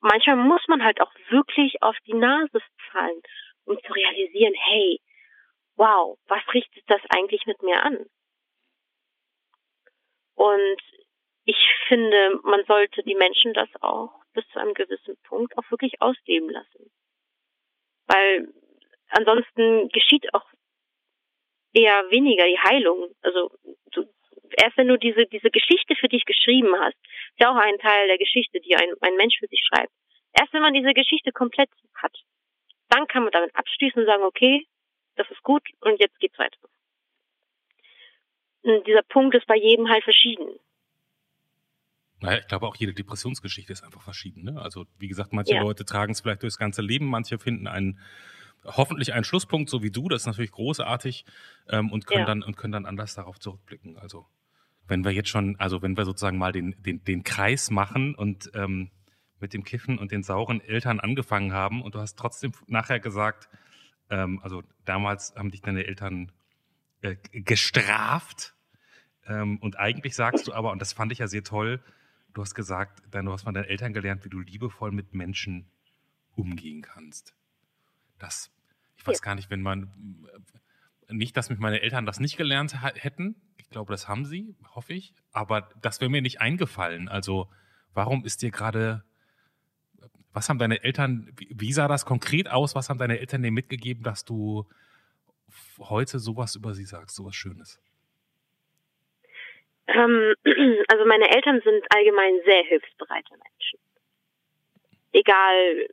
manchmal 0.00 0.36
muss 0.36 0.60
man 0.68 0.84
halt 0.84 1.00
auch 1.00 1.10
wirklich 1.30 1.82
auf 1.82 1.96
die 2.06 2.12
Nase 2.12 2.60
fallen, 2.92 3.22
um 3.64 3.78
zu 3.82 3.92
realisieren, 3.94 4.52
hey, 4.54 5.00
wow, 5.76 6.18
was 6.26 6.42
richtet 6.52 6.84
das 6.86 7.00
eigentlich 7.08 7.46
mit 7.46 7.62
mir 7.62 7.82
an? 7.82 8.10
Und 10.34 10.82
ich 11.46 11.56
finde, 11.88 12.40
man 12.42 12.62
sollte 12.66 13.02
die 13.04 13.14
Menschen 13.14 13.54
das 13.54 13.70
auch 13.80 14.22
bis 14.34 14.46
zu 14.48 14.58
einem 14.58 14.74
gewissen 14.74 15.16
Punkt 15.22 15.56
auch 15.56 15.70
wirklich 15.70 16.02
ausleben 16.02 16.50
lassen. 16.50 16.92
Weil 18.06 18.48
ansonsten 19.08 19.88
geschieht 19.88 20.32
auch 20.34 20.46
eher 21.72 22.10
weniger 22.10 22.46
die 22.46 22.58
Heilung. 22.58 23.14
Also 23.22 23.50
du, 23.92 24.04
erst 24.56 24.76
wenn 24.76 24.88
du 24.88 24.98
diese, 24.98 25.26
diese 25.26 25.50
Geschichte 25.50 25.94
für 25.96 26.08
dich 26.08 26.24
geschrieben 26.24 26.74
hast, 26.78 26.96
ist 26.96 27.40
ja 27.40 27.50
auch 27.50 27.56
ein 27.56 27.78
Teil 27.78 28.08
der 28.08 28.18
Geschichte, 28.18 28.60
die 28.60 28.76
ein, 28.76 28.94
ein 29.00 29.16
Mensch 29.16 29.38
für 29.38 29.48
sich 29.48 29.62
schreibt. 29.66 29.92
Erst 30.38 30.52
wenn 30.52 30.62
man 30.62 30.74
diese 30.74 30.92
Geschichte 30.92 31.32
komplett 31.32 31.70
hat, 31.94 32.16
dann 32.88 33.06
kann 33.06 33.24
man 33.24 33.32
damit 33.32 33.54
abschließen 33.54 34.00
und 34.00 34.06
sagen, 34.06 34.22
okay, 34.22 34.66
das 35.16 35.30
ist 35.30 35.42
gut 35.42 35.62
und 35.80 35.98
jetzt 36.00 36.18
geht's 36.20 36.38
weiter. 36.38 36.58
Und 38.62 38.86
dieser 38.86 39.02
Punkt 39.02 39.34
ist 39.34 39.46
bei 39.46 39.56
jedem 39.56 39.88
halt 39.88 40.04
verschieden. 40.04 40.58
Naja, 42.20 42.38
ich 42.38 42.46
glaube 42.46 42.66
auch 42.66 42.76
jede 42.76 42.94
Depressionsgeschichte 42.94 43.72
ist 43.72 43.84
einfach 43.84 44.00
verschieden. 44.00 44.44
Ne? 44.44 44.60
Also 44.60 44.86
wie 44.98 45.08
gesagt, 45.08 45.32
manche 45.32 45.54
ja. 45.54 45.62
Leute 45.62 45.84
tragen 45.84 46.12
es 46.12 46.20
vielleicht 46.20 46.42
durchs 46.42 46.58
ganze 46.58 46.82
Leben, 46.82 47.06
manche 47.06 47.38
finden 47.38 47.66
einen 47.66 47.98
hoffentlich 48.64 49.12
einen 49.12 49.24
Schlusspunkt, 49.24 49.68
so 49.68 49.82
wie 49.82 49.90
du. 49.90 50.08
Das 50.08 50.22
ist 50.22 50.26
natürlich 50.26 50.50
großartig 50.50 51.24
ähm, 51.68 51.92
und 51.92 52.06
können 52.06 52.20
ja. 52.20 52.26
dann 52.26 52.42
und 52.42 52.56
können 52.56 52.72
dann 52.72 52.86
anders 52.86 53.14
darauf 53.14 53.38
zurückblicken. 53.38 53.98
Also 53.98 54.26
wenn 54.88 55.04
wir 55.04 55.12
jetzt 55.12 55.28
schon, 55.28 55.56
also 55.58 55.82
wenn 55.82 55.96
wir 55.96 56.04
sozusagen 56.04 56.38
mal 56.38 56.52
den 56.52 56.74
den 56.82 57.04
den 57.04 57.22
Kreis 57.22 57.70
machen 57.70 58.14
und 58.14 58.50
ähm, 58.54 58.90
mit 59.38 59.52
dem 59.52 59.64
Kiffen 59.64 59.98
und 59.98 60.10
den 60.10 60.22
sauren 60.22 60.62
Eltern 60.62 61.00
angefangen 61.00 61.52
haben 61.52 61.82
und 61.82 61.94
du 61.94 62.00
hast 62.00 62.18
trotzdem 62.18 62.52
nachher 62.66 62.98
gesagt, 62.98 63.48
ähm, 64.08 64.40
also 64.42 64.62
damals 64.84 65.34
haben 65.36 65.50
dich 65.50 65.60
deine 65.60 65.84
Eltern 65.84 66.32
äh, 67.02 67.16
gestraft 67.32 68.54
ähm, 69.26 69.58
und 69.58 69.78
eigentlich 69.78 70.14
sagst 70.14 70.46
du 70.46 70.54
aber, 70.54 70.72
und 70.72 70.80
das 70.80 70.92
fand 70.92 71.12
ich 71.12 71.18
ja 71.18 71.28
sehr 71.28 71.44
toll, 71.44 71.82
Du 72.36 72.42
hast 72.42 72.54
gesagt, 72.54 73.02
du 73.10 73.32
hast 73.32 73.44
von 73.44 73.54
deinen 73.54 73.64
Eltern 73.64 73.94
gelernt, 73.94 74.26
wie 74.26 74.28
du 74.28 74.40
liebevoll 74.40 74.92
mit 74.92 75.14
Menschen 75.14 75.70
umgehen 76.34 76.82
kannst. 76.82 77.34
Das, 78.18 78.50
ich 78.98 79.06
weiß 79.06 79.20
ja. 79.20 79.24
gar 79.24 79.34
nicht, 79.36 79.48
wenn 79.48 79.62
man, 79.62 79.90
nicht, 81.08 81.34
dass 81.38 81.48
mich 81.48 81.58
meine 81.58 81.80
Eltern 81.80 82.04
das 82.04 82.20
nicht 82.20 82.36
gelernt 82.36 82.82
hätten. 82.82 83.36
Ich 83.56 83.70
glaube, 83.70 83.90
das 83.90 84.06
haben 84.06 84.26
sie, 84.26 84.54
hoffe 84.74 84.92
ich. 84.92 85.14
Aber 85.32 85.70
das 85.80 86.02
wäre 86.02 86.10
mir 86.10 86.20
nicht 86.20 86.42
eingefallen. 86.42 87.08
Also, 87.08 87.50
warum 87.94 88.22
ist 88.26 88.42
dir 88.42 88.50
gerade, 88.50 89.02
was 90.34 90.50
haben 90.50 90.58
deine 90.58 90.84
Eltern, 90.84 91.32
wie 91.38 91.72
sah 91.72 91.88
das 91.88 92.04
konkret 92.04 92.50
aus? 92.50 92.74
Was 92.74 92.90
haben 92.90 92.98
deine 92.98 93.18
Eltern 93.18 93.42
dir 93.42 93.50
mitgegeben, 93.50 94.02
dass 94.02 94.26
du 94.26 94.68
heute 95.78 96.18
sowas 96.18 96.54
über 96.54 96.74
sie 96.74 96.84
sagst, 96.84 97.16
sowas 97.16 97.34
Schönes? 97.34 97.80
Ähm, 99.88 100.34
also 100.88 101.04
meine 101.06 101.30
Eltern 101.34 101.60
sind 101.62 101.84
allgemein 101.94 102.40
sehr 102.44 102.64
hilfsbereite 102.64 103.32
Menschen. 103.32 103.78
Egal, 105.12 105.88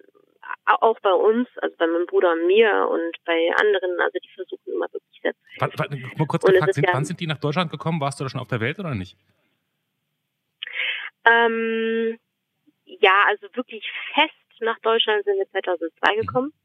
auch 0.66 1.00
bei 1.00 1.14
uns, 1.14 1.48
also 1.58 1.76
bei 1.78 1.88
meinem 1.88 2.06
Bruder 2.06 2.34
und 2.34 2.48
mir 2.48 2.88
und 2.90 3.16
bei 3.26 3.50
anderen, 3.56 4.00
also 4.00 4.20
die 4.20 4.30
versuchen 4.30 4.74
immer 4.74 4.92
wirklich 4.92 5.22
sehr 5.22 5.34
zu 5.34 5.40
helfen. 5.60 5.80
Warte, 5.80 5.98
mal 6.18 6.28
kurz 6.28 6.44
gefragt, 6.44 6.74
sind, 6.74 6.88
ja, 6.88 6.94
wann 6.94 7.06
sind 7.06 7.20
die 7.20 7.28
nach 7.28 7.38
Deutschland 7.38 7.72
gekommen? 7.72 8.02
Warst 8.02 8.20
du 8.20 8.24
da 8.24 8.30
schon 8.30 8.42
auf 8.42 8.48
der 8.48 8.60
Welt 8.60 8.80
oder 8.80 8.96
nicht? 8.96 9.18
Ähm, 11.26 12.20
ja, 12.86 13.24
also 13.28 13.48
wirklich 13.54 13.90
fest 14.14 14.34
nach 14.60 14.80
Deutschland 14.80 15.24
sind 15.26 15.38
wir 15.38 15.50
2002 15.50 16.16
mhm. 16.16 16.20
gekommen. 16.20 16.48
Mhm. 16.48 16.64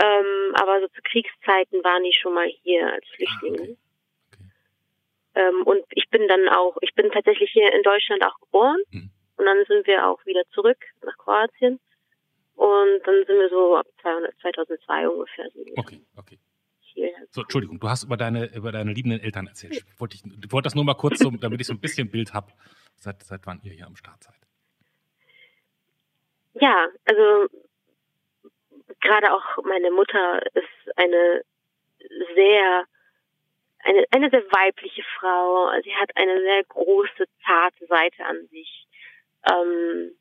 Ähm, 0.00 0.54
aber 0.54 0.80
so 0.80 0.88
zu 0.88 1.02
Kriegszeiten 1.02 1.82
waren 1.82 2.04
die 2.04 2.12
schon 2.12 2.32
mal 2.32 2.48
hier 2.62 2.92
als 2.92 3.04
Flüchtlinge. 3.16 3.58
Ah, 3.58 3.62
okay. 3.62 3.76
Ähm, 5.38 5.62
und 5.64 5.84
ich 5.90 6.10
bin 6.10 6.26
dann 6.26 6.48
auch, 6.48 6.76
ich 6.80 6.92
bin 6.94 7.10
tatsächlich 7.12 7.50
hier 7.52 7.72
in 7.72 7.82
Deutschland 7.84 8.24
auch 8.24 8.38
geboren. 8.40 8.80
Mhm. 8.90 9.10
Und 9.36 9.46
dann 9.46 9.64
sind 9.68 9.86
wir 9.86 10.08
auch 10.08 10.24
wieder 10.26 10.42
zurück 10.52 10.78
nach 11.04 11.16
Kroatien. 11.16 11.78
Und 12.56 13.00
dann 13.04 13.24
sind 13.24 13.38
wir 13.38 13.48
so 13.48 13.76
ab 13.76 13.86
200, 14.02 14.34
2002 14.40 15.08
ungefähr. 15.08 15.46
Okay, 15.76 16.00
okay. 16.16 16.38
So, 17.30 17.42
Entschuldigung, 17.42 17.78
du 17.78 17.88
hast 17.88 18.02
über 18.02 18.16
deine, 18.16 18.52
über 18.56 18.72
deine 18.72 18.92
liebenden 18.92 19.20
Eltern 19.20 19.46
erzählt. 19.46 19.74
Ich 19.74 20.00
wollte, 20.00 20.16
ich, 20.16 20.24
ich 20.24 20.50
wollte 20.50 20.66
das 20.66 20.74
nur 20.74 20.82
mal 20.82 20.94
kurz, 20.94 21.20
so, 21.20 21.30
damit 21.30 21.60
ich 21.60 21.68
so 21.68 21.72
ein 21.72 21.78
bisschen 21.78 22.10
Bild 22.10 22.34
habe. 22.34 22.52
Seit, 22.96 23.22
seit 23.22 23.46
wann 23.46 23.60
ihr 23.62 23.72
hier 23.72 23.86
am 23.86 23.94
Start 23.94 24.24
seid? 24.24 24.34
Ja, 26.54 26.88
also 27.04 27.46
gerade 29.00 29.32
auch 29.32 29.62
meine 29.62 29.92
Mutter 29.92 30.44
ist 30.54 30.96
eine 30.96 31.44
sehr 32.34 32.84
eine, 33.88 34.04
eine 34.10 34.30
sehr 34.30 34.44
weibliche 34.52 35.02
Frau. 35.18 35.70
Sie 35.82 35.94
hat 35.94 36.10
eine 36.14 36.40
sehr 36.40 36.64
große, 36.64 37.24
zarte 37.44 37.86
Seite 37.86 38.24
an 38.24 38.46
sich. 38.48 38.86
Ähm, 39.50 40.14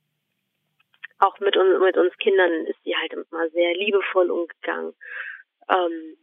auch 1.20 1.40
mit, 1.40 1.58
uns, 1.58 1.80
mit 1.82 1.98
uns 1.98 2.16
Kindern 2.18 2.66
ist 2.68 2.82
sie 2.84 2.96
halt 2.96 3.12
immer 3.14 3.50
sehr 3.50 3.74
liebevoll 3.74 4.32
umgegangen. 4.32 4.94
Ähm, 5.70 6.18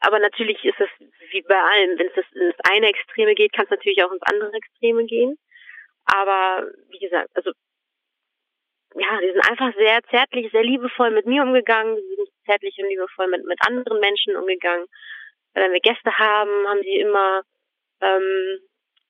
aber 0.00 0.18
natürlich 0.18 0.64
ist 0.64 0.80
es 0.80 0.88
wie 1.30 1.42
bei 1.42 1.60
allem, 1.60 1.98
wenn 1.98 2.08
es 2.08 2.24
ins 2.32 2.56
eine 2.70 2.88
Extreme 2.88 3.34
geht, 3.34 3.52
kann 3.52 3.64
es 3.64 3.70
natürlich 3.70 4.02
auch 4.02 4.12
ins 4.12 4.22
andere 4.22 4.52
Extreme 4.54 5.04
gehen. 5.04 5.38
Aber 6.06 6.66
wie 6.88 6.98
gesagt, 6.98 7.28
also 7.34 7.52
ja, 8.94 9.20
die 9.20 9.30
sind 9.32 9.48
einfach 9.48 9.74
sehr 9.76 10.02
zärtlich, 10.10 10.50
sehr 10.50 10.64
liebevoll 10.64 11.10
mit 11.10 11.26
mir 11.26 11.42
umgegangen, 11.42 11.96
sie 11.96 12.16
sind 12.16 12.28
zärtlich 12.44 12.76
und 12.78 12.88
liebevoll 12.88 13.26
mit, 13.28 13.44
mit 13.44 13.58
anderen 13.66 14.00
Menschen 14.00 14.36
umgegangen 14.36 14.86
wenn 15.54 15.72
wir 15.72 15.80
Gäste 15.80 16.18
haben, 16.18 16.68
haben 16.68 16.82
sie 16.82 16.98
immer 16.98 17.42
ähm, 18.00 18.60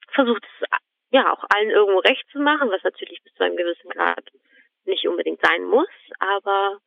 versucht, 0.08 0.44
es 0.44 0.68
ja 1.10 1.32
auch 1.32 1.44
allen 1.54 1.70
irgendwo 1.70 1.98
recht 2.00 2.24
zu 2.30 2.38
machen, 2.38 2.70
was 2.70 2.82
natürlich 2.82 3.22
bis 3.22 3.34
zu 3.34 3.44
einem 3.44 3.56
gewissen 3.56 3.90
Grad 3.90 4.24
nicht 4.84 5.06
unbedingt 5.06 5.40
sein 5.44 5.64
muss, 5.64 5.88
aber 6.18 6.78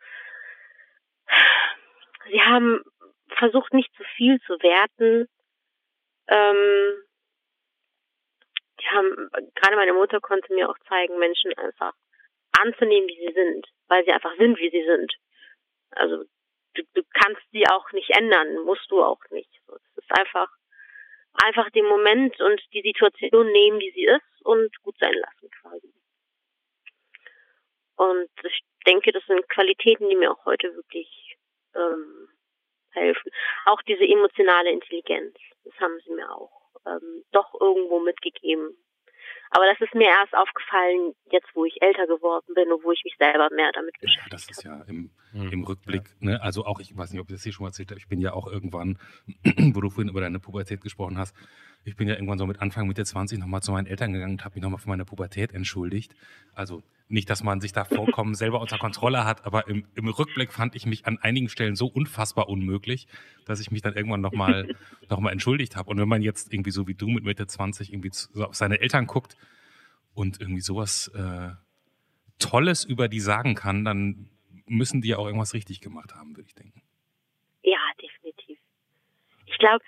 sie 2.30 2.41
haben 2.41 2.84
versucht, 3.38 3.74
nicht 3.74 3.93
zu 3.95 4.03
viel 4.16 4.39
zu 4.41 4.53
werten. 4.62 5.28
Ähm, 6.28 7.03
die 8.80 8.88
haben, 8.88 9.30
gerade 9.56 9.76
meine 9.76 9.93
Mutter 9.93 10.20
konnte 10.20 10.53
mir 10.53 10.70
auch 10.70 10.78
zeigen, 10.88 11.18
Menschen 11.18 11.53
einfach 11.58 11.93
anzunehmen, 12.60 13.08
wie 13.08 13.28
sie 13.28 13.34
sind, 13.34 13.68
weil 13.88 14.03
sie 14.06 14.12
einfach 14.12 14.36
sind, 14.38 14.58
wie 14.58 14.70
sie 14.70 14.84
sind. 14.86 15.14
Also 15.91 16.26
du, 16.76 16.84
du 16.93 17.03
kannst 17.13 17.41
sie 17.51 17.67
auch 17.67 17.91
nicht 17.91 18.09
ändern, 18.11 18.59
musst 18.65 18.89
du 18.89 19.03
auch 19.03 19.21
nicht. 19.32 19.49
Es 19.67 19.97
ist 20.03 20.11
einfach, 20.11 20.49
einfach 21.43 21.69
den 21.71 21.86
Moment 21.86 22.39
und 22.41 22.61
die 22.73 22.82
Situation 22.82 23.51
nehmen, 23.51 23.80
wie 23.80 23.91
sie 23.91 24.05
ist 24.05 24.45
und 24.45 24.76
gut 24.84 24.95
sein 24.99 25.13
lassen 25.13 25.49
quasi. 25.61 25.93
Und 27.97 28.30
ich 28.43 28.61
denke, 28.86 29.11
das 29.11 29.26
sind 29.26 29.47
Qualitäten, 29.49 30.09
die 30.09 30.15
mir 30.15 30.32
auch 30.32 30.45
heute 30.45 30.76
wirklich 30.76 31.38
ähm, 31.76 32.28
aushelfen. 32.95 33.32
Auch 33.65 33.82
diese 33.84 34.03
emotionale 34.03 34.71
Intelligenz, 34.71 35.36
das 35.63 35.73
haben 35.80 35.99
sie 36.05 36.13
mir 36.13 36.30
auch 36.32 36.51
ähm, 36.86 37.23
doch 37.32 37.53
irgendwo 37.59 37.99
mitgegeben. 37.99 38.78
Aber 39.51 39.65
das 39.67 39.80
ist 39.80 39.93
mir 39.93 40.09
erst 40.09 40.36
aufgefallen, 40.36 41.15
jetzt 41.32 41.47
wo 41.53 41.65
ich 41.65 41.82
älter 41.82 42.07
geworden 42.07 42.53
bin 42.53 42.71
und 42.71 42.84
wo 42.84 42.91
ich 42.91 43.03
mich 43.03 43.15
selber 43.17 43.49
mehr 43.51 43.71
damit 43.73 43.93
beschäftige. 43.99 44.26
Ja, 44.26 44.30
das 44.30 44.49
ist 44.49 44.63
ja 44.63 44.84
im, 44.88 45.11
hm. 45.36 45.50
im 45.52 45.64
Rückblick, 45.64 46.04
ja. 46.20 46.32
ne, 46.32 46.42
also 46.42 46.66
auch, 46.66 46.80
ich 46.80 46.96
weiß 46.96 47.12
nicht, 47.12 47.22
ob 47.22 47.30
ich 47.30 47.36
das 47.36 47.44
hier 47.44 47.52
schon 47.52 47.66
mal 47.66 47.70
erzählt 47.70 47.92
habe, 47.92 48.00
ich 48.00 48.08
bin 48.08 48.22
ja 48.22 48.34
auch 48.34 48.48
irgendwann, 48.48 48.98
wo 49.74 49.82
du 49.82 49.90
vorhin 49.90 50.10
über 50.10 50.22
deine 50.22 50.40
Pubertät 50.40 50.82
gesprochen 50.82 51.18
hast, 51.18 51.36
ich 51.84 51.96
bin 51.96 52.08
ja 52.08 52.16
irgendwann 52.16 52.40
so 52.40 52.48
mit 52.48 52.62
Anfang, 52.62 52.88
Mitte 52.88 53.06
20 53.06 53.38
nochmal 53.38 53.62
zu 53.62 53.72
meinen 53.72 53.86
Eltern 53.86 54.12
gegangen 54.12 54.34
und 54.34 54.46
habe 54.46 54.56
mich 54.56 54.64
nochmal 54.64 54.80
für 54.80 54.90
meine 54.90 55.06
Pubertät 55.06 55.54
entschuldigt. 55.54 56.16
Also 56.54 56.82
nicht, 57.08 57.30
dass 57.30 57.44
man 57.44 57.62
sich 57.62 57.74
da 57.74 57.86
vollkommen 57.86 58.34
selber 58.36 58.60
unter 58.60 58.80
Kontrolle 58.80 59.24
hat, 59.24 59.46
aber 59.46 59.68
im, 59.68 59.86
im 59.94 60.08
Rückblick 60.08 60.52
fand 60.52 60.76
ich 60.76 60.88
mich 60.88 61.06
an 61.06 61.20
einigen 61.20 61.48
Stellen 61.48 61.76
so 61.76 61.86
unfassbar 61.86 62.50
unmöglich, 62.50 63.08
dass 63.46 63.60
ich 63.60 63.70
mich 63.70 63.84
dann 63.84 63.94
irgendwann 63.94 64.22
nochmal 64.22 64.76
noch 65.10 65.20
mal 65.20 65.32
entschuldigt 65.32 65.76
habe. 65.76 65.92
Und 65.92 66.00
wenn 66.00 66.10
man 66.10 66.24
jetzt 66.24 66.52
irgendwie 66.52 66.72
so 66.72 66.88
wie 66.88 66.96
du 66.96 67.08
mit 67.08 67.24
Mitte 67.24 67.46
20 67.46 67.94
irgendwie 67.94 68.10
so 68.12 68.46
auf 68.46 68.56
seine 68.56 68.80
Eltern 68.80 69.06
guckt 69.06 69.38
und 70.16 70.42
irgendwie 70.42 70.62
sowas 70.62 71.10
äh, 71.10 71.52
Tolles 72.40 72.84
über 72.84 73.08
die 73.08 73.20
sagen 73.20 73.54
kann, 73.54 73.86
dann 73.86 74.30
müssen 74.66 75.01
die 75.01 75.09
ja 75.09 75.18
auch 75.18 75.26
irgendwas 75.26 75.53
richtig 75.53 75.82
gemacht 75.82 76.13
haben, 76.16 76.36
würde 76.36 76.47
ich 76.47 76.55
denken. 76.55 76.82
Ja, 77.63 77.80
definitiv. 78.01 78.59
Ich 79.45 79.57
glaube, 79.57 79.84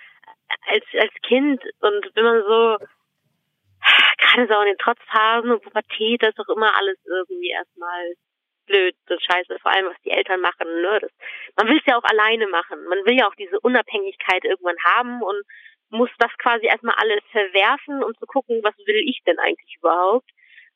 als, 0.67 0.85
als 0.99 1.13
Kind 1.23 1.61
und 1.79 2.11
wenn 2.15 2.23
man 2.23 2.41
so, 2.41 2.77
gerade 4.17 4.47
so 4.47 4.59
in 4.61 4.67
den 4.67 4.77
Trotzphasen 4.77 5.51
und 5.51 5.63
Pubertät, 5.63 6.21
das 6.21 6.29
ist 6.29 6.39
doch 6.39 6.55
immer 6.55 6.75
alles 6.75 6.97
irgendwie 7.05 7.49
erstmal 7.49 8.13
blöd 8.65 8.95
und 9.09 9.21
scheiße, 9.23 9.57
vor 9.59 9.71
allem 9.71 9.87
was 9.87 10.01
die 10.03 10.11
Eltern 10.11 10.41
machen, 10.41 10.67
ne? 10.81 10.99
Das, 11.01 11.11
man 11.55 11.67
will 11.67 11.77
es 11.77 11.85
ja 11.85 11.97
auch 11.97 12.03
alleine 12.03 12.47
machen. 12.47 12.83
Man 12.85 13.05
will 13.05 13.17
ja 13.17 13.27
auch 13.27 13.35
diese 13.35 13.59
Unabhängigkeit 13.61 14.43
irgendwann 14.43 14.77
haben 14.83 15.21
und 15.21 15.41
muss 15.89 16.09
das 16.19 16.31
quasi 16.37 16.65
erstmal 16.65 16.95
alles 16.95 17.23
verwerfen, 17.31 18.03
um 18.03 18.13
zu 18.15 18.25
gucken, 18.25 18.59
was 18.63 18.77
will 18.85 19.01
ich 19.07 19.21
denn 19.25 19.39
eigentlich 19.39 19.77
überhaupt. 19.77 20.29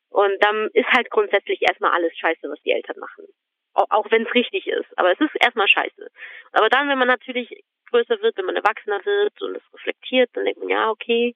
Und 0.10 0.44
dann 0.44 0.70
ist 0.74 0.88
halt 0.88 1.10
grundsätzlich 1.10 1.62
erstmal 1.62 1.92
alles 1.92 2.18
scheiße, 2.18 2.50
was 2.50 2.62
die 2.64 2.72
Eltern 2.72 3.00
machen. 3.00 3.26
Auch, 3.74 4.12
wenn 4.12 4.26
es 4.26 4.34
richtig 4.34 4.68
ist. 4.68 4.98
Aber 4.98 5.12
es 5.12 5.20
ist 5.20 5.36
erstmal 5.40 5.68
scheiße. 5.68 6.12
Aber 6.52 6.70
dann, 6.70 6.90
wenn 6.90 6.98
man 6.98 7.08
natürlich 7.08 7.64
größer 7.90 8.22
wird, 8.22 8.38
wenn 8.38 8.46
man 8.46 8.56
erwachsener 8.56 9.00
wird 9.06 9.42
und 9.42 9.56
es 9.56 9.74
reflektiert, 9.74 10.30
dann 10.34 10.46
denkt 10.46 10.60
man, 10.60 10.70
ja, 10.70 10.90
okay, 10.90 11.36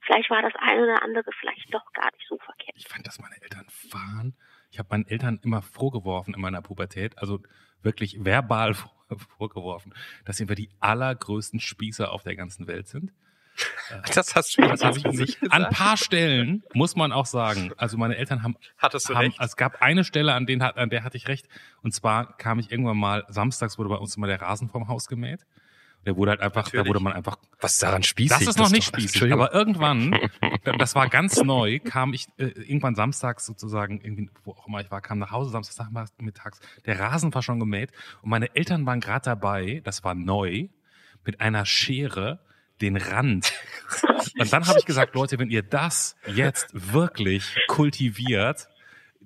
vielleicht 0.00 0.30
war 0.30 0.42
das 0.42 0.54
eine 0.56 0.82
oder 0.82 1.02
andere 1.02 1.30
vielleicht 1.40 1.72
doch 1.72 1.92
gar 1.92 2.10
nicht 2.12 2.26
so 2.28 2.38
verkehrt. 2.38 2.76
Ich 2.76 2.88
fand, 2.88 3.06
dass 3.06 3.20
meine 3.20 3.40
Eltern 3.40 3.66
waren. 3.90 4.36
Ich 4.70 4.78
habe 4.78 4.88
meinen 4.90 5.06
Eltern 5.06 5.40
immer 5.44 5.62
vorgeworfen 5.62 6.34
in 6.34 6.40
meiner 6.40 6.62
Pubertät, 6.62 7.18
also 7.18 7.40
wirklich 7.82 8.24
verbal 8.24 8.74
vorgeworfen, 9.38 9.94
dass 10.24 10.36
sie 10.36 10.46
die 10.46 10.70
allergrößten 10.80 11.60
Spießer 11.60 12.12
auf 12.12 12.22
der 12.22 12.36
ganzen 12.36 12.66
Welt 12.66 12.88
sind. 12.88 13.12
Das 14.14 14.34
hast 14.34 14.56
du 14.56 14.62
das 14.62 14.96
ich 14.96 15.04
nicht 15.04 15.40
gesagt. 15.40 15.52
An 15.52 15.66
ein 15.66 15.72
paar 15.72 15.96
Stellen 15.96 16.62
muss 16.72 16.96
man 16.96 17.12
auch 17.12 17.26
sagen. 17.26 17.72
Also 17.76 17.98
meine 17.98 18.16
Eltern 18.16 18.42
haben, 18.42 18.56
Hattest 18.78 19.08
du 19.08 19.14
haben 19.14 19.26
recht? 19.26 19.38
es 19.40 19.56
gab 19.56 19.82
eine 19.82 20.04
Stelle, 20.04 20.32
an, 20.32 20.46
den, 20.46 20.62
an 20.62 20.88
der 20.88 21.04
hatte 21.04 21.16
ich 21.16 21.28
recht. 21.28 21.46
Und 21.82 21.92
zwar 21.92 22.36
kam 22.38 22.58
ich 22.58 22.70
irgendwann 22.70 22.96
mal, 22.96 23.24
samstags 23.28 23.78
wurde 23.78 23.90
bei 23.90 23.96
uns 23.96 24.16
immer 24.16 24.26
der 24.26 24.40
Rasen 24.40 24.70
vom 24.70 24.88
Haus 24.88 25.08
gemäht. 25.08 25.46
Der 26.04 26.16
wurde 26.16 26.32
halt 26.32 26.40
einfach, 26.40 26.64
Natürlich. 26.64 26.84
da 26.84 26.88
wurde 26.88 27.00
man 27.00 27.12
einfach. 27.12 27.36
Was 27.60 27.78
daran 27.78 28.02
spießig? 28.02 28.36
Das 28.36 28.48
ist 28.48 28.56
noch 28.58 28.64
das 28.64 28.72
nicht 28.72 28.86
spießig. 28.86 29.32
Aber 29.32 29.54
irgendwann, 29.54 30.18
das 30.78 30.94
war 30.96 31.08
ganz 31.08 31.40
neu, 31.42 31.78
kam 31.78 32.12
ich 32.12 32.26
äh, 32.38 32.46
irgendwann 32.46 32.96
samstags 32.96 33.46
sozusagen, 33.46 34.00
irgendwie, 34.00 34.28
wo 34.44 34.52
auch 34.52 34.66
immer 34.66 34.80
ich 34.80 34.90
war, 34.90 35.00
kam 35.00 35.18
nach 35.18 35.30
Hause 35.30 35.50
samstags 35.50 35.90
mittags. 36.18 36.60
Der 36.86 36.98
Rasen 36.98 37.32
war 37.34 37.42
schon 37.42 37.60
gemäht 37.60 37.92
und 38.22 38.30
meine 38.30 38.54
Eltern 38.56 38.84
waren 38.84 39.00
gerade 39.00 39.24
dabei, 39.24 39.80
das 39.84 40.02
war 40.02 40.14
neu, 40.14 40.68
mit 41.24 41.40
einer 41.40 41.64
Schere 41.66 42.40
den 42.82 42.96
Rand. 42.96 43.52
Und 44.38 44.52
dann 44.52 44.66
habe 44.66 44.78
ich 44.78 44.84
gesagt, 44.84 45.14
Leute, 45.14 45.38
wenn 45.38 45.50
ihr 45.50 45.62
das 45.62 46.16
jetzt 46.26 46.68
wirklich 46.72 47.56
kultiviert, 47.68 48.68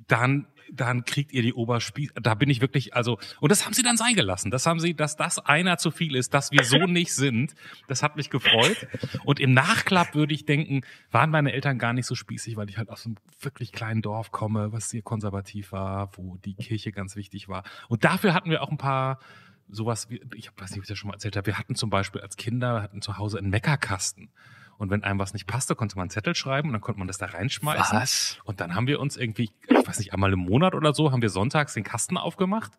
dann 0.06 0.46
dann 0.72 1.04
kriegt 1.04 1.32
ihr 1.32 1.42
die 1.42 1.54
Oberspieß. 1.54 2.12
Da 2.20 2.34
bin 2.34 2.50
ich 2.50 2.60
wirklich, 2.60 2.94
also, 2.94 3.18
und 3.40 3.50
das 3.50 3.64
haben 3.64 3.72
sie 3.72 3.82
dann 3.82 3.96
sein 3.96 4.14
gelassen. 4.14 4.50
Das 4.50 4.66
haben 4.66 4.80
sie, 4.80 4.94
dass 4.94 5.16
das 5.16 5.38
einer 5.38 5.78
zu 5.78 5.90
viel 5.90 6.16
ist, 6.16 6.34
dass 6.34 6.50
wir 6.50 6.64
so 6.64 6.78
nicht 6.78 7.14
sind. 7.14 7.54
Das 7.86 8.02
hat 8.02 8.16
mich 8.16 8.30
gefreut. 8.30 8.88
Und 9.24 9.40
im 9.40 9.52
Nachklapp 9.52 10.14
würde 10.14 10.34
ich 10.34 10.44
denken, 10.44 10.82
waren 11.10 11.30
meine 11.30 11.52
Eltern 11.52 11.78
gar 11.78 11.92
nicht 11.92 12.06
so 12.06 12.14
spießig, 12.14 12.56
weil 12.56 12.68
ich 12.68 12.78
halt 12.78 12.90
aus 12.90 13.06
einem 13.06 13.16
wirklich 13.40 13.72
kleinen 13.72 14.02
Dorf 14.02 14.32
komme, 14.32 14.72
was 14.72 14.90
sehr 14.90 15.02
konservativ 15.02 15.72
war, 15.72 16.10
wo 16.16 16.36
die 16.36 16.54
Kirche 16.54 16.92
ganz 16.92 17.16
wichtig 17.16 17.48
war. 17.48 17.62
Und 17.88 18.04
dafür 18.04 18.34
hatten 18.34 18.50
wir 18.50 18.62
auch 18.62 18.70
ein 18.70 18.78
paar 18.78 19.20
sowas 19.68 20.10
wie, 20.10 20.20
ich 20.34 20.50
weiß 20.56 20.70
nicht, 20.70 20.78
ob 20.78 20.84
ich 20.84 20.88
das 20.88 20.98
schon 20.98 21.08
mal 21.08 21.14
erzählt 21.14 21.36
habe, 21.36 21.46
wir 21.46 21.58
hatten 21.58 21.74
zum 21.74 21.90
Beispiel 21.90 22.20
als 22.20 22.36
Kinder, 22.36 22.82
hatten 22.82 23.02
zu 23.02 23.18
Hause 23.18 23.38
einen 23.38 23.50
Meckerkasten. 23.50 24.30
Und 24.78 24.90
wenn 24.90 25.04
einem 25.04 25.18
was 25.18 25.32
nicht 25.32 25.46
passte, 25.46 25.74
konnte 25.74 25.96
man 25.96 26.04
einen 26.04 26.10
Zettel 26.10 26.34
schreiben 26.34 26.68
und 26.68 26.74
dann 26.74 26.82
konnte 26.82 26.98
man 26.98 27.08
das 27.08 27.16
da 27.16 27.26
reinschmeißen. 27.26 27.98
Was? 27.98 28.38
Und 28.44 28.60
dann 28.60 28.74
haben 28.74 28.86
wir 28.86 29.00
uns 29.00 29.16
irgendwie, 29.16 29.50
ich 29.68 29.88
weiß 29.88 29.98
nicht, 29.98 30.12
einmal 30.12 30.32
im 30.32 30.40
Monat 30.40 30.74
oder 30.74 30.92
so, 30.92 31.12
haben 31.12 31.22
wir 31.22 31.30
sonntags 31.30 31.72
den 31.72 31.84
Kasten 31.84 32.18
aufgemacht. 32.18 32.72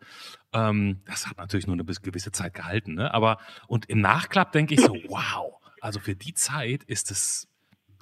Ähm, 0.53 1.01
das 1.05 1.25
hat 1.25 1.37
natürlich 1.37 1.65
nur 1.65 1.73
eine 1.73 1.85
gewisse 1.85 2.31
Zeit 2.31 2.53
gehalten, 2.53 2.93
ne? 2.93 3.13
Aber, 3.13 3.39
und 3.67 3.89
im 3.89 3.99
Nachklapp 3.99 4.51
denke 4.51 4.75
ich 4.75 4.81
so, 4.81 4.93
wow, 5.07 5.55
also 5.81 5.99
für 5.99 6.15
die 6.15 6.35
Zeit 6.35 6.83
ist 6.83 7.09
es 7.09 7.47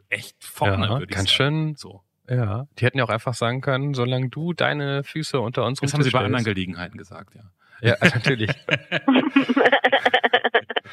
echt 0.09 0.43
vorne, 0.43 0.87
ja, 0.87 0.89
würde 0.99 1.05
ich 1.05 1.15
ganz 1.15 1.29
sagen. 1.29 1.75
schön. 1.75 1.75
So. 1.75 2.03
Ja, 2.27 2.67
die 2.77 2.85
hätten 2.85 2.97
ja 2.97 3.03
auch 3.03 3.09
einfach 3.09 3.33
sagen 3.33 3.61
können, 3.61 3.93
solange 3.93 4.29
du 4.29 4.53
deine 4.53 5.03
Füße 5.03 5.39
unter 5.39 5.65
unserem 5.65 5.85
Das 5.85 5.93
haben 5.93 6.03
sie 6.03 6.11
bei 6.11 6.23
anderen 6.23 6.43
Gelegenheiten 6.43 6.97
gesagt, 6.97 7.35
ja. 7.35 7.43
Ja, 7.81 7.95
natürlich. 8.01 8.51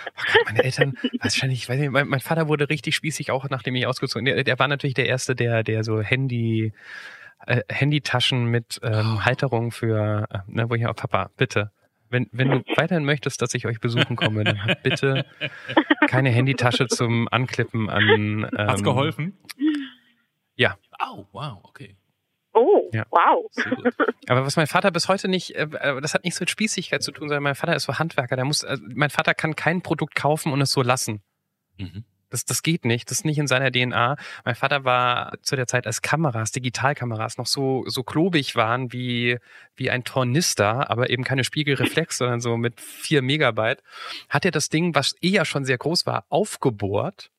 Oh 0.04 0.22
Gott, 0.32 0.46
meine 0.46 0.64
Eltern, 0.64 0.94
wahrscheinlich, 1.20 1.60
ich 1.60 1.68
weiß 1.68 1.78
nicht, 1.78 1.90
mein, 1.90 2.08
mein 2.08 2.20
Vater 2.20 2.48
wurde 2.48 2.68
richtig 2.68 2.94
spießig, 2.96 3.30
auch 3.30 3.48
nachdem 3.50 3.74
ich 3.74 3.86
ausgezogen 3.86 4.24
Der, 4.24 4.42
der 4.42 4.58
war 4.58 4.66
natürlich 4.66 4.94
der 4.94 5.06
Erste, 5.06 5.34
der, 5.34 5.62
der 5.62 5.84
so 5.84 6.00
Handy, 6.00 6.72
äh, 7.46 7.60
Handytaschen 7.68 8.46
mit 8.46 8.80
ähm, 8.82 9.24
Halterung 9.24 9.70
für, 9.70 10.26
äh, 10.30 10.38
ne, 10.46 10.68
wo 10.70 10.74
ich 10.74 10.86
auch, 10.86 10.96
Papa, 10.96 11.30
bitte, 11.36 11.70
wenn, 12.08 12.28
wenn 12.32 12.50
du 12.50 12.62
weiterhin 12.76 13.04
möchtest, 13.04 13.42
dass 13.42 13.54
ich 13.54 13.66
euch 13.66 13.80
besuchen 13.80 14.16
komme, 14.16 14.44
dann 14.44 14.64
hab 14.64 14.82
bitte 14.82 15.24
keine 16.08 16.30
Handytasche 16.30 16.86
zum 16.86 17.28
Anklippen 17.30 17.88
an. 17.88 18.08
Ähm, 18.08 18.48
Hat's 18.56 18.82
geholfen? 18.82 19.38
Ja. 20.56 20.76
Oh, 21.00 21.26
wow, 21.32 21.58
okay. 21.62 21.96
Oh, 22.54 22.90
Ja. 22.92 23.04
wow. 23.10 23.50
Aber 24.28 24.44
was 24.44 24.56
mein 24.56 24.66
Vater 24.66 24.90
bis 24.90 25.08
heute 25.08 25.28
nicht, 25.28 25.54
äh, 25.54 25.62
äh, 25.62 26.00
das 26.00 26.14
hat 26.14 26.24
nichts 26.24 26.38
mit 26.40 26.50
Spießigkeit 26.50 27.02
zu 27.02 27.12
tun, 27.12 27.28
sondern 27.28 27.42
mein 27.42 27.54
Vater 27.54 27.74
ist 27.74 27.84
so 27.84 27.98
Handwerker. 27.98 28.36
Der 28.36 28.44
muss, 28.44 28.62
äh, 28.62 28.76
mein 28.94 29.10
Vater 29.10 29.34
kann 29.34 29.56
kein 29.56 29.82
Produkt 29.82 30.14
kaufen 30.14 30.52
und 30.52 30.60
es 30.60 30.70
so 30.72 30.82
lassen. 30.82 31.22
Mhm. 31.78 32.04
Das, 32.28 32.46
das 32.46 32.62
geht 32.62 32.86
nicht. 32.86 33.10
Das 33.10 33.18
ist 33.18 33.24
nicht 33.26 33.36
in 33.36 33.46
seiner 33.46 33.70
DNA. 33.70 34.16
Mein 34.46 34.54
Vater 34.54 34.84
war 34.84 35.34
zu 35.42 35.54
der 35.54 35.66
Zeit, 35.66 35.86
als 35.86 36.00
Kameras, 36.00 36.50
Digitalkameras 36.50 37.36
noch 37.36 37.46
so, 37.46 37.84
so 37.88 38.02
klobig 38.04 38.56
waren 38.56 38.90
wie, 38.90 39.38
wie 39.76 39.90
ein 39.90 40.02
Tornister, 40.04 40.90
aber 40.90 41.10
eben 41.10 41.24
keine 41.24 41.44
Spiegelreflex, 41.44 42.16
sondern 42.18 42.40
so 42.40 42.56
mit 42.56 42.80
vier 42.80 43.20
Megabyte, 43.20 43.82
hat 44.30 44.46
er 44.46 44.50
das 44.50 44.70
Ding, 44.70 44.94
was 44.94 45.14
eh 45.20 45.28
ja 45.28 45.44
schon 45.44 45.66
sehr 45.66 45.76
groß 45.76 46.06
war, 46.06 46.24
aufgebohrt 46.30 47.30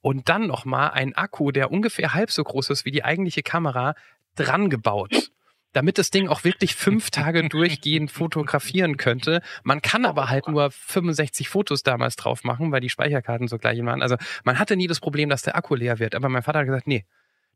und 0.00 0.28
dann 0.28 0.48
nochmal 0.48 0.90
einen 0.90 1.14
Akku, 1.14 1.52
der 1.52 1.70
ungefähr 1.70 2.12
halb 2.12 2.32
so 2.32 2.42
groß 2.42 2.70
ist 2.70 2.84
wie 2.84 2.90
die 2.90 3.04
eigentliche 3.04 3.42
Kamera, 3.44 3.94
dran 4.34 4.70
gebaut. 4.70 5.30
Damit 5.72 5.98
das 5.98 6.10
Ding 6.10 6.28
auch 6.28 6.44
wirklich 6.44 6.76
fünf 6.76 7.10
Tage 7.10 7.48
durchgehend 7.48 8.12
fotografieren 8.12 8.96
könnte. 8.96 9.42
Man 9.64 9.82
kann 9.82 10.04
aber 10.04 10.28
halt 10.28 10.46
nur 10.46 10.70
65 10.70 11.48
Fotos 11.48 11.82
damals 11.82 12.14
drauf 12.14 12.44
machen, 12.44 12.70
weil 12.70 12.80
die 12.80 12.88
Speicherkarten 12.88 13.48
so 13.48 13.58
gleich 13.58 13.84
waren. 13.84 14.00
Also 14.00 14.16
man 14.44 14.60
hatte 14.60 14.76
nie 14.76 14.86
das 14.86 15.00
Problem, 15.00 15.28
dass 15.28 15.42
der 15.42 15.56
Akku 15.56 15.74
leer 15.74 15.98
wird. 15.98 16.14
Aber 16.14 16.28
mein 16.28 16.44
Vater 16.44 16.60
hat 16.60 16.66
gesagt, 16.66 16.86
nee, 16.86 17.04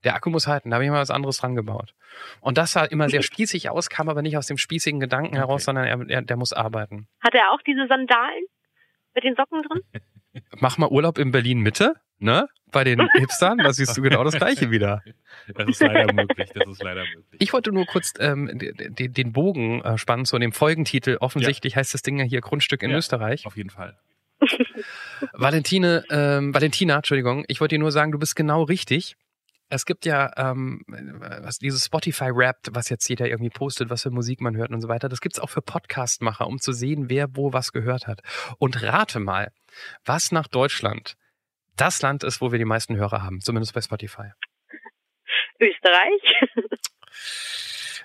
der 0.02 0.16
Akku 0.16 0.30
muss 0.30 0.48
halten. 0.48 0.70
Da 0.70 0.74
habe 0.76 0.84
ich 0.84 0.90
mal 0.90 1.00
was 1.00 1.12
anderes 1.12 1.36
dran 1.38 1.54
gebaut. 1.54 1.94
Und 2.40 2.58
das 2.58 2.72
sah 2.72 2.84
immer 2.84 3.08
sehr 3.08 3.22
spießig 3.22 3.70
aus, 3.70 3.88
kam 3.88 4.08
aber 4.08 4.22
nicht 4.22 4.36
aus 4.36 4.46
dem 4.48 4.58
spießigen 4.58 4.98
Gedanken 4.98 5.36
heraus, 5.36 5.62
Okay. 5.62 5.76
sondern 5.78 5.84
er, 5.86 6.10
er, 6.10 6.22
der 6.22 6.36
muss 6.36 6.52
arbeiten. 6.52 7.06
Hat 7.20 7.34
er 7.34 7.52
auch 7.52 7.62
diese 7.62 7.86
Sandalen 7.86 8.44
mit 9.14 9.22
den 9.22 9.36
Socken 9.36 9.62
drin? 9.62 10.42
Mach 10.58 10.76
mal 10.76 10.88
Urlaub 10.88 11.18
in 11.18 11.30
Berlin 11.30 11.60
Mitte, 11.60 11.94
ne? 12.18 12.48
Bei 12.70 12.84
den 12.84 13.08
Hipstern, 13.14 13.58
da 13.58 13.72
siehst 13.72 13.96
du 13.96 14.02
genau 14.02 14.24
das 14.24 14.34
Gleiche 14.34 14.70
wieder. 14.70 15.02
Das 15.54 15.68
ist 15.68 15.82
leider 15.82 16.12
möglich, 16.12 16.50
das 16.54 16.68
ist 16.68 16.82
leider 16.82 17.02
möglich. 17.02 17.40
Ich 17.40 17.52
wollte 17.52 17.72
nur 17.72 17.86
kurz 17.86 18.12
ähm, 18.18 18.50
den, 18.58 19.12
den 19.12 19.32
Bogen 19.32 19.82
äh, 19.82 19.98
spannen 19.98 20.24
zu 20.24 20.38
dem 20.38 20.52
Folgentitel. 20.52 21.16
Offensichtlich 21.20 21.76
heißt 21.76 21.94
das 21.94 22.02
Ding 22.02 22.18
ja 22.18 22.24
hier 22.24 22.40
Grundstück 22.40 22.82
in 22.82 22.90
Ja. 22.90 22.96
Österreich. 22.98 23.46
Auf 23.46 23.56
jeden 23.56 23.70
Fall. 23.70 23.96
Valentine, 25.32 26.04
ähm, 26.10 26.54
Valentina, 26.54 26.96
Entschuldigung, 26.96 27.44
ich 27.48 27.60
wollte 27.60 27.74
dir 27.74 27.80
nur 27.80 27.92
sagen, 27.92 28.12
du 28.12 28.18
bist 28.18 28.36
genau 28.36 28.62
richtig. 28.62 29.16
Es 29.70 29.84
gibt 29.84 30.06
ja 30.06 30.30
ähm, 30.36 30.82
was, 31.42 31.58
dieses 31.58 31.84
Spotify-Rap, 31.84 32.56
was 32.70 32.88
jetzt 32.88 33.06
jeder 33.08 33.28
irgendwie 33.28 33.50
postet, 33.50 33.90
was 33.90 34.02
für 34.02 34.10
Musik 34.10 34.40
man 34.40 34.56
hört 34.56 34.70
und 34.70 34.80
so 34.80 34.88
weiter. 34.88 35.10
Das 35.10 35.20
gibt's 35.20 35.38
auch 35.38 35.50
für 35.50 35.60
Podcastmacher, 35.60 36.46
um 36.46 36.58
zu 36.58 36.72
sehen, 36.72 37.10
wer 37.10 37.36
wo 37.36 37.52
was 37.52 37.72
gehört 37.72 38.06
hat. 38.06 38.20
Und 38.58 38.82
rate 38.82 39.20
mal, 39.20 39.50
was 40.06 40.32
nach 40.32 40.48
Deutschland 40.48 41.16
das 41.80 42.02
Land 42.02 42.24
ist, 42.24 42.40
wo 42.40 42.52
wir 42.52 42.58
die 42.58 42.64
meisten 42.64 42.96
Hörer 42.96 43.22
haben, 43.22 43.40
zumindest 43.40 43.74
bei 43.74 43.80
Spotify. 43.80 44.32
Österreich? 45.60 46.22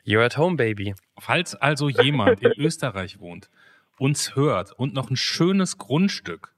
You're 0.06 0.24
at 0.24 0.38
home, 0.38 0.58
baby. 0.58 0.96
Falls 1.20 1.56
also 1.56 1.90
jemand 1.90 2.42
in 2.42 2.52
Österreich 2.58 3.20
wohnt 3.20 3.50
uns 3.98 4.36
hört 4.36 4.72
und 4.74 4.94
noch 4.94 5.10
ein 5.10 5.16
schönes 5.16 5.78
Grundstück, 5.78 6.54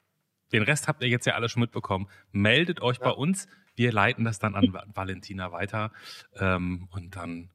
den 0.51 0.63
Rest 0.63 0.87
habt 0.87 1.03
ihr 1.03 1.09
jetzt 1.09 1.25
ja 1.25 1.33
alle 1.33 1.49
schon 1.49 1.61
mitbekommen, 1.61 2.07
meldet 2.31 2.81
euch 2.81 2.97
ja. 2.97 3.05
bei 3.05 3.11
uns. 3.11 3.47
Wir 3.75 3.91
leiten 3.91 4.23
das 4.23 4.39
dann 4.39 4.55
an 4.55 4.73
Valentina 4.93 5.51
weiter 5.51 5.91
ähm, 6.39 6.87
und 6.91 7.15
dann 7.15 7.49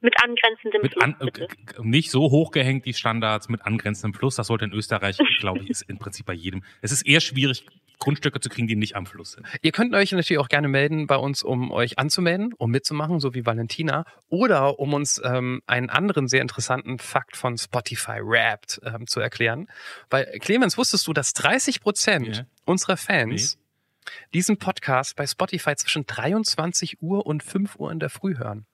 mit 0.00 0.14
angrenzendem 0.22 0.82
mit 0.82 1.00
an, 1.00 1.16
Fluss. 1.16 1.48
Nicht 1.80 2.10
so 2.10 2.30
hochgehängt 2.30 2.84
die 2.84 2.92
Standards 2.92 3.48
mit 3.48 3.64
angrenzendem 3.64 4.12
Fluss. 4.12 4.36
Das 4.36 4.48
sollte 4.48 4.66
in 4.66 4.72
Österreich, 4.72 5.16
glaube 5.38 5.60
ich, 5.60 5.70
ist 5.70 5.82
im 5.82 5.98
Prinzip 5.98 6.26
bei 6.26 6.34
jedem. 6.34 6.62
Es 6.82 6.92
ist 6.92 7.06
eher 7.06 7.20
schwierig, 7.20 7.64
Grundstücke 8.02 8.40
zu 8.40 8.48
kriegen, 8.48 8.66
die 8.66 8.74
nicht 8.74 8.96
am 8.96 9.06
Fluss 9.06 9.32
sind. 9.32 9.46
Ihr 9.62 9.70
könnt 9.70 9.94
euch 9.94 10.10
natürlich 10.10 10.40
auch 10.40 10.48
gerne 10.48 10.66
melden 10.66 11.06
bei 11.06 11.14
uns, 11.14 11.44
um 11.44 11.70
euch 11.70 12.00
anzumelden, 12.00 12.52
um 12.52 12.68
mitzumachen, 12.68 13.20
so 13.20 13.32
wie 13.32 13.46
Valentina, 13.46 14.04
oder 14.28 14.80
um 14.80 14.92
uns 14.92 15.20
ähm, 15.24 15.62
einen 15.68 15.88
anderen 15.88 16.26
sehr 16.26 16.42
interessanten 16.42 16.98
Fakt 16.98 17.36
von 17.36 17.56
Spotify 17.56 18.18
Wrapped 18.20 18.80
ähm, 18.82 19.06
zu 19.06 19.20
erklären. 19.20 19.68
Weil, 20.10 20.24
Clemens, 20.40 20.76
wusstest 20.76 21.06
du, 21.06 21.12
dass 21.12 21.32
30 21.34 21.80
Prozent 21.80 22.26
yeah. 22.26 22.46
unserer 22.64 22.96
Fans 22.96 23.56
nee. 23.56 24.12
diesen 24.34 24.56
Podcast 24.56 25.14
bei 25.14 25.24
Spotify 25.28 25.76
zwischen 25.76 26.04
23 26.04 27.00
Uhr 27.02 27.24
und 27.24 27.44
5 27.44 27.76
Uhr 27.76 27.92
in 27.92 28.00
der 28.00 28.10
Früh 28.10 28.36
hören? 28.36 28.66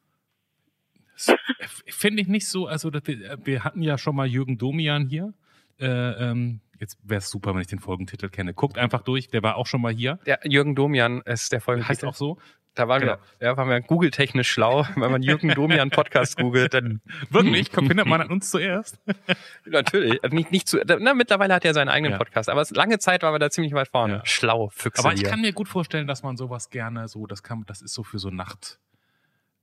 Finde 1.86 2.22
ich 2.22 2.28
nicht 2.28 2.48
so, 2.48 2.66
also 2.66 2.90
wir, 2.94 3.38
wir 3.44 3.62
hatten 3.62 3.82
ja 3.82 3.98
schon 3.98 4.16
mal 4.16 4.26
Jürgen 4.26 4.56
Domian 4.56 5.06
hier. 5.06 5.34
Äh, 5.78 5.86
ähm, 5.86 6.60
jetzt 6.80 6.98
wäre 7.02 7.18
es 7.18 7.30
super, 7.30 7.54
wenn 7.54 7.60
ich 7.60 7.66
den 7.66 7.78
Folgentitel 7.78 8.28
kenne. 8.28 8.54
Guckt 8.54 8.78
einfach 8.78 9.02
durch, 9.02 9.28
der 9.28 9.42
war 9.42 9.56
auch 9.56 9.66
schon 9.66 9.80
mal 9.80 9.92
hier. 9.92 10.18
Ja, 10.26 10.38
Jürgen 10.44 10.74
Domian 10.74 11.22
ist 11.22 11.52
der 11.52 11.60
Folgentitel. 11.60 11.90
Heißt 11.90 12.04
auch 12.04 12.14
so? 12.14 12.38
Da 12.78 12.86
waren 12.86 13.00
genau. 13.00 13.16
wir, 13.40 13.48
ja, 13.48 13.56
waren 13.56 13.68
wir 13.68 13.80
Google-technisch 13.80 14.48
schlau. 14.48 14.86
Wenn 14.94 15.10
man 15.10 15.20
Jürgen 15.20 15.48
Domian 15.48 15.90
Podcast 15.90 16.36
googelt, 16.36 16.74
dann. 16.74 17.00
Wirklich? 17.30 17.70
Findet 17.70 18.06
man 18.06 18.20
an 18.20 18.30
uns 18.30 18.50
zuerst? 18.50 19.00
Natürlich. 19.64 20.22
Also 20.22 20.36
nicht, 20.36 20.52
nicht 20.52 20.68
zu, 20.68 20.78
na, 20.86 21.12
mittlerweile 21.12 21.54
hat 21.54 21.64
er 21.64 21.74
seinen 21.74 21.88
eigenen 21.88 22.12
ja. 22.12 22.18
Podcast. 22.18 22.48
Aber 22.48 22.64
lange 22.70 23.00
Zeit 23.00 23.24
waren 23.24 23.34
wir 23.34 23.40
da 23.40 23.50
ziemlich 23.50 23.72
weit 23.72 23.88
vorne. 23.88 24.14
Ja. 24.14 24.26
Schlau, 24.26 24.68
Füchse 24.68 25.04
Aber 25.04 25.12
ich 25.12 25.20
hier. 25.20 25.28
kann 25.28 25.40
mir 25.40 25.52
gut 25.52 25.66
vorstellen, 25.66 26.06
dass 26.06 26.22
man 26.22 26.36
sowas 26.36 26.70
gerne 26.70 27.08
so, 27.08 27.26
das 27.26 27.42
kann, 27.42 27.64
das 27.66 27.82
ist 27.82 27.94
so 27.94 28.04
für 28.04 28.20
so 28.20 28.30
Nacht, 28.30 28.78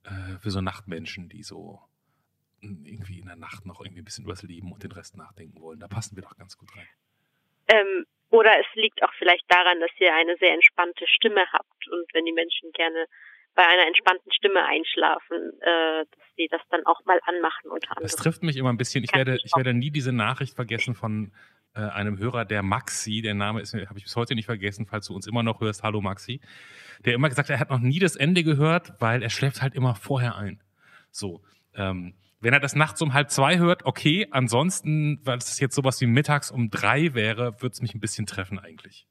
äh, 0.04 0.38
für 0.38 0.50
so 0.50 0.60
Nachtmenschen, 0.60 1.30
die 1.30 1.42
so 1.42 1.80
irgendwie 2.60 3.20
in 3.20 3.26
der 3.26 3.36
Nacht 3.36 3.64
noch 3.64 3.80
irgendwie 3.80 4.02
ein 4.02 4.04
bisschen 4.04 4.24
übers 4.24 4.42
Leben 4.42 4.72
und 4.72 4.82
den 4.82 4.92
Rest 4.92 5.16
nachdenken 5.16 5.58
wollen. 5.62 5.80
Da 5.80 5.88
passen 5.88 6.16
wir 6.16 6.22
doch 6.22 6.36
ganz 6.36 6.58
gut 6.58 6.76
rein. 6.76 6.86
Ähm, 7.68 8.06
oder 8.30 8.58
es 8.58 8.66
liegt 8.74 9.02
auch 9.02 9.12
vielleicht 9.18 9.44
daran, 9.48 9.80
dass 9.80 9.90
ihr 9.98 10.14
eine 10.14 10.36
sehr 10.38 10.52
entspannte 10.52 11.06
Stimme 11.06 11.44
habt 11.52 11.88
und 11.90 12.06
wenn 12.12 12.24
die 12.24 12.32
Menschen 12.32 12.72
gerne 12.72 13.06
bei 13.54 13.66
einer 13.66 13.86
entspannten 13.86 14.30
Stimme 14.32 14.64
einschlafen, 14.64 15.52
äh, 15.60 16.04
dass 16.04 16.26
sie 16.36 16.46
das 16.50 16.60
dann 16.70 16.84
auch 16.84 17.04
mal 17.06 17.18
anmachen 17.24 17.70
unter 17.70 17.90
anderem. 17.90 18.02
Das 18.02 18.16
trifft 18.16 18.42
mich 18.42 18.56
immer 18.56 18.70
ein 18.70 18.76
bisschen. 18.76 19.02
Ich 19.02 19.14
werde, 19.14 19.38
ich 19.42 19.56
werde 19.56 19.72
nie 19.72 19.90
diese 19.90 20.12
Nachricht 20.12 20.54
vergessen 20.54 20.94
von 20.94 21.32
äh, 21.74 21.80
einem 21.80 22.18
Hörer, 22.18 22.44
der 22.44 22.62
Maxi, 22.62 23.22
der 23.22 23.34
Name 23.34 23.62
ist, 23.62 23.74
habe 23.74 23.98
ich 23.98 24.04
bis 24.04 24.16
heute 24.16 24.34
nicht 24.34 24.46
vergessen, 24.46 24.86
falls 24.86 25.06
du 25.06 25.14
uns 25.14 25.26
immer 25.26 25.42
noch 25.42 25.60
hörst, 25.60 25.82
hallo 25.82 26.00
Maxi, 26.00 26.40
der 27.04 27.14
immer 27.14 27.28
gesagt 27.28 27.48
hat, 27.48 27.56
er 27.56 27.60
hat 27.60 27.70
noch 27.70 27.80
nie 27.80 27.98
das 27.98 28.16
Ende 28.16 28.44
gehört, 28.44 28.92
weil 28.98 29.22
er 29.22 29.30
schläft 29.30 29.62
halt 29.62 29.74
immer 29.74 29.94
vorher 29.94 30.36
ein. 30.36 30.62
So. 31.10 31.42
Ähm, 31.74 32.14
wenn 32.40 32.52
er 32.52 32.60
das 32.60 32.74
nachts 32.74 33.00
um 33.02 33.14
halb 33.14 33.30
zwei 33.30 33.58
hört, 33.58 33.84
okay. 33.84 34.26
Ansonsten, 34.30 35.20
weil 35.24 35.38
es 35.38 35.58
jetzt 35.58 35.74
sowas 35.74 36.00
wie 36.00 36.06
mittags 36.06 36.50
um 36.50 36.70
drei 36.70 37.14
wäre, 37.14 37.60
würde 37.60 37.72
es 37.72 37.80
mich 37.80 37.94
ein 37.94 38.00
bisschen 38.00 38.26
treffen 38.26 38.58
eigentlich. 38.58 39.06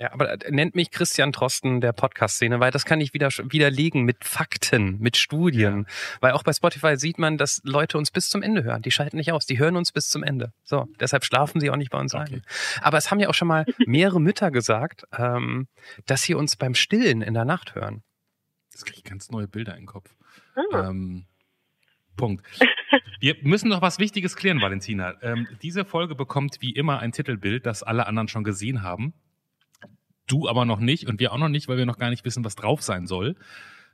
Ja, 0.00 0.12
aber 0.12 0.36
nennt 0.48 0.76
mich 0.76 0.92
Christian 0.92 1.32
Trosten 1.32 1.80
der 1.80 1.92
Podcast-Szene, 1.92 2.60
weil 2.60 2.70
das 2.70 2.84
kann 2.84 3.00
ich 3.00 3.14
wieder 3.14 3.30
widerlegen 3.30 4.04
mit 4.04 4.24
Fakten, 4.24 4.98
mit 5.00 5.16
Studien. 5.16 5.86
Ja. 5.88 6.18
Weil 6.20 6.32
auch 6.32 6.44
bei 6.44 6.52
Spotify 6.52 6.96
sieht 6.96 7.18
man, 7.18 7.36
dass 7.36 7.60
Leute 7.64 7.98
uns 7.98 8.12
bis 8.12 8.28
zum 8.28 8.42
Ende 8.42 8.62
hören. 8.62 8.80
Die 8.82 8.92
schalten 8.92 9.16
nicht 9.16 9.32
aus, 9.32 9.44
die 9.44 9.58
hören 9.58 9.74
uns 9.74 9.90
bis 9.90 10.08
zum 10.08 10.22
Ende. 10.22 10.52
So, 10.62 10.86
deshalb 11.00 11.24
schlafen 11.24 11.60
sie 11.60 11.68
auch 11.70 11.76
nicht 11.76 11.90
bei 11.90 11.98
uns 11.98 12.14
okay. 12.14 12.36
ein. 12.36 12.42
Aber 12.80 12.96
es 12.96 13.10
haben 13.10 13.18
ja 13.18 13.28
auch 13.28 13.34
schon 13.34 13.48
mal 13.48 13.66
mehrere 13.86 14.20
Mütter 14.20 14.52
gesagt, 14.52 15.04
ähm, 15.16 15.66
dass 16.06 16.22
sie 16.22 16.34
uns 16.34 16.54
beim 16.54 16.76
Stillen 16.76 17.20
in 17.20 17.34
der 17.34 17.44
Nacht 17.44 17.74
hören. 17.74 18.04
Das 18.70 18.84
kriege 18.84 18.98
ich 18.98 19.04
ganz 19.04 19.30
neue 19.30 19.48
Bilder 19.48 19.72
in 19.72 19.80
den 19.80 19.86
Kopf. 19.86 20.14
Oh. 20.54 20.76
Ähm, 20.76 21.26
Punkt. 22.18 22.44
Wir 23.20 23.36
müssen 23.40 23.70
noch 23.70 23.80
was 23.80 23.98
Wichtiges 23.98 24.36
klären, 24.36 24.60
Valentina. 24.60 25.14
Ähm, 25.22 25.48
diese 25.62 25.86
Folge 25.86 26.14
bekommt 26.14 26.58
wie 26.60 26.72
immer 26.72 26.98
ein 26.98 27.12
Titelbild, 27.12 27.64
das 27.64 27.82
alle 27.82 28.06
anderen 28.06 28.28
schon 28.28 28.44
gesehen 28.44 28.82
haben. 28.82 29.14
Du 30.26 30.46
aber 30.46 30.66
noch 30.66 30.78
nicht 30.78 31.08
und 31.08 31.18
wir 31.18 31.32
auch 31.32 31.38
noch 31.38 31.48
nicht, 31.48 31.68
weil 31.68 31.78
wir 31.78 31.86
noch 31.86 31.98
gar 31.98 32.10
nicht 32.10 32.26
wissen, 32.26 32.44
was 32.44 32.54
drauf 32.54 32.82
sein 32.82 33.06
soll. 33.06 33.36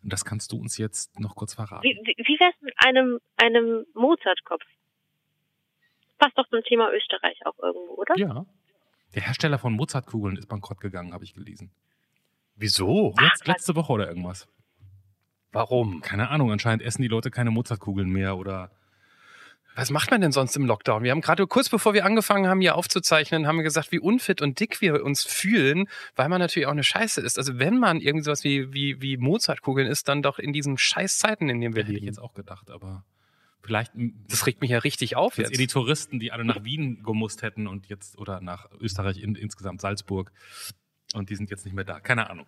Und 0.02 0.12
das 0.12 0.24
kannst 0.24 0.52
du 0.52 0.58
uns 0.58 0.76
jetzt 0.76 1.18
noch 1.20 1.36
kurz 1.36 1.54
verraten. 1.54 1.84
Wie, 1.84 1.94
wie, 1.94 2.40
wär's 2.40 2.54
mit 2.60 2.74
einem, 2.76 3.20
einem 3.36 3.86
Mozartkopf? 3.94 4.64
Passt 6.18 6.36
doch 6.36 6.48
zum 6.48 6.62
Thema 6.64 6.92
Österreich 6.92 7.38
auch 7.46 7.58
irgendwo, 7.62 7.94
oder? 7.94 8.16
Ja. 8.16 8.44
Der 9.14 9.22
Hersteller 9.22 9.58
von 9.58 9.72
Mozartkugeln 9.72 10.36
ist 10.36 10.48
bankrott 10.48 10.80
gegangen, 10.80 11.12
habe 11.14 11.24
ich 11.24 11.34
gelesen. 11.34 11.70
Wieso? 12.56 13.14
Letz, 13.20 13.46
letzte 13.46 13.76
Woche 13.76 13.92
oder 13.92 14.08
irgendwas. 14.08 14.48
Warum? 15.54 16.00
Keine 16.00 16.30
Ahnung, 16.30 16.50
anscheinend 16.50 16.82
essen 16.82 17.02
die 17.02 17.08
Leute 17.08 17.30
keine 17.30 17.50
Mozartkugeln 17.50 18.08
mehr 18.08 18.36
oder. 18.36 18.70
Was 19.76 19.90
macht 19.90 20.10
man 20.10 20.20
denn 20.20 20.32
sonst 20.32 20.56
im 20.56 20.66
Lockdown? 20.66 21.02
Wir 21.02 21.10
haben 21.10 21.20
gerade 21.20 21.46
kurz 21.46 21.68
bevor 21.68 21.94
wir 21.94 22.04
angefangen 22.04 22.46
haben, 22.46 22.60
hier 22.60 22.76
aufzuzeichnen, 22.76 23.46
haben 23.46 23.56
wir 23.56 23.64
gesagt, 23.64 23.90
wie 23.90 23.98
unfit 23.98 24.40
und 24.42 24.60
dick 24.60 24.80
wir 24.80 25.04
uns 25.04 25.24
fühlen, 25.24 25.88
weil 26.14 26.28
man 26.28 26.40
natürlich 26.40 26.66
auch 26.66 26.72
eine 26.72 26.84
Scheiße 26.84 27.20
ist. 27.20 27.38
Also 27.38 27.58
wenn 27.58 27.78
man 27.78 28.00
irgendwie 28.00 28.24
sowas 28.24 28.44
wie, 28.44 28.72
wie, 28.72 29.00
wie 29.00 29.16
Mozartkugeln 29.16 29.88
isst, 29.88 30.08
dann 30.08 30.22
doch 30.22 30.38
in 30.38 30.52
diesen 30.52 30.76
scheiß 30.76 31.18
Zeiten, 31.18 31.48
in 31.48 31.60
denen 31.60 31.74
wir 31.74 31.82
ja, 31.82 31.88
leben. 31.88 31.96
Hätte 31.96 32.04
ich 32.04 32.16
jetzt 32.16 32.18
auch 32.18 32.34
gedacht, 32.34 32.70
aber 32.70 33.04
vielleicht. 33.62 33.92
Das 34.28 34.46
regt 34.46 34.60
mich 34.60 34.70
ja 34.70 34.78
richtig 34.78 35.16
auf 35.16 35.38
jetzt. 35.38 35.50
jetzt. 35.50 35.60
die 35.60 35.66
Touristen, 35.66 36.20
die 36.20 36.30
alle 36.30 36.44
nach 36.44 36.62
Wien 36.64 37.02
gemusst 37.02 37.42
hätten 37.42 37.66
und 37.66 37.88
jetzt, 37.88 38.18
oder 38.18 38.40
nach 38.40 38.70
Österreich 38.80 39.22
in, 39.22 39.34
insgesamt 39.34 39.80
Salzburg. 39.80 40.30
Und 41.14 41.30
die 41.30 41.36
sind 41.36 41.50
jetzt 41.50 41.64
nicht 41.64 41.74
mehr 41.74 41.84
da. 41.84 42.00
Keine 42.00 42.28
Ahnung. 42.30 42.46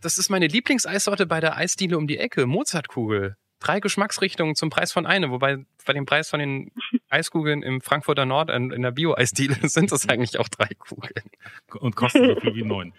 Das 0.00 0.16
ist 0.16 0.30
meine 0.30 0.46
Lieblingseissorte 0.46 1.26
bei 1.26 1.40
der 1.40 1.56
Eisdiele 1.56 1.98
um 1.98 2.06
die 2.06 2.18
Ecke, 2.18 2.46
Mozartkugel. 2.46 3.36
Drei 3.58 3.80
Geschmacksrichtungen 3.80 4.54
zum 4.54 4.70
Preis 4.70 4.90
von 4.90 5.04
eine, 5.04 5.30
wobei 5.30 5.58
bei 5.84 5.92
dem 5.92 6.06
Preis 6.06 6.30
von 6.30 6.40
den 6.40 6.72
Eiskugeln 7.10 7.62
im 7.62 7.82
Frankfurter 7.82 8.24
Nord 8.24 8.48
in, 8.48 8.70
in 8.70 8.80
der 8.80 8.92
Bio-Eisdiele 8.92 9.56
sind 9.68 9.92
das 9.92 10.08
eigentlich 10.08 10.38
auch 10.38 10.48
drei 10.48 10.68
Kugeln. 10.78 11.30
Und 11.78 11.96
kosten 11.96 12.26
so 12.26 12.40
viel 12.40 12.54
wie 12.54 12.64
neun. 12.64 12.94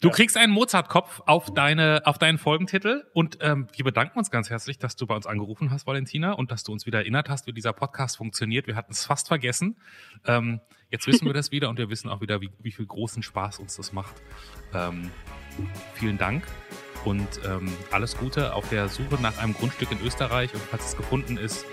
Du 0.00 0.10
kriegst 0.10 0.36
einen 0.36 0.52
Mozartkopf 0.52 1.22
auf 1.26 1.52
deine, 1.52 2.02
auf 2.04 2.18
deinen 2.18 2.38
Folgentitel 2.38 3.04
und 3.14 3.38
ähm, 3.40 3.66
wir 3.74 3.84
bedanken 3.84 4.16
uns 4.16 4.30
ganz 4.30 4.48
herzlich, 4.48 4.78
dass 4.78 4.94
du 4.94 5.06
bei 5.06 5.16
uns 5.16 5.26
angerufen 5.26 5.72
hast, 5.72 5.88
Valentina, 5.88 6.32
und 6.32 6.52
dass 6.52 6.62
du 6.62 6.72
uns 6.72 6.86
wieder 6.86 7.00
erinnert 7.00 7.28
hast, 7.28 7.48
wie 7.48 7.52
dieser 7.52 7.72
Podcast 7.72 8.16
funktioniert. 8.16 8.68
Wir 8.68 8.76
hatten 8.76 8.92
es 8.92 9.04
fast 9.04 9.26
vergessen. 9.26 9.76
Ähm, 10.24 10.60
jetzt 10.90 11.08
wissen 11.08 11.26
wir 11.26 11.32
das 11.34 11.50
wieder 11.50 11.68
und 11.68 11.78
wir 11.78 11.90
wissen 11.90 12.08
auch 12.08 12.20
wieder, 12.20 12.40
wie, 12.40 12.50
wie 12.60 12.70
viel 12.70 12.86
großen 12.86 13.24
Spaß 13.24 13.58
uns 13.58 13.76
das 13.76 13.92
macht. 13.92 14.14
Ähm, 14.72 15.10
vielen 15.94 16.16
Dank 16.16 16.44
und 17.04 17.40
ähm, 17.44 17.72
alles 17.90 18.16
Gute 18.16 18.54
auf 18.54 18.68
der 18.68 18.88
Suche 18.88 19.20
nach 19.20 19.36
einem 19.38 19.54
Grundstück 19.54 19.90
in 19.90 20.00
Österreich. 20.00 20.54
Und 20.54 20.62
falls 20.62 20.86
es 20.86 20.96
gefunden 20.96 21.36
ist, 21.36 21.66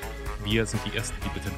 wir 0.43 0.65
sind 0.65 0.81
die 0.85 0.97
Ersten, 0.97 1.15
die 1.23 1.29
bitte 1.29 1.51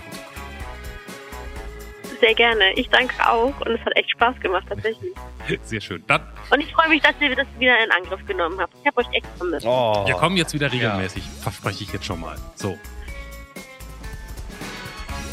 Sehr 2.22 2.36
gerne. 2.36 2.74
Ich 2.76 2.88
danke 2.90 3.14
auch 3.28 3.60
und 3.62 3.72
es 3.72 3.82
hat 3.82 3.96
echt 3.96 4.12
Spaß 4.12 4.40
gemacht, 4.40 4.64
tatsächlich. 4.70 5.12
Sehr 5.64 5.82
schön. 5.82 6.04
Dann 6.08 6.22
und 6.52 6.60
ich 6.62 6.72
freue 6.72 6.88
mich, 6.88 7.02
dass 7.02 7.16
ihr 7.20 7.36
das 7.36 7.48
wieder 7.58 7.84
in 7.84 7.92
Angriff 7.92 8.24
genommen 8.28 8.60
habt. 8.60 8.74
Ich 8.80 8.86
habe 8.86 8.98
euch 9.00 9.08
echt 9.12 9.26
vermisst. 9.38 9.66
Oh. 9.66 10.06
Wir 10.06 10.14
kommen 10.14 10.38
jetzt 10.38 10.54
wieder 10.54 10.72
regelmäßig, 10.72 11.24
ja. 11.26 11.42
verspreche 11.42 11.84
ich 11.84 11.92
jetzt 11.92 12.06
schon 12.06 12.20
mal. 12.20 12.36
So. 12.56 12.78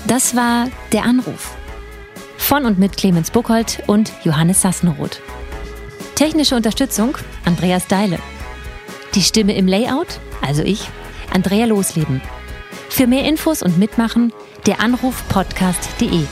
Das 0.06 0.34
war 0.34 0.68
der 0.92 1.02
Anruf. 1.02 1.54
Von 2.38 2.64
und 2.64 2.78
mit 2.78 2.96
Clemens 2.96 3.30
Buchholz 3.30 3.82
und 3.86 4.10
Johannes 4.24 4.62
Sassenroth. 4.62 5.20
Technische 6.14 6.56
Unterstützung 6.56 7.18
Andreas 7.44 7.86
Deile. 7.86 8.18
Die 9.14 9.22
Stimme 9.22 9.54
im 9.54 9.66
Layout, 9.66 10.20
also 10.40 10.62
ich, 10.62 10.88
Andrea 11.34 11.66
Losleben. 11.66 12.22
Für 12.88 13.06
mehr 13.06 13.24
Infos 13.24 13.62
und 13.62 13.78
Mitmachen 13.78 14.32
der 14.66 14.80
Anruf 14.80 15.22
podcast.de. 15.28 16.26